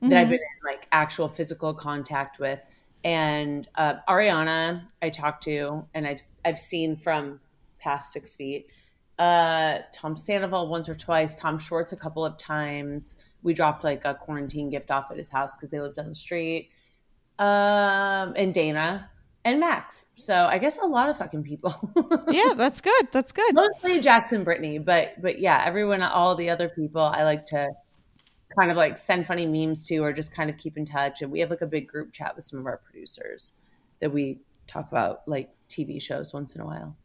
that 0.00 0.06
Mm-hmm. 0.06 0.16
I've 0.16 0.28
been 0.28 0.38
in 0.38 0.72
like 0.72 0.86
actual 0.92 1.28
physical 1.28 1.74
contact 1.74 2.38
with. 2.38 2.60
And 3.04 3.68
uh, 3.76 3.94
Ariana, 4.08 4.82
I 5.02 5.10
talked 5.10 5.44
to, 5.44 5.84
and 5.94 6.06
I've 6.06 6.22
I've 6.44 6.58
seen 6.58 6.96
from 6.96 7.40
past 7.78 8.12
six 8.12 8.34
feet. 8.34 8.68
Uh, 9.18 9.78
Tom 9.92 10.16
Sandoval 10.16 10.68
once 10.68 10.88
or 10.88 10.94
twice. 10.94 11.34
Tom 11.34 11.58
Schwartz 11.58 11.92
a 11.92 11.96
couple 11.96 12.24
of 12.24 12.36
times. 12.36 13.16
We 13.42 13.54
dropped 13.54 13.84
like 13.84 14.04
a 14.04 14.14
quarantine 14.14 14.70
gift 14.70 14.90
off 14.90 15.10
at 15.10 15.16
his 15.16 15.28
house 15.28 15.56
because 15.56 15.70
they 15.70 15.80
lived 15.80 15.96
down 15.96 16.08
the 16.08 16.14
street. 16.14 16.70
Um, 17.38 18.34
and 18.36 18.52
Dayna 18.52 19.06
and 19.44 19.60
Max. 19.60 20.06
So 20.14 20.34
I 20.34 20.58
guess 20.58 20.78
a 20.82 20.86
lot 20.86 21.08
of 21.08 21.18
fucking 21.18 21.42
people. 21.42 21.72
yeah, 22.30 22.54
that's 22.56 22.80
good. 22.80 23.08
That's 23.12 23.32
good. 23.32 23.54
mostly 23.54 24.00
Jackson 24.00 24.44
Brittany, 24.44 24.78
but 24.78 25.20
but 25.20 25.38
yeah, 25.38 25.62
everyone 25.64 26.02
all 26.02 26.34
the 26.34 26.50
other 26.50 26.68
people 26.68 27.02
I 27.02 27.24
like 27.24 27.46
to 27.46 27.68
kind 28.58 28.70
of 28.70 28.76
like 28.76 28.98
send 28.98 29.26
funny 29.26 29.46
memes 29.46 29.86
to 29.86 29.98
or 29.98 30.12
just 30.12 30.32
kind 30.32 30.50
of 30.50 30.56
keep 30.56 30.76
in 30.76 30.84
touch. 30.84 31.22
And 31.22 31.30
we 31.30 31.40
have 31.40 31.50
like 31.50 31.62
a 31.62 31.66
big 31.66 31.86
group 31.88 32.12
chat 32.12 32.34
with 32.36 32.44
some 32.44 32.58
of 32.58 32.66
our 32.66 32.78
producers 32.78 33.52
that 34.00 34.12
we 34.12 34.40
talk 34.66 34.90
about 34.90 35.26
like 35.26 35.50
TV 35.68 36.00
shows 36.00 36.32
once 36.32 36.54
in 36.54 36.60
a 36.60 36.66
while. 36.66 36.96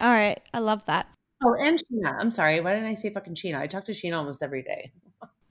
All 0.00 0.10
right, 0.10 0.40
I 0.52 0.58
love 0.58 0.84
that. 0.86 1.06
Oh, 1.44 1.54
and 1.54 1.78
Scheana. 1.78 2.16
I'm 2.18 2.30
sorry. 2.30 2.60
Why 2.60 2.74
didn't 2.74 2.88
I 2.88 2.94
say 2.94 3.10
fucking 3.10 3.34
Scheana? 3.34 3.58
I 3.58 3.66
talk 3.66 3.84
to 3.86 3.92
Scheana 3.92 4.14
almost 4.16 4.42
every 4.42 4.62
day. 4.62 4.92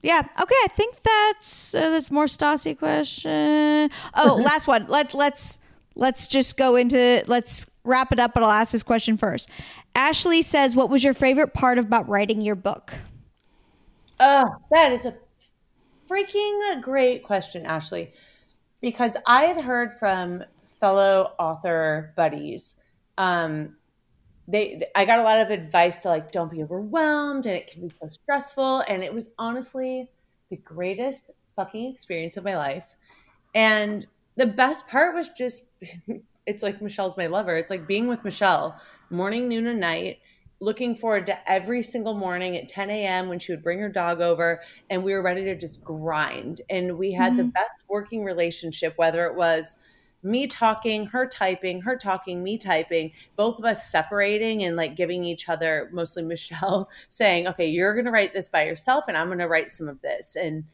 Yeah. 0.04 0.20
Okay. 0.20 0.54
I 0.64 0.68
think 0.68 1.02
that's 1.02 1.74
uh, 1.74 1.90
that's 1.90 2.10
more 2.10 2.26
Stassi 2.26 2.78
question. 2.78 3.90
Oh, 4.14 4.38
last 4.44 4.68
one. 4.68 4.86
Let 4.86 5.14
let's 5.14 5.58
let's 5.94 6.26
just 6.26 6.58
go 6.58 6.76
into 6.76 7.24
let's 7.26 7.70
wrap 7.84 8.12
it 8.12 8.20
up. 8.20 8.34
But 8.34 8.42
I'll 8.42 8.50
ask 8.50 8.72
this 8.72 8.82
question 8.82 9.16
first. 9.16 9.48
Ashley 9.94 10.42
says, 10.42 10.76
"What 10.76 10.90
was 10.90 11.02
your 11.02 11.14
favorite 11.14 11.54
part 11.54 11.78
about 11.78 12.06
writing 12.06 12.42
your 12.42 12.54
book?" 12.54 12.92
Oh, 14.20 14.44
that 14.70 14.92
is 14.92 15.06
a 15.06 15.14
freaking 16.06 16.82
great 16.82 17.24
question, 17.24 17.64
Ashley. 17.64 18.12
Because 18.82 19.16
I 19.26 19.44
had 19.44 19.64
heard 19.64 19.94
from 19.94 20.44
fellow 20.80 21.32
author 21.38 22.12
buddies, 22.14 22.74
um, 23.16 23.74
they 24.46 24.84
I 24.94 25.04
got 25.04 25.18
a 25.18 25.22
lot 25.22 25.40
of 25.40 25.50
advice 25.50 26.00
to 26.00 26.08
like 26.08 26.30
don't 26.30 26.50
be 26.50 26.62
overwhelmed 26.62 27.46
and 27.46 27.56
it 27.56 27.70
can 27.70 27.88
be 27.88 27.94
so 27.94 28.08
stressful. 28.10 28.84
And 28.88 29.02
it 29.02 29.12
was 29.12 29.30
honestly 29.38 30.10
the 30.50 30.56
greatest 30.56 31.30
fucking 31.56 31.90
experience 31.92 32.36
of 32.36 32.44
my 32.44 32.56
life. 32.56 32.94
And 33.54 34.06
the 34.36 34.46
best 34.46 34.86
part 34.88 35.14
was 35.14 35.30
just 35.30 35.62
it's 36.46 36.62
like 36.62 36.82
Michelle's 36.82 37.16
my 37.16 37.26
lover. 37.26 37.56
It's 37.56 37.70
like 37.70 37.86
being 37.86 38.08
with 38.08 38.24
Michelle 38.24 38.80
morning, 39.10 39.48
noon, 39.48 39.66
and 39.66 39.80
night. 39.80 40.18
Looking 40.60 40.94
forward 40.94 41.26
to 41.26 41.50
every 41.50 41.82
single 41.82 42.14
morning 42.14 42.56
at 42.56 42.68
10 42.68 42.88
a.m. 42.88 43.28
when 43.28 43.38
she 43.38 43.52
would 43.52 43.62
bring 43.62 43.80
her 43.80 43.88
dog 43.88 44.20
over, 44.20 44.62
and 44.88 45.02
we 45.02 45.12
were 45.12 45.22
ready 45.22 45.44
to 45.44 45.56
just 45.56 45.82
grind. 45.82 46.60
And 46.70 46.96
we 46.96 47.12
had 47.12 47.32
mm-hmm. 47.32 47.38
the 47.38 47.44
best 47.44 47.82
working 47.88 48.24
relationship, 48.24 48.94
whether 48.96 49.26
it 49.26 49.34
was 49.34 49.76
me 50.24 50.46
talking, 50.46 51.06
her 51.06 51.26
typing, 51.26 51.82
her 51.82 51.96
talking, 51.96 52.42
me 52.42 52.58
typing, 52.58 53.12
both 53.36 53.58
of 53.58 53.64
us 53.64 53.90
separating 53.90 54.64
and 54.64 54.74
like 54.74 54.96
giving 54.96 55.22
each 55.22 55.48
other, 55.48 55.88
mostly 55.92 56.22
Michelle, 56.34 56.88
saying, 57.08 57.46
okay, 57.48 57.66
you're 57.66 57.94
going 57.94 58.06
to 58.06 58.10
write 58.10 58.32
this 58.32 58.48
by 58.48 58.64
yourself, 58.64 59.04
and 59.08 59.16
I'm 59.16 59.28
going 59.28 59.38
to 59.38 59.48
write 59.48 59.70
some 59.70 59.88
of 59.88 60.00
this. 60.02 60.36
And 60.36 60.64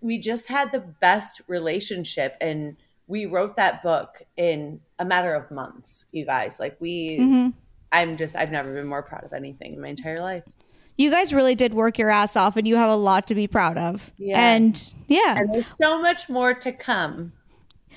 we 0.00 0.18
just 0.18 0.48
had 0.48 0.72
the 0.72 0.80
best 0.80 1.40
relationship. 1.46 2.36
And 2.40 2.76
we 3.06 3.26
wrote 3.26 3.56
that 3.56 3.82
book 3.82 4.22
in 4.36 4.80
a 4.98 5.04
matter 5.04 5.34
of 5.34 5.50
months, 5.50 6.04
you 6.12 6.24
guys. 6.24 6.60
Like 6.60 6.76
we 6.78 7.18
mm-hmm. 7.18 7.50
I'm 7.90 8.16
just 8.16 8.36
I've 8.36 8.52
never 8.52 8.72
been 8.72 8.86
more 8.86 9.02
proud 9.02 9.24
of 9.24 9.32
anything 9.32 9.74
in 9.74 9.80
my 9.80 9.88
entire 9.88 10.18
life. 10.18 10.44
You 10.96 11.10
guys 11.10 11.32
really 11.32 11.54
did 11.54 11.74
work 11.74 11.96
your 11.96 12.10
ass 12.10 12.36
off 12.36 12.56
and 12.56 12.66
you 12.66 12.76
have 12.76 12.90
a 12.90 12.96
lot 12.96 13.28
to 13.28 13.34
be 13.34 13.46
proud 13.46 13.78
of. 13.78 14.12
Yeah. 14.18 14.54
And 14.54 14.94
yeah. 15.06 15.38
And 15.38 15.54
there's 15.54 15.66
so 15.80 16.00
much 16.00 16.28
more 16.28 16.54
to 16.54 16.72
come. 16.72 17.32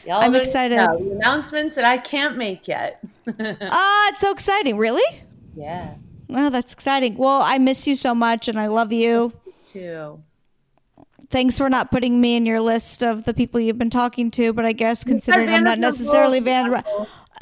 Y'all 0.06 0.22
I'm 0.22 0.36
excited. 0.36 0.78
The 0.78 1.12
announcements 1.12 1.76
that 1.76 1.86
I 1.86 1.98
can't 1.98 2.38
make 2.38 2.68
yet. 2.68 3.04
Ah, 3.28 4.08
uh, 4.08 4.12
it's 4.12 4.22
so 4.22 4.32
exciting. 4.32 4.78
Really? 4.78 5.24
Yeah. 5.56 5.96
Well, 6.28 6.50
that's 6.50 6.74
exciting. 6.74 7.16
Well, 7.18 7.42
I 7.42 7.58
miss 7.58 7.88
you 7.88 7.96
so 7.96 8.16
much 8.16 8.48
and 8.48 8.60
I 8.60 8.68
love 8.68 8.92
you. 8.92 9.34
you 9.46 9.54
too 9.64 10.24
thanks 11.32 11.58
for 11.58 11.70
not 11.70 11.90
putting 11.90 12.22
me 12.22 12.36
in 12.36 12.46
your 12.46 12.62
list 12.62 13.04
of 13.04 13.24
the 13.24 13.34
people 13.34 13.60
you've 13.60 13.78
been 13.78 13.90
talking 13.90 14.30
to, 14.32 14.54
but 14.54 14.66
I 14.66 14.74
guess 14.74 15.04
considering 15.04 15.50
I'm 15.50 15.64
not 15.64 15.80
necessarily 15.80 16.40
Van. 16.40 16.84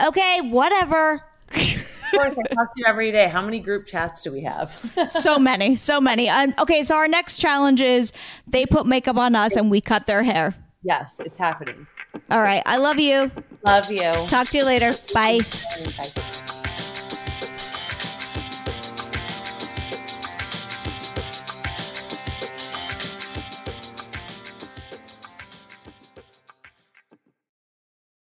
Okay, 0.05 0.41
whatever. 0.41 1.23
of 1.49 2.11
course, 2.13 2.35
I 2.37 2.53
talk 2.55 2.73
to 2.75 2.77
you 2.77 2.85
every 2.87 3.11
day. 3.11 3.27
How 3.27 3.41
many 3.41 3.59
group 3.59 3.85
chats 3.85 4.21
do 4.21 4.31
we 4.31 4.41
have? 4.43 4.71
so 5.09 5.37
many, 5.37 5.75
so 5.75 5.99
many. 5.99 6.29
Um, 6.29 6.53
okay, 6.59 6.83
so 6.83 6.95
our 6.95 7.07
next 7.07 7.39
challenge 7.39 7.81
is 7.81 8.13
they 8.47 8.65
put 8.65 8.85
makeup 8.85 9.17
on 9.17 9.35
us 9.35 9.55
and 9.55 9.69
we 9.69 9.81
cut 9.81 10.07
their 10.07 10.23
hair. 10.23 10.55
Yes, 10.83 11.19
it's 11.19 11.37
happening. 11.37 11.87
All 12.31 12.41
right. 12.41 12.63
I 12.65 12.77
love 12.77 12.99
you. 12.99 13.31
Love 13.63 13.91
you. 13.91 14.11
Talk 14.27 14.49
to 14.49 14.57
you 14.57 14.65
later. 14.65 14.95
Bye. 15.13 15.39
Bye. 15.97 16.49